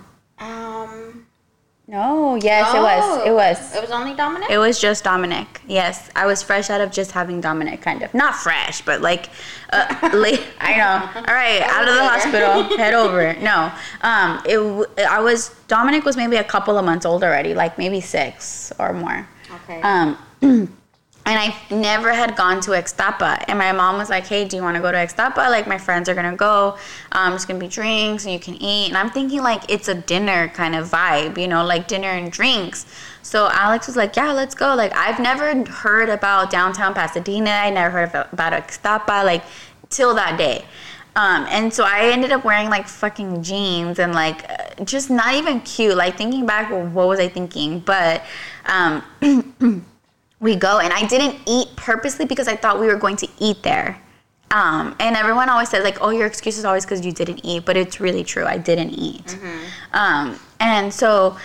No, 1.90 2.36
yes, 2.36 2.72
it 2.72 2.80
was. 2.80 3.26
It 3.26 3.34
was. 3.34 3.76
It 3.76 3.82
was 3.82 3.90
only 3.90 4.14
Dominic. 4.14 4.52
It 4.52 4.60
was 4.60 4.80
just 4.80 5.04
Dominic. 5.04 5.60
Yes, 5.68 6.12
I 6.16 6.28
was 6.28 6.44
fresh 6.44 6.70
out 6.70 6.82
of 6.82 6.92
just 6.92 7.14
having 7.14 7.42
Dominic, 7.42 7.82
kind 7.82 8.04
of. 8.04 8.14
Not 8.14 8.36
fresh, 8.36 8.82
but 8.82 9.02
like, 9.02 9.30
uh, 9.74 10.12
late. 10.14 10.46
I 10.62 10.78
know. 10.78 11.22
All 11.28 11.34
right, 11.34 11.64
out 11.64 11.90
of 11.90 11.96
the 11.96 12.08
hospital, 12.08 12.78
head 12.78 12.94
over. 12.94 13.34
No, 13.42 13.72
um, 14.02 14.40
it. 14.46 15.00
I 15.00 15.20
was 15.20 15.50
Dominic 15.68 16.06
was 16.06 16.16
maybe 16.16 16.36
a 16.36 16.44
couple 16.44 16.78
of 16.78 16.86
months 16.86 17.08
old 17.08 17.24
already, 17.24 17.56
like 17.56 17.80
maybe 17.80 18.02
six 18.02 18.72
or 18.78 18.94
more. 18.94 19.28
Okay. 19.64 19.82
Um, 19.82 20.16
and 21.30 21.38
I 21.38 21.56
never 21.74 22.12
had 22.12 22.36
gone 22.36 22.60
to 22.62 22.72
Extapa. 22.72 23.46
And 23.48 23.60
my 23.60 23.72
mom 23.72 24.00
was 24.00 24.10
like, 24.10 24.26
hey, 24.26 24.46
do 24.46 24.56
you 24.56 24.64
want 24.64 24.76
to 24.78 24.82
go 24.82 24.92
to 24.92 24.98
Extapa? 24.98 25.38
Like, 25.38 25.68
my 25.68 25.78
friends 25.78 26.10
are 26.10 26.16
going 26.16 26.30
to 26.30 26.36
go. 26.36 26.76
Um, 27.12 27.34
it's 27.34 27.46
going 27.46 27.60
to 27.60 27.64
be 27.64 27.70
drinks 27.70 28.26
and 28.26 28.34
you 28.34 28.40
can 28.40 28.56
eat. 28.56 28.88
And 28.88 28.98
I'm 28.98 29.12
thinking, 29.12 29.44
like, 29.44 29.62
it's 29.70 29.88
a 29.88 29.94
dinner 29.94 30.48
kind 30.48 30.76
of 30.76 30.90
vibe, 30.90 31.38
you 31.38 31.48
know, 31.48 31.64
like 31.64 31.88
dinner 31.88 32.08
and 32.08 32.32
drinks. 32.32 32.88
So 33.22 33.48
Alex 33.52 33.86
was 33.86 33.96
like, 33.96 34.16
yeah, 34.16 34.32
let's 34.32 34.56
go. 34.56 34.74
Like, 34.74 34.92
I've 34.96 35.20
never 35.20 35.64
heard 35.70 36.10
about 36.10 36.50
downtown 36.50 36.96
Pasadena. 36.96 37.52
I 37.52 37.70
never 37.70 37.92
heard 37.92 38.28
about 38.34 38.54
Extapa, 38.54 39.24
like, 39.24 39.44
till 39.90 40.16
that 40.16 40.36
day. 40.36 40.66
Um, 41.16 41.46
and 41.50 41.72
so 41.72 41.84
I 41.84 42.10
ended 42.10 42.32
up 42.32 42.46
wearing 42.46 42.70
like 42.70 42.88
fucking 42.88 43.44
jeans 43.44 44.00
and 44.00 44.14
like 44.14 44.50
uh, 44.50 44.84
just 44.86 45.10
not 45.10 45.36
even 45.36 45.60
cute. 45.62 45.98
Like 45.98 46.18
thinking 46.18 46.46
back, 46.46 46.72
well, 46.72 46.86
what 46.88 47.08
was 47.08 47.20
I 47.20 47.28
thinking? 47.28 47.82
But 47.82 48.24
um, 48.66 49.04
we 50.40 50.56
go 50.56 50.80
and 50.80 50.92
i 50.94 51.06
didn't 51.08 51.36
eat 51.46 51.68
purposely 51.76 52.26
because 52.26 52.48
i 52.48 52.56
thought 52.56 52.80
we 52.80 52.88
were 52.88 52.96
going 52.98 53.16
to 53.18 53.28
eat 53.40 53.62
there. 53.64 54.00
Um, 54.52 54.96
and 55.00 55.16
everyone 55.16 55.48
always 55.50 55.70
says 55.70 55.84
like 55.84 55.98
oh 56.02 56.10
your 56.10 56.26
excuse 56.26 56.58
is 56.58 56.66
always 56.66 56.84
because 56.84 57.06
you 57.06 57.12
didn't 57.12 57.42
eat 57.46 57.66
but 57.66 57.78
it's 57.78 58.00
really 58.00 58.24
true 58.24 58.46
i 58.46 58.58
didn't 58.58 58.92
eat. 58.92 59.38
Um, 59.94 60.40
and 60.60 60.92
so 60.94 61.38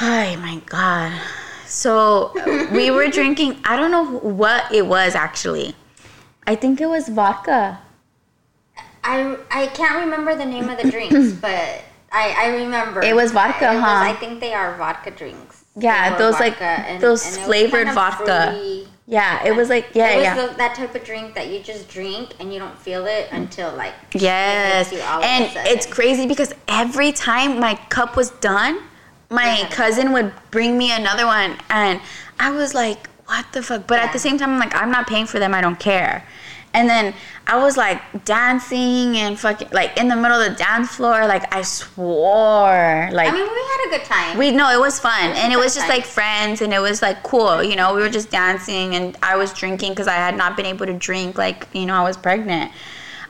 oh 0.00 0.36
my 0.36 0.62
god. 0.66 1.20
So 1.66 2.32
we 2.72 2.90
were 2.92 3.08
drinking 3.08 3.56
i 3.64 3.76
don't 3.76 3.90
know 3.90 4.04
what 4.18 4.72
it 4.72 4.86
was 4.86 5.14
actually. 5.14 5.74
I 6.46 6.54
think 6.54 6.80
it 6.80 6.86
was 6.86 7.08
vodka. 7.08 7.80
I 9.02 9.36
I 9.50 9.66
can't 9.68 10.04
remember 10.04 10.34
the 10.36 10.44
name 10.46 10.68
of 10.68 10.78
the 10.80 10.90
drinks, 10.90 11.32
but 11.46 11.82
I 12.12 12.34
I 12.38 12.46
remember. 12.62 13.02
It 13.02 13.14
was 13.14 13.32
vodka, 13.32 13.72
It 13.72 13.74
was- 13.74 13.82
huh? 13.84 14.02
I 14.10 14.14
think 14.14 14.40
they 14.40 14.52
are 14.52 14.76
vodka 14.76 15.10
drinks. 15.10 15.59
Yeah, 15.76 16.16
those, 16.18 16.34
like, 16.34 16.58
vodka, 16.58 16.98
those 17.00 17.24
it 17.24 17.38
was 17.38 17.46
flavored 17.46 17.86
kind 17.86 17.88
of 17.90 17.94
vodka. 17.94 18.50
fruity. 18.52 18.88
yeah 19.06 19.44
it 19.44 19.54
was 19.56 19.68
like 19.68 19.86
yeah 19.94 20.10
it 20.10 20.16
was 20.16 20.24
yeah 20.24 20.46
the, 20.46 20.54
that 20.56 20.74
type 20.76 20.94
of 20.94 21.02
drink 21.04 21.34
that 21.34 21.48
you 21.48 21.60
just 21.62 21.88
drink 21.88 22.34
and 22.40 22.52
you 22.52 22.58
don't 22.58 22.78
feel 22.78 23.06
it 23.06 23.28
until 23.32 23.72
like 23.76 23.94
Yes. 24.14 24.90
hits 24.90 25.00
you 25.00 25.06
all 25.08 25.18
of 25.18 25.24
a 25.24 25.26
And 25.26 25.50
it's 25.72 25.86
crazy 25.86 26.26
because 26.26 26.52
every 26.68 27.12
time 27.12 27.58
my 27.60 27.74
cup 27.88 28.16
was 28.16 28.30
done, 28.40 28.78
my 29.30 29.58
Yeah. 29.60 29.68
cousin 29.70 30.12
would 30.12 30.32
bring 30.50 30.76
me 30.76 30.90
another 30.92 31.24
one. 31.26 31.56
And 31.70 32.00
I 32.40 32.50
was 32.50 32.74
like, 32.74 33.08
what 33.26 33.46
the 33.52 33.62
fuck? 33.62 33.86
But 33.86 34.00
at 34.00 34.12
the 34.12 34.18
same 34.18 34.38
time, 34.38 34.50
I'm 34.54 34.58
like, 34.58 34.74
I'm 34.74 34.90
not 34.90 35.06
paying 35.06 35.26
for 35.26 35.38
them. 35.38 35.54
I 35.54 35.60
don't 35.60 35.78
care. 35.78 36.26
And 36.72 36.88
then 36.88 37.14
I 37.46 37.60
was 37.60 37.76
like 37.76 38.24
dancing 38.24 39.16
and 39.16 39.38
fucking, 39.38 39.70
like 39.72 39.98
in 39.98 40.06
the 40.06 40.14
middle 40.14 40.40
of 40.40 40.50
the 40.50 40.56
dance 40.56 40.94
floor. 40.94 41.26
Like 41.26 41.52
I 41.52 41.62
swore. 41.62 43.08
Like, 43.12 43.28
I 43.28 43.32
mean, 43.32 43.42
we 43.42 43.48
had 43.48 43.86
a 43.86 43.90
good 43.90 44.04
time. 44.04 44.38
we 44.38 44.50
no, 44.52 44.70
it 44.70 44.78
was 44.78 45.00
fun, 45.00 45.32
and 45.32 45.52
it 45.52 45.56
was 45.56 45.74
just 45.74 45.86
Fun. 45.88 45.96
like 45.96 46.06
friends, 46.06 46.62
and 46.62 46.72
it 46.72 46.78
was 46.78 47.02
like 47.02 47.22
cool. 47.24 47.62
You 47.62 47.74
know, 47.74 47.94
we 47.94 48.02
were 48.02 48.08
just 48.08 48.30
dancing, 48.30 48.94
and 48.94 49.16
I 49.22 49.36
was 49.36 49.52
drinking 49.52 49.92
because 49.92 50.06
I 50.06 50.14
had 50.14 50.36
not 50.36 50.56
been 50.56 50.66
able 50.66 50.86
to 50.86 50.92
drink. 50.92 51.36
Like 51.36 51.66
you 51.72 51.86
know, 51.86 51.94
I 51.94 52.04
was 52.04 52.16
pregnant. 52.16 52.70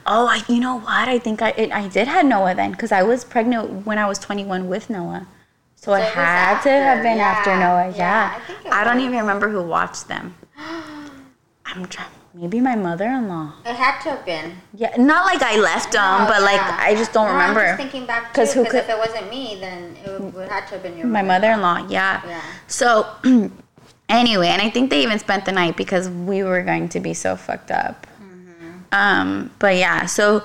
Oh, 0.06 0.26
I, 0.26 0.42
you 0.48 0.60
know 0.60 0.78
what? 0.80 1.08
I 1.08 1.18
think 1.18 1.40
I 1.40 1.50
it, 1.50 1.72
I 1.72 1.88
did 1.88 2.08
have 2.08 2.26
Noah 2.26 2.54
then 2.54 2.72
because 2.72 2.92
I 2.92 3.02
was 3.02 3.24
pregnant 3.24 3.86
when 3.86 3.98
I 3.98 4.06
was 4.06 4.18
21 4.18 4.68
with 4.68 4.90
Noah. 4.90 5.26
So, 5.76 5.94
it 5.94 6.00
it 6.00 6.02
was 6.02 6.12
had 6.12 6.62
to 6.62 6.70
have 6.70 7.02
been 7.02 7.16
yeah. 7.16 7.28
after 7.28 7.56
Noah. 7.56 7.94
Yeah, 7.96 8.38
Yeah, 8.64 8.70
I 8.70 8.82
I 8.82 8.84
don't 8.84 9.00
even 9.00 9.16
remember 9.18 9.48
who 9.48 9.62
watched 9.62 10.08
them. 10.08 10.34
I'm 10.58 11.86
trying. 11.86 12.08
Maybe 12.32 12.60
my 12.60 12.76
mother-in-law. 12.76 13.54
it 13.66 13.74
had 13.74 14.00
to 14.02 14.10
have 14.10 14.24
been. 14.24 14.52
Yeah, 14.72 14.94
not 14.96 15.26
like 15.26 15.42
I 15.42 15.56
left 15.58 15.92
them, 15.92 16.22
Oh, 16.22 16.26
but 16.28 16.42
like. 16.42 16.60
I 16.60 16.94
just 16.94 17.12
don't 17.12 17.26
No, 17.26 17.32
remember. 17.32 17.60
I'm 17.60 17.66
just 17.76 17.90
thinking 17.90 18.06
back 18.06 18.32
'Cause 18.32 18.52
too, 18.52 18.60
who 18.60 18.64
because 18.64 18.82
could- 18.82 18.90
if 18.90 18.96
it 18.96 18.98
wasn't 18.98 19.30
me, 19.30 19.58
then 19.60 19.96
it 20.04 20.08
would, 20.20 20.34
would 20.34 20.48
have 20.48 20.66
to 20.68 20.74
have 20.74 20.82
been 20.84 20.96
your 20.96 21.06
My 21.08 21.22
mother-in-law, 21.22 21.86
yeah. 21.88 22.20
Yeah. 22.26 22.40
So 22.68 23.06
anyway, 24.08 24.48
and 24.48 24.62
I 24.62 24.70
think 24.70 24.90
they 24.90 25.02
even 25.02 25.18
spent 25.18 25.44
the 25.44 25.52
night 25.52 25.76
because 25.76 26.08
we 26.08 26.42
were 26.44 26.62
going 26.62 26.88
to 26.90 27.00
be 27.00 27.14
so 27.14 27.34
fucked 27.36 27.70
up. 27.72 28.06
Um, 28.92 29.50
but 29.60 29.76
yeah, 29.76 30.06
so 30.06 30.42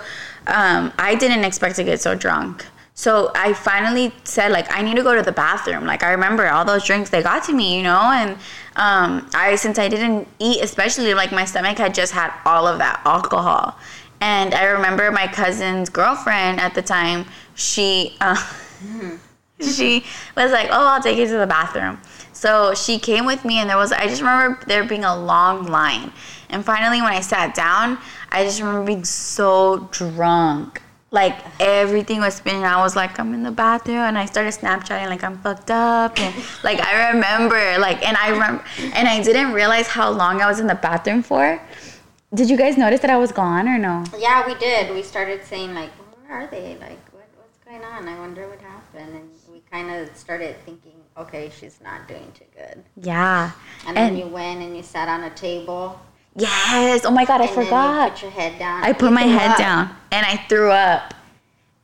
um, 0.47 0.91
I 0.99 1.15
didn't 1.15 1.43
expect 1.45 1.75
to 1.77 1.83
get 1.83 1.99
so 2.01 2.13
drunk. 2.13 2.65
So 2.97 3.29
I 3.35 3.51
finally 3.51 4.13
said 4.23 4.53
like 4.53 4.73
I 4.73 4.81
need 4.81 4.95
to 4.95 5.03
go 5.03 5.13
to 5.13 5.21
the 5.21 5.33
bathroom. 5.33 5.85
Like 5.85 6.01
I 6.01 6.11
remember 6.11 6.47
all 6.47 6.63
those 6.63 6.85
drinks 6.85 7.09
they 7.09 7.21
got 7.21 7.43
to 7.43 7.53
me, 7.53 7.75
you 7.75 7.83
know, 7.83 7.99
and 7.99 8.31
um, 8.77 9.29
I 9.33 9.55
since 9.55 9.77
I 9.77 9.89
didn't 9.89 10.29
eat, 10.39 10.63
especially 10.63 11.13
like 11.13 11.33
my 11.33 11.43
stomach 11.43 11.77
had 11.77 11.93
just 11.93 12.13
had 12.13 12.33
all 12.45 12.65
of 12.65 12.77
that 12.79 13.01
alcohol, 13.03 13.77
and 14.21 14.53
I 14.53 14.63
remember 14.67 15.11
my 15.11 15.27
cousin's 15.27 15.89
girlfriend 15.89 16.61
at 16.61 16.73
the 16.73 16.81
time. 16.81 17.25
She 17.55 18.15
uh, 18.21 18.41
she 19.59 20.05
was 20.37 20.53
like, 20.53 20.69
"Oh, 20.71 20.87
I'll 20.87 21.03
take 21.03 21.17
you 21.17 21.27
to 21.27 21.37
the 21.37 21.47
bathroom." 21.47 21.99
So 22.31 22.73
she 22.73 22.97
came 22.97 23.25
with 23.25 23.43
me, 23.43 23.57
and 23.57 23.69
there 23.69 23.77
was 23.77 23.91
I 23.91 24.07
just 24.07 24.21
remember 24.21 24.63
there 24.67 24.85
being 24.85 25.03
a 25.03 25.17
long 25.17 25.65
line, 25.65 26.13
and 26.49 26.63
finally 26.63 27.01
when 27.01 27.11
I 27.11 27.19
sat 27.19 27.55
down, 27.55 27.97
I 28.31 28.45
just 28.45 28.61
remember 28.61 28.85
being 28.85 29.03
so 29.03 29.89
drunk 29.91 30.81
like 31.11 31.35
everything 31.59 32.19
was 32.19 32.35
spinning. 32.35 32.63
I 32.63 32.81
was 32.81 32.95
like, 32.95 33.19
I'm 33.19 33.33
in 33.33 33.43
the 33.43 33.51
bathroom, 33.51 33.97
and 33.97 34.17
I 34.17 34.25
started 34.25 34.53
Snapchatting 34.53 35.07
like 35.07 35.23
I'm 35.23 35.37
fucked 35.39 35.71
up, 35.71 36.19
and 36.19 36.35
like 36.63 36.79
I 36.81 37.11
remember, 37.13 37.77
like, 37.79 38.05
and 38.05 38.17
I 38.17 38.29
remember, 38.29 38.63
and 38.93 39.07
I 39.07 39.23
didn't 39.23 39.53
realize 39.53 39.87
how 39.87 40.09
long 40.09 40.41
I 40.41 40.47
was 40.47 40.59
in 40.59 40.67
the 40.67 40.75
bathroom 40.75 41.23
for. 41.23 41.61
Did 42.33 42.49
you 42.49 42.57
guys 42.57 42.77
notice 42.77 42.99
that 42.99 43.09
I 43.09 43.17
was 43.17 43.31
gone 43.31 43.67
or 43.67 43.77
no? 43.77 44.03
Yeah, 44.17 44.45
we 44.45 44.55
did. 44.55 44.93
We 44.93 45.03
started 45.03 45.45
saying 45.45 45.73
like, 45.73 45.91
where 45.91 46.41
are 46.41 46.47
they? 46.47 46.75
Like, 46.81 46.99
what, 47.13 47.27
what's 47.37 47.57
going 47.63 47.81
on? 47.83 48.09
I 48.09 48.19
wonder 48.19 48.49
what 48.49 48.59
happened. 48.59 49.15
And 49.15 49.29
we 49.49 49.61
kind 49.71 49.89
of 49.89 50.13
started 50.17 50.57
thinking, 50.65 50.95
okay, 51.17 51.49
she's 51.57 51.79
not 51.81 52.09
doing 52.09 52.29
too 52.33 52.45
good. 52.57 52.83
Yeah. 53.01 53.51
And, 53.87 53.95
then 53.95 54.17
you 54.17 54.27
went 54.27 54.61
and 54.61 54.75
you 54.75 54.83
sat 54.83 55.07
on 55.07 55.23
a 55.23 55.29
table. 55.29 55.97
Yes. 56.35 57.05
Oh 57.05 57.11
my 57.11 57.25
god, 57.25 57.41
I 57.41 57.45
and 57.45 57.53
forgot. 57.53 58.11
put 58.13 58.21
your 58.23 58.31
head 58.31 58.57
down. 58.59 58.83
I 58.83 58.93
put 58.93 59.11
my 59.11 59.23
head 59.23 59.51
up. 59.51 59.57
down 59.57 59.95
and 60.11 60.25
I 60.25 60.37
threw 60.47 60.71
up. 60.71 61.13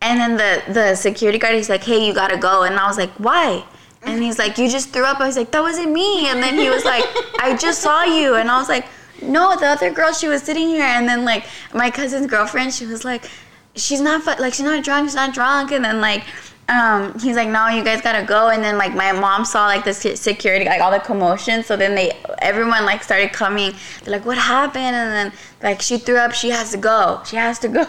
And 0.01 0.19
then 0.19 0.37
the 0.37 0.73
the 0.73 0.95
security 0.95 1.37
guard 1.37 1.55
he's 1.55 1.69
like, 1.69 1.83
"Hey, 1.83 2.05
you 2.05 2.13
gotta 2.13 2.37
go." 2.37 2.63
And 2.63 2.75
I 2.79 2.87
was 2.87 2.97
like, 2.97 3.11
"Why?" 3.17 3.63
And 4.03 4.23
he's 4.23 4.39
like, 4.39 4.57
"You 4.57 4.67
just 4.69 4.89
threw 4.89 5.05
up." 5.05 5.19
I 5.19 5.27
was 5.27 5.37
like, 5.37 5.51
"That 5.51 5.61
wasn't 5.61 5.91
me." 5.91 6.27
And 6.27 6.41
then 6.41 6.57
he 6.57 6.69
was 6.69 6.83
like, 6.85 7.03
"I 7.39 7.55
just 7.55 7.81
saw 7.81 8.03
you." 8.03 8.33
And 8.35 8.49
I 8.49 8.57
was 8.57 8.67
like, 8.67 8.85
"No, 9.21 9.55
the 9.55 9.67
other 9.67 9.91
girl, 9.91 10.11
she 10.11 10.27
was 10.27 10.41
sitting 10.41 10.67
here." 10.69 10.83
And 10.83 11.07
then 11.07 11.23
like 11.23 11.45
my 11.73 11.91
cousin's 11.91 12.25
girlfriend, 12.25 12.73
she 12.73 12.87
was 12.87 13.05
like, 13.05 13.29
"She's 13.75 14.01
not 14.01 14.25
like 14.39 14.53
she's 14.55 14.65
not 14.65 14.83
drunk. 14.83 15.07
She's 15.07 15.15
not 15.15 15.33
drunk." 15.33 15.71
And 15.71 15.85
then 15.85 16.01
like. 16.01 16.23
Um, 16.69 17.19
he's 17.19 17.35
like, 17.35 17.49
no, 17.49 17.67
you 17.67 17.83
guys 17.83 18.01
gotta 18.01 18.25
go. 18.25 18.49
And 18.49 18.63
then 18.63 18.77
like 18.77 18.93
my 18.95 19.11
mom 19.11 19.43
saw 19.43 19.65
like 19.65 19.83
the 19.83 19.93
security, 19.93 20.65
like 20.65 20.79
all 20.81 20.91
the 20.91 20.99
commotion. 20.99 21.63
So 21.63 21.75
then 21.75 21.95
they, 21.95 22.11
everyone 22.39 22.85
like 22.85 23.03
started 23.03 23.33
coming. 23.33 23.73
They're 24.03 24.13
like, 24.13 24.25
what 24.25 24.37
happened? 24.37 24.95
And 24.95 25.11
then 25.11 25.33
like 25.61 25.81
she 25.81 25.97
threw 25.97 26.17
up. 26.17 26.31
She 26.33 26.49
has 26.49 26.71
to 26.71 26.77
go. 26.77 27.21
She 27.25 27.35
has 27.35 27.59
to 27.59 27.67
go. 27.67 27.85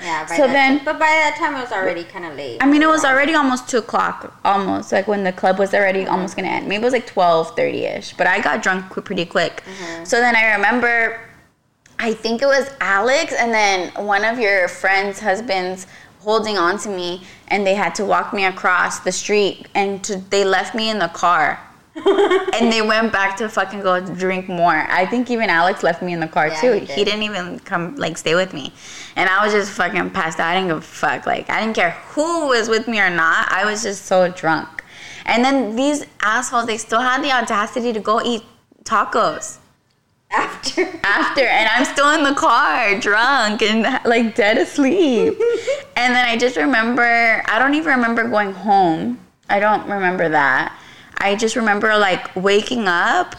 Yeah. 0.00 0.26
So 0.36 0.48
then, 0.48 0.80
but 0.84 0.94
by 0.98 1.06
that 1.06 1.36
time 1.38 1.54
it 1.54 1.60
was 1.60 1.70
already 1.70 2.02
kind 2.02 2.24
of 2.24 2.34
late. 2.34 2.60
I 2.60 2.66
mean, 2.66 2.82
it 2.82 2.88
was 2.88 3.04
already 3.04 3.34
almost 3.34 3.68
two 3.68 3.78
o'clock, 3.78 4.36
almost 4.44 4.90
like 4.90 5.06
when 5.06 5.22
the 5.22 5.32
club 5.32 5.60
was 5.60 5.74
already 5.74 6.06
almost 6.06 6.34
gonna 6.34 6.48
end. 6.48 6.66
Maybe 6.66 6.82
it 6.82 6.84
was 6.84 6.92
like 6.92 7.06
twelve 7.06 7.54
thirty 7.54 7.84
ish. 7.84 8.14
But 8.14 8.26
I 8.26 8.40
got 8.40 8.64
drunk 8.64 8.90
pretty 9.04 9.24
quick. 9.24 9.62
So 10.02 10.18
then 10.18 10.34
I 10.34 10.54
remember, 10.54 11.20
I 12.00 12.14
think 12.14 12.42
it 12.42 12.46
was 12.46 12.68
Alex, 12.80 13.32
and 13.38 13.52
then 13.54 13.92
one 14.04 14.24
of 14.24 14.40
your 14.40 14.66
friends' 14.66 15.20
husbands 15.20 15.86
holding 16.22 16.56
on 16.58 16.78
to 16.78 16.88
me, 16.88 17.22
and 17.48 17.66
they 17.66 17.74
had 17.74 17.94
to 17.96 18.04
walk 18.04 18.32
me 18.32 18.44
across 18.44 19.00
the 19.00 19.12
street, 19.12 19.66
and 19.74 20.02
to, 20.04 20.16
they 20.30 20.44
left 20.44 20.74
me 20.74 20.88
in 20.90 20.98
the 20.98 21.08
car. 21.08 21.58
and 21.94 22.72
they 22.72 22.80
went 22.80 23.12
back 23.12 23.36
to 23.36 23.46
fucking 23.50 23.82
go 23.82 24.00
drink 24.00 24.48
more. 24.48 24.86
I 24.88 25.04
think 25.04 25.30
even 25.30 25.50
Alex 25.50 25.82
left 25.82 26.00
me 26.00 26.14
in 26.14 26.20
the 26.20 26.26
car 26.26 26.48
Yeah, 26.48 26.60
too. 26.60 26.72
he 26.72 26.86
did. 26.86 27.04
didn't 27.04 27.22
even 27.22 27.58
come 27.60 27.96
like 27.96 28.16
stay 28.16 28.34
with 28.34 28.54
me, 28.54 28.72
and 29.14 29.28
I 29.28 29.44
was 29.44 29.52
just 29.52 29.72
fucking 29.72 30.08
passed 30.10 30.40
out. 30.40 30.48
I 30.48 30.54
didn't 30.54 30.68
give 30.68 30.78
a 30.78 30.80
fuck. 30.80 31.26
Like 31.26 31.50
I 31.50 31.60
didn't 31.60 31.76
care 31.76 31.90
who 32.12 32.46
was 32.48 32.70
with 32.70 32.88
me 32.88 32.98
or 32.98 33.10
not. 33.10 33.52
I 33.52 33.66
was 33.70 33.82
just 33.82 34.06
so 34.06 34.28
drunk. 34.28 34.82
And 35.26 35.44
then 35.44 35.76
these 35.76 36.06
assholes, 36.22 36.64
they 36.66 36.78
still 36.78 37.00
had 37.00 37.22
the 37.22 37.30
audacity 37.30 37.92
to 37.92 38.00
go 38.00 38.22
eat 38.24 38.42
tacos 38.84 39.58
after. 40.32 40.82
after 41.04 41.42
and 41.42 41.68
I'm 41.68 41.84
still 41.84 42.10
in 42.10 42.24
the 42.24 42.34
car 42.34 42.98
drunk 42.98 43.62
and 43.62 43.82
like 44.04 44.34
dead 44.34 44.58
asleep. 44.58 45.34
and 45.96 46.14
then 46.14 46.26
I 46.28 46.36
just 46.36 46.56
remember 46.56 47.42
I 47.46 47.58
don't 47.58 47.74
even 47.74 47.88
remember 47.94 48.28
going 48.28 48.52
home. 48.52 49.18
I 49.48 49.60
don't 49.60 49.88
remember 49.88 50.28
that. 50.30 50.78
I 51.18 51.36
just 51.36 51.56
remember 51.56 51.96
like 51.98 52.34
waking 52.34 52.88
up 52.88 53.36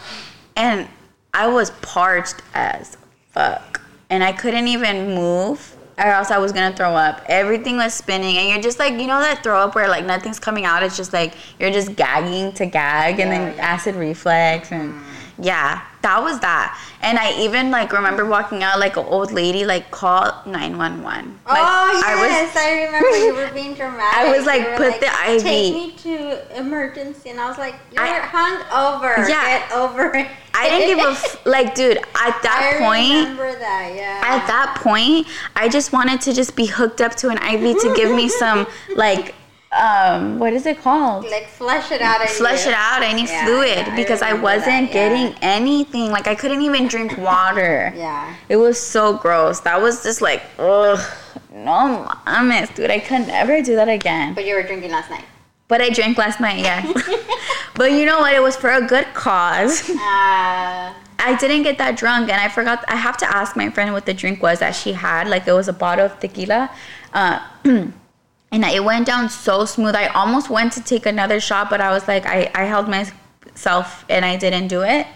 and 0.56 0.88
I 1.32 1.48
was 1.48 1.70
parched 1.82 2.36
as 2.54 2.96
fuck. 3.30 3.80
And 4.10 4.22
I 4.22 4.32
couldn't 4.32 4.68
even 4.68 5.14
move 5.14 5.74
or 5.98 6.06
else 6.06 6.30
I 6.30 6.38
was 6.38 6.52
gonna 6.52 6.74
throw 6.76 6.94
up. 6.94 7.22
Everything 7.26 7.76
was 7.76 7.94
spinning 7.94 8.36
and 8.36 8.48
you're 8.48 8.62
just 8.62 8.78
like 8.78 8.92
you 8.94 9.06
know 9.06 9.20
that 9.20 9.42
throw 9.42 9.58
up 9.58 9.74
where 9.74 9.88
like 9.88 10.04
nothing's 10.04 10.38
coming 10.38 10.64
out, 10.64 10.82
it's 10.82 10.96
just 10.96 11.12
like 11.12 11.34
you're 11.58 11.70
just 11.70 11.96
gagging 11.96 12.52
to 12.54 12.66
gag 12.66 13.20
and 13.20 13.30
then 13.30 13.56
Yeah. 13.56 13.62
acid 13.64 13.94
reflex 13.96 14.70
and 14.72 14.94
yeah, 15.38 15.82
that 16.04 16.22
was 16.22 16.38
that. 16.40 16.78
And 17.00 17.18
I 17.18 17.32
even 17.40 17.70
like 17.70 17.92
remember 17.92 18.26
walking 18.26 18.62
out 18.62 18.78
like 18.78 18.96
an 18.96 19.06
old 19.06 19.32
lady 19.32 19.64
like 19.64 19.90
call 19.90 20.24
911. 20.46 21.00
Like, 21.00 21.58
oh 21.58 22.02
I 22.06 22.14
was 22.20 22.30
yes, 22.30 22.56
I, 22.56 22.84
remember 22.84 23.16
you 23.16 23.34
were 23.34 23.50
being 23.54 23.74
dramatic. 23.74 24.18
I 24.18 24.36
was 24.36 24.46
like, 24.46 24.60
You 24.60 24.76
put 24.76 25.00
the 25.00 25.06
IV. 25.34 25.42
Take 25.42 25.74
me 25.74 25.92
to 26.04 26.58
emergency, 26.58 27.30
and 27.30 27.40
I 27.40 27.48
was 27.48 27.56
like, 27.58 27.76
you're 27.92 28.02
I- 28.04 28.20
hungover. 28.20 29.28
Yeah. 29.28 29.58
Get 29.58 29.72
over 29.72 30.14
it. 30.14 30.28
I 30.56 30.68
didn't 30.68 30.96
give 30.96 31.04
a 31.06 31.10
f- 31.10 31.46
like 31.46 31.74
dude, 31.74 31.96
at 31.96 32.04
that 32.42 32.76
I 32.76 32.84
point 32.84 33.30
remember 33.30 33.58
that. 33.58 33.92
Yeah. 33.96 34.20
at 34.22 34.46
that 34.46 34.78
point, 34.80 35.26
I 35.56 35.68
just 35.68 35.92
wanted 35.92 36.20
to 36.22 36.32
just 36.32 36.54
be 36.54 36.66
hooked 36.66 37.00
up 37.00 37.14
to 37.16 37.30
an 37.30 37.38
IV 37.38 37.80
to 37.80 37.94
give 37.96 38.14
me 38.14 38.28
some 38.28 38.66
like 38.94 39.34
um 39.74 40.38
what 40.38 40.52
is 40.52 40.66
it 40.66 40.78
called? 40.80 41.24
like 41.24 41.48
flush 41.48 41.90
it 41.90 42.00
out. 42.00 42.20
Flush 42.28 42.64
you. 42.64 42.70
it 42.70 42.76
out, 42.76 43.02
any 43.02 43.24
Yeah, 43.24 43.44
fluid 43.44 43.86
yeah, 43.86 43.96
because 43.96 44.22
I 44.22 44.28
remember 44.28 44.44
wasn't 44.44 44.92
that, 44.92 44.94
yeah. 44.94 45.08
getting 45.08 45.38
anything. 45.42 46.10
Like 46.10 46.26
I 46.26 46.34
couldn't 46.34 46.62
even 46.62 46.86
drink 46.88 47.16
water. 47.30 47.92
Yeah. 47.96 48.34
It 48.48 48.56
was 48.56 48.78
so 48.80 49.16
gross. 49.18 49.60
That 49.60 49.80
was 49.80 50.02
just 50.02 50.20
like, 50.22 50.42
ugh, 50.58 50.98
no 51.52 52.08
mames, 52.26 52.74
dude. 52.74 52.90
I 52.90 52.98
could 53.00 53.26
never 53.26 53.62
do 53.62 53.74
that 53.76 53.88
again. 53.88 54.34
But 54.34 54.44
you 54.46 54.54
were 54.54 54.62
drinking 54.62 54.90
last 54.90 55.10
night. 55.10 55.24
But 55.66 55.80
I 55.80 55.88
drank 55.90 56.18
last 56.18 56.40
night, 56.40 56.58
yes. 56.58 56.84
but 57.74 57.90
you 57.92 58.04
know 58.04 58.18
what? 58.20 58.34
It 58.34 58.42
was 58.42 58.54
for 58.56 58.70
a 58.70 58.82
good 58.86 59.06
cause. 59.14 59.88
Uh, 59.90 60.92
I 61.26 61.36
didn't 61.40 61.62
get 61.62 61.78
that 61.78 61.96
drunk, 61.96 62.28
and 62.28 62.38
I 62.40 62.48
forgot. 62.48 62.84
I 62.86 62.96
have 62.96 63.16
to 63.18 63.26
ask 63.36 63.56
my 63.56 63.70
friend 63.70 63.92
what 63.94 64.04
the 64.04 64.12
drink 64.12 64.42
was 64.42 64.58
that 64.58 64.72
she 64.76 64.92
had. 64.92 65.26
Like 65.26 65.48
it 65.48 65.52
was 65.52 65.68
a 65.68 65.72
bottle 65.72 66.04
of 66.06 66.20
tequila, 66.20 66.70
uh, 67.14 67.40
and 68.54 68.64
it 68.64 68.84
went 68.84 69.06
down 69.06 69.28
so 69.28 69.64
smooth. 69.64 69.96
I 69.96 70.06
almost 70.06 70.48
went 70.48 70.72
to 70.74 70.82
take 70.82 71.06
another 71.06 71.40
shot, 71.40 71.70
but 71.70 71.80
I 71.80 71.90
was 71.90 72.06
like, 72.06 72.24
I, 72.24 72.48
I 72.54 72.64
held 72.64 72.88
myself 72.88 74.04
and 74.08 74.24
I 74.24 74.36
didn't 74.36 74.68
do 74.68 74.82
it. 74.82 75.06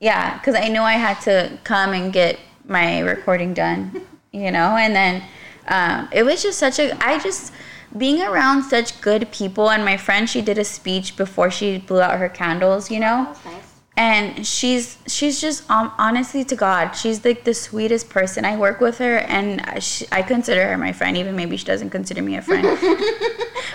Yeah, 0.00 0.38
because 0.38 0.54
I 0.54 0.68
knew 0.68 0.80
I 0.80 0.94
had 0.94 1.20
to 1.22 1.58
come 1.62 1.92
and 1.92 2.12
get 2.12 2.38
my 2.66 3.00
recording 3.00 3.52
done, 3.52 4.06
you 4.32 4.50
know, 4.50 4.76
and 4.76 4.96
then 4.96 5.22
um, 5.68 6.08
it 6.10 6.24
was 6.24 6.42
just 6.42 6.58
such 6.58 6.78
a. 6.78 6.92
I 7.04 7.18
just 7.18 7.52
being 7.96 8.22
around 8.22 8.64
such 8.64 9.00
good 9.00 9.30
people, 9.30 9.70
and 9.70 9.84
my 9.84 9.96
friend, 9.96 10.28
she 10.28 10.42
did 10.42 10.58
a 10.58 10.64
speech 10.64 11.16
before 11.16 11.50
she 11.50 11.78
blew 11.78 12.00
out 12.00 12.18
her 12.18 12.28
candles, 12.28 12.90
you 12.90 13.00
know 13.00 13.34
nice. 13.44 13.63
And 13.96 14.44
she's 14.44 14.98
she's 15.06 15.40
just 15.40 15.68
um, 15.70 15.92
honestly 15.98 16.42
to 16.42 16.56
god 16.56 16.92
she's 16.92 17.24
like 17.24 17.44
the 17.44 17.54
sweetest 17.54 18.08
person. 18.10 18.44
I 18.44 18.56
work 18.56 18.80
with 18.80 18.98
her 18.98 19.18
and 19.18 19.62
she, 19.82 20.06
i 20.10 20.20
consider 20.22 20.66
her 20.66 20.76
my 20.76 20.92
friend 20.92 21.16
even 21.16 21.36
maybe 21.36 21.56
she 21.56 21.64
doesn't 21.64 21.90
consider 21.90 22.22
me 22.22 22.36
a 22.36 22.42
friend. 22.42 22.66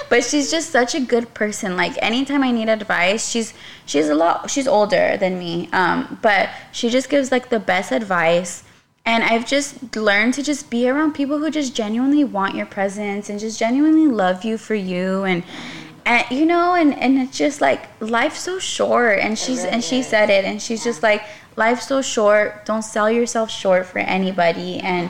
But 0.10 0.24
she's 0.24 0.50
just 0.50 0.72
such 0.72 0.96
a 0.96 1.00
good 1.00 1.36
person. 1.36 1.78
Like 1.78 1.94
anytime 2.02 2.44
i 2.44 2.52
need 2.52 2.68
advice 2.68 3.30
she's 3.30 3.54
she's 3.86 4.10
a 4.10 4.16
lot 4.16 4.50
she's 4.50 4.68
older 4.68 5.16
than 5.18 5.40
me 5.40 5.70
um, 5.72 6.20
but 6.22 6.50
she 6.72 6.90
just 6.90 7.10
gives 7.10 7.32
like 7.32 7.50
the 7.50 7.60
best 7.60 7.92
advice. 7.92 8.64
And 9.06 9.24
i've 9.24 9.48
just 9.48 9.96
learned 9.96 10.34
to 10.36 10.44
just 10.44 10.70
be 10.70 10.90
around 10.90 11.14
people 11.14 11.40
who 11.40 11.50
just 11.50 11.74
genuinely 11.74 12.24
want 12.26 12.56
your 12.56 12.66
presence 12.66 13.30
and 13.30 13.40
just 13.40 13.58
genuinely 13.58 14.08
love 14.08 14.44
you 14.44 14.58
for 14.58 14.76
you. 14.76 15.24
And 15.24 15.44
and 16.06 16.26
you 16.32 16.46
know 16.46 16.76
and 16.76 16.98
and 16.98 17.18
it's 17.18 17.38
just 17.38 17.62
like 17.62 17.88
life's 18.02 18.40
so 18.40 18.60
short. 18.60 19.20
And 19.20 19.38
she's 19.38 19.60
really 19.60 19.70
and 19.70 19.84
she 19.84 20.00
is. 20.00 20.08
said 20.08 20.30
it. 20.30 20.46
And 20.46 20.62
she's 20.62 20.84
just 20.84 21.04
like 21.04 21.24
life's 21.56 21.88
so 21.88 22.02
short. 22.02 22.66
Don't 22.66 22.84
sell 22.84 23.10
yourself 23.10 23.50
short 23.52 23.86
for 23.86 24.00
anybody. 24.00 24.80
And 24.80 25.10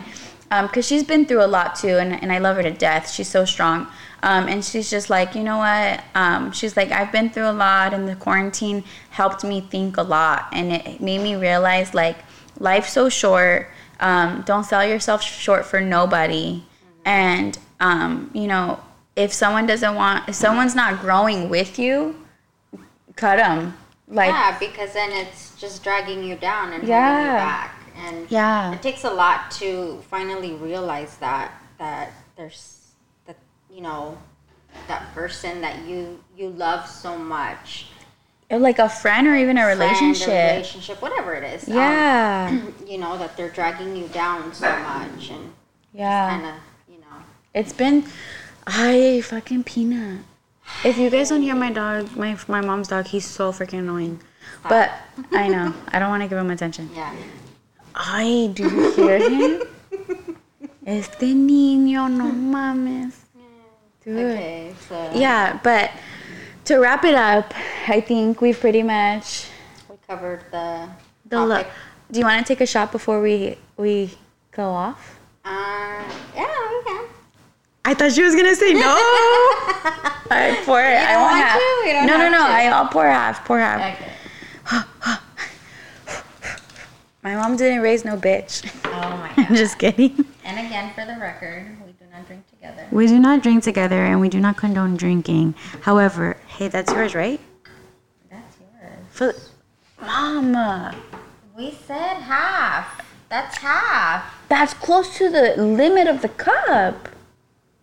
because 0.50 0.88
she's 0.88 1.04
been 1.04 1.26
through 1.26 1.44
a 1.44 1.48
lot 1.48 1.76
too. 1.76 1.98
And, 1.98 2.14
and 2.22 2.32
i 2.32 2.40
love 2.40 2.56
her 2.56 2.64
to 2.64 2.72
death. 2.72 3.10
She's 3.10 3.28
so 3.28 3.46
strong. 3.46 3.88
Um, 4.22 4.48
and 4.48 4.66
she's 4.66 4.90
just 4.90 5.10
like 5.10 5.36
you 5.36 5.44
know 5.44 5.58
what? 5.58 6.04
Um, 6.16 6.52
she's 6.52 6.76
like 6.76 6.92
i've 6.92 7.12
been 7.12 7.30
through 7.30 7.50
a 7.50 7.54
lot. 7.54 7.94
And 7.94 8.08
the 8.08 8.16
quarantine 8.16 8.84
helped 9.12 9.44
me 9.44 9.62
think 9.62 9.98
a 9.98 10.04
lot. 10.04 10.50
And 10.52 10.74
it 10.74 11.02
made 11.02 11.22
me 11.22 11.36
realize 11.36 11.94
like 11.94 12.18
life's 12.60 12.94
so 12.94 13.10
short. 13.10 13.70
Um, 14.00 14.44
don't 14.46 14.64
sell 14.64 14.86
yourself 14.86 15.22
short 15.22 15.66
for 15.66 15.82
nobody. 15.82 16.64
And 17.06 17.58
um, 17.80 18.30
you 18.34 18.48
know 18.48 18.80
if 19.24 19.32
someone 19.34 19.66
doesn't 19.68 19.96
want 19.96 20.18
if 20.30 20.36
someone's 20.46 20.76
not 20.84 20.92
growing 21.02 21.50
with 21.50 21.78
you 21.78 21.96
cut 23.16 23.36
them 23.38 23.76
like 24.08 24.30
yeah, 24.32 24.58
because 24.58 24.92
then 24.94 25.12
it's 25.22 25.42
just 25.64 25.84
dragging 25.84 26.24
you 26.24 26.36
down 26.36 26.66
and 26.74 26.82
holding 26.82 26.90
Yeah. 26.90 27.26
you 27.34 27.38
back. 27.38 27.76
And 28.06 28.32
Yeah. 28.32 28.74
it 28.74 28.82
takes 28.82 29.04
a 29.04 29.10
lot 29.24 29.52
to 29.62 30.02
finally 30.10 30.54
realize 30.54 31.14
that 31.18 31.52
that 31.78 32.12
there's 32.38 32.62
that 33.28 33.36
you 33.70 33.82
know 33.82 34.18
that 34.88 35.02
person 35.14 35.62
that 35.62 35.76
you 35.86 36.00
you 36.40 36.50
love 36.50 36.88
so 36.88 37.12
much. 37.18 37.88
like 38.50 38.80
a 38.80 38.90
friend 38.90 39.28
or 39.28 39.36
even 39.36 39.58
a 39.58 39.62
Friend, 39.62 39.80
relationship. 39.80 40.28
relationship, 40.54 40.98
whatever 41.06 41.32
it 41.36 41.44
is. 41.54 41.68
um, 41.70 41.76
yeah. 41.76 42.62
you 42.92 42.98
know 42.98 43.14
that 43.22 43.32
they're 43.38 43.54
dragging 43.60 43.96
you 43.96 44.08
down 44.08 44.52
so 44.54 44.72
much 44.92 45.30
and 45.30 45.46
yeah. 45.94 46.30
kind 46.32 46.46
of 46.52 46.56
you 46.92 47.00
know. 47.04 47.18
It's 47.54 47.74
been, 47.74 47.98
I 48.72 49.22
fucking 49.22 49.64
peanut. 49.64 50.22
If 50.84 50.98
you 50.98 51.10
guys 51.10 51.30
don't 51.30 51.42
hear 51.42 51.56
my 51.56 51.72
dog, 51.72 52.16
my 52.16 52.38
my 52.48 52.62
mom's 52.62 52.88
dog, 52.90 53.08
he's 53.08 53.26
so 53.26 53.52
freaking 53.52 53.80
annoying. 53.80 54.20
But 54.68 54.92
I 55.32 55.48
know 55.48 55.74
I 55.90 56.00
don't 56.00 56.10
want 56.10 56.24
to 56.24 56.30
give 56.30 56.38
him 56.38 56.52
attention. 56.52 56.90
Yeah. 56.96 57.14
Ay, 57.96 58.52
do 58.54 58.64
you 58.64 58.92
hear 58.94 59.18
him? 59.20 59.62
este 60.86 61.34
niño, 61.34 62.08
no 62.10 62.26
mames. 62.32 63.14
Dude. 64.06 64.18
Okay. 64.18 64.74
So 64.88 65.12
Yeah, 65.16 65.60
but 65.64 65.92
to 66.66 66.78
wrap 66.78 67.04
it 67.04 67.16
up, 67.16 67.54
I 67.88 68.00
think 68.00 68.40
we've 68.42 68.60
pretty 68.60 68.84
much 68.84 69.48
we 69.90 69.96
covered 70.08 70.44
the 70.52 70.88
the. 71.26 71.40
Lo- 71.46 71.58
topic. 71.58 71.72
do 72.12 72.20
you 72.20 72.26
want 72.26 72.46
to 72.46 72.54
take 72.54 72.62
a 72.62 72.68
shot 72.68 72.92
before 72.92 73.20
we 73.22 73.58
we 73.76 74.14
go 74.52 74.70
off? 74.70 75.20
Uh, 75.44 76.04
yeah, 76.36 76.46
we 76.46 76.84
can. 76.86 77.06
I 77.90 77.96
thought 77.96 78.12
she 78.12 78.22
was 78.22 78.36
gonna 78.36 78.54
say 78.54 78.72
no. 78.72 78.82
I 80.30 80.62
pour 80.64 80.80
it. 80.80 80.94
I 80.94 81.16
won't 81.18 81.32
want 81.32 81.44
have. 81.44 81.60
to? 81.60 82.06
No, 82.06 82.18
no, 82.20 82.30
no. 82.30 82.46
I, 82.46 82.66
I'll 82.68 82.88
pour 82.88 83.08
half. 83.08 83.44
Pour 83.46 83.58
half. 83.58 83.82
Okay. 83.82 84.12
My 87.24 87.34
mom 87.34 87.56
didn't 87.58 87.82
raise 87.82 88.06
no 88.06 88.16
bitch. 88.16 88.64
Oh 88.86 89.18
my 89.18 89.32
I'm 89.44 89.56
just 89.56 89.80
kidding. 89.80 90.24
And 90.46 90.60
again, 90.68 90.94
for 90.94 91.04
the 91.04 91.18
record, 91.20 91.66
we 91.84 91.94
do 91.94 92.06
not 92.14 92.28
drink 92.28 92.48
together. 92.52 92.86
We 92.92 93.08
do 93.08 93.18
not 93.18 93.42
drink 93.42 93.64
together, 93.64 94.06
and 94.06 94.22
we 94.22 94.30
do 94.30 94.40
not 94.40 94.56
condone 94.56 94.96
drinking. 94.96 95.56
However, 95.82 96.38
hey, 96.46 96.68
that's 96.68 96.94
yours, 96.94 97.16
right? 97.16 97.40
That's 98.30 98.56
yours. 98.60 99.00
For, 99.10 99.34
Mama, 100.06 100.94
We 101.58 101.72
said 101.88 102.18
half. 102.22 103.02
That's 103.30 103.58
half. 103.58 104.32
that's 104.48 104.76
close 104.76 105.18
to 105.18 105.28
the 105.32 105.56
limit 105.58 106.06
of 106.08 106.22
the 106.22 106.30
cup. 106.30 107.10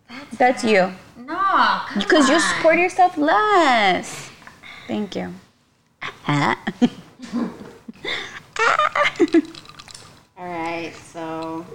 That's, 0.09 0.37
That's 0.37 0.63
you, 0.63 0.93
no. 1.17 1.81
Because 1.95 2.29
you 2.29 2.39
support 2.39 2.77
yourself 2.77 3.17
less. 3.17 4.29
Thank 4.87 5.15
you. 5.15 5.33
All 6.27 6.55
right. 10.37 10.93
So. 11.11 11.65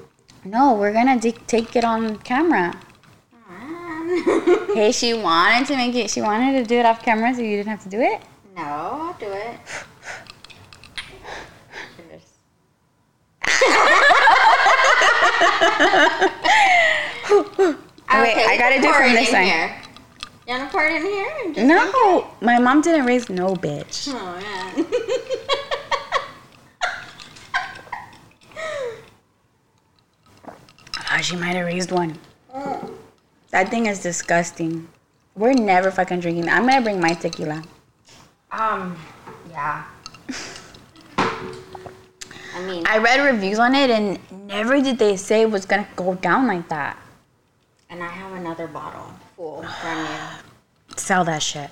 no, 0.45 0.75
we're 0.75 0.93
gonna 0.93 1.19
de- 1.19 1.33
take 1.33 1.75
it 1.77 1.85
on 1.85 2.19
camera. 2.19 2.75
Hey, 4.75 4.93
she 4.93 5.15
wanted 5.15 5.67
to 5.67 5.77
make 5.77 5.95
it. 5.95 6.11
She 6.11 6.21
wanted 6.23 6.53
to 6.53 6.65
do 6.65 6.79
it 6.79 6.87
off 6.87 7.03
camera, 7.03 7.35
so 7.35 7.41
you 7.43 7.57
didn't 7.57 7.69
have 7.69 7.83
to 7.83 7.89
do 7.89 8.01
it. 8.01 8.21
No, 8.57 8.63
I'll 8.63 9.17
do 9.19 9.31
it. 9.31 9.59
Cheers. 11.97 12.23
wait, 18.21 18.37
I 18.37 18.57
gotta 18.59 18.81
do 18.81 18.93
from 18.93 19.13
this 19.13 19.31
side. 19.31 19.45
Here. 19.45 19.77
You 20.47 20.55
wanna 20.55 20.69
pour 20.71 20.85
it 20.85 20.97
in 20.97 21.03
here? 21.03 21.33
And 21.45 21.55
just 21.55 21.67
No, 21.67 22.27
my 22.41 22.59
mom 22.59 22.81
didn't 22.83 23.07
raise 23.07 23.31
no 23.31 23.55
bitch. 23.55 24.09
Oh 24.09 24.41
man. 24.41 24.87
Ah, 31.11 31.19
she 31.21 31.37
might 31.37 31.55
have 31.57 31.67
raised 31.67 31.91
one. 31.93 32.19
That 33.51 33.69
thing 33.69 33.87
is 33.87 34.03
disgusting. 34.03 34.89
We're 35.37 35.53
never 35.53 35.91
fucking 35.91 36.21
drinking. 36.21 36.49
I'm 36.49 36.67
gonna 36.67 36.81
bring 36.81 37.01
my 37.01 37.15
tequila. 37.15 37.63
um. 38.51 38.97
Yeah. 39.51 39.85
I 41.19 42.61
mean, 42.67 42.85
I 42.87 42.99
read 42.99 43.21
reviews 43.25 43.59
on 43.59 43.75
it, 43.75 43.91
and 43.91 44.19
never 44.47 44.81
did 44.81 44.99
they 44.99 45.17
say 45.17 45.43
it 45.43 45.51
was 45.51 45.67
gonna 45.67 45.89
go 45.97 46.15
down 46.15 46.47
like 46.47 46.69
that. 46.69 46.97
And 47.93 48.03
I 48.03 48.09
have 48.09 48.33
another 48.33 48.67
bottle 48.67 49.07
full, 49.37 49.61
brand 49.83 50.09
new. 50.09 50.97
Sell 50.97 51.25
that 51.27 51.43
shit. 51.43 51.71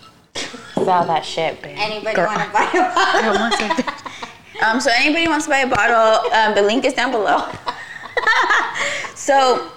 Sell 0.75 1.07
that 1.07 1.25
shit, 1.25 1.63
bitch. 1.63 1.79
Anybody 1.79 2.15
Girl, 2.15 2.27
want 2.27 2.43
to 2.43 2.53
buy 2.53 2.65
a 2.65 2.95
bottle? 2.95 3.23
I 3.23 3.29
almost 3.29 3.59
said 3.59 3.69
that. 3.71 4.07
Um, 4.63 4.81
so 4.81 4.91
anybody 4.95 5.27
wants 5.27 5.47
to 5.47 5.51
buy 5.51 5.61
a 5.61 5.67
bottle, 5.67 6.31
um, 6.33 6.55
the 6.55 6.61
link 6.61 6.85
is 6.85 6.93
down 6.93 7.11
below. 7.11 7.49
so 9.15 9.71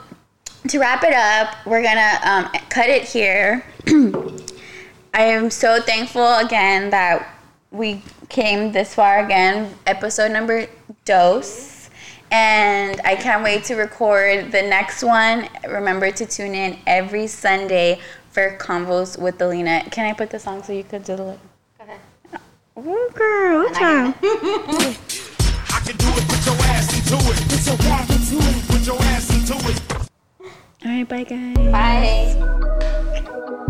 to 0.68 0.80
wrap 0.80 1.06
it 1.06 1.14
up, 1.14 1.66
we're 1.66 1.82
gonna 1.82 2.20
um, 2.26 2.62
cut 2.70 2.90
it 2.90 3.04
here. 3.04 3.66
I 5.14 5.22
am 5.24 5.50
so 5.50 5.82
thankful 5.82 6.36
again 6.40 6.90
that 6.90 7.38
we 7.72 8.02
came 8.28 8.74
this 8.74 8.94
far 8.94 9.24
again, 9.24 9.74
episode 9.88 10.32
number 10.32 10.68
dose. 11.06 11.73
And 12.34 13.00
I 13.06 13.16
can't 13.16 13.44
wait 13.44 13.64
to 13.66 13.76
record 13.76 14.52
the 14.52 14.64
next 14.64 15.04
one. 15.04 15.48
Remember 15.70 16.10
to 16.12 16.26
tune 16.26 16.56
in 16.56 16.80
every 16.88 17.28
Sunday 17.28 18.00
for 18.32 18.58
Convos 18.58 19.20
with 19.22 19.40
Alina. 19.40 19.84
Can 19.92 20.08
I 20.10 20.14
put 20.14 20.32
the 20.32 20.40
song 20.40 20.64
so 20.64 20.74
you 20.74 20.84
could 20.84 21.04
do 21.04 21.16
the 21.16 21.24
Go 21.24 21.38
ahead. 21.82 22.00
Ooh, 22.80 23.10
girl, 23.14 23.68
And 23.68 23.76
I 23.78 23.80
can- 23.80 24.14
I 25.70 25.80
can 25.86 25.96
do 25.98 26.08
it. 26.10 26.28
Put 26.28 26.46
your 26.48 26.56
ass 26.66 26.90
into 26.98 27.18
it. 27.30 27.38
Put 27.48 27.66
your 27.68 27.78
ass 27.94 28.10
into 28.32 28.38
it. 28.50 28.68
Put 28.68 28.82
your 28.88 29.00
ass 29.04 29.30
into 29.30 29.56
it. 29.70 29.78
All 30.86 30.92
right, 30.92 31.08
bye, 31.08 31.24
guys. 31.24 31.72
Bye. 31.72 33.70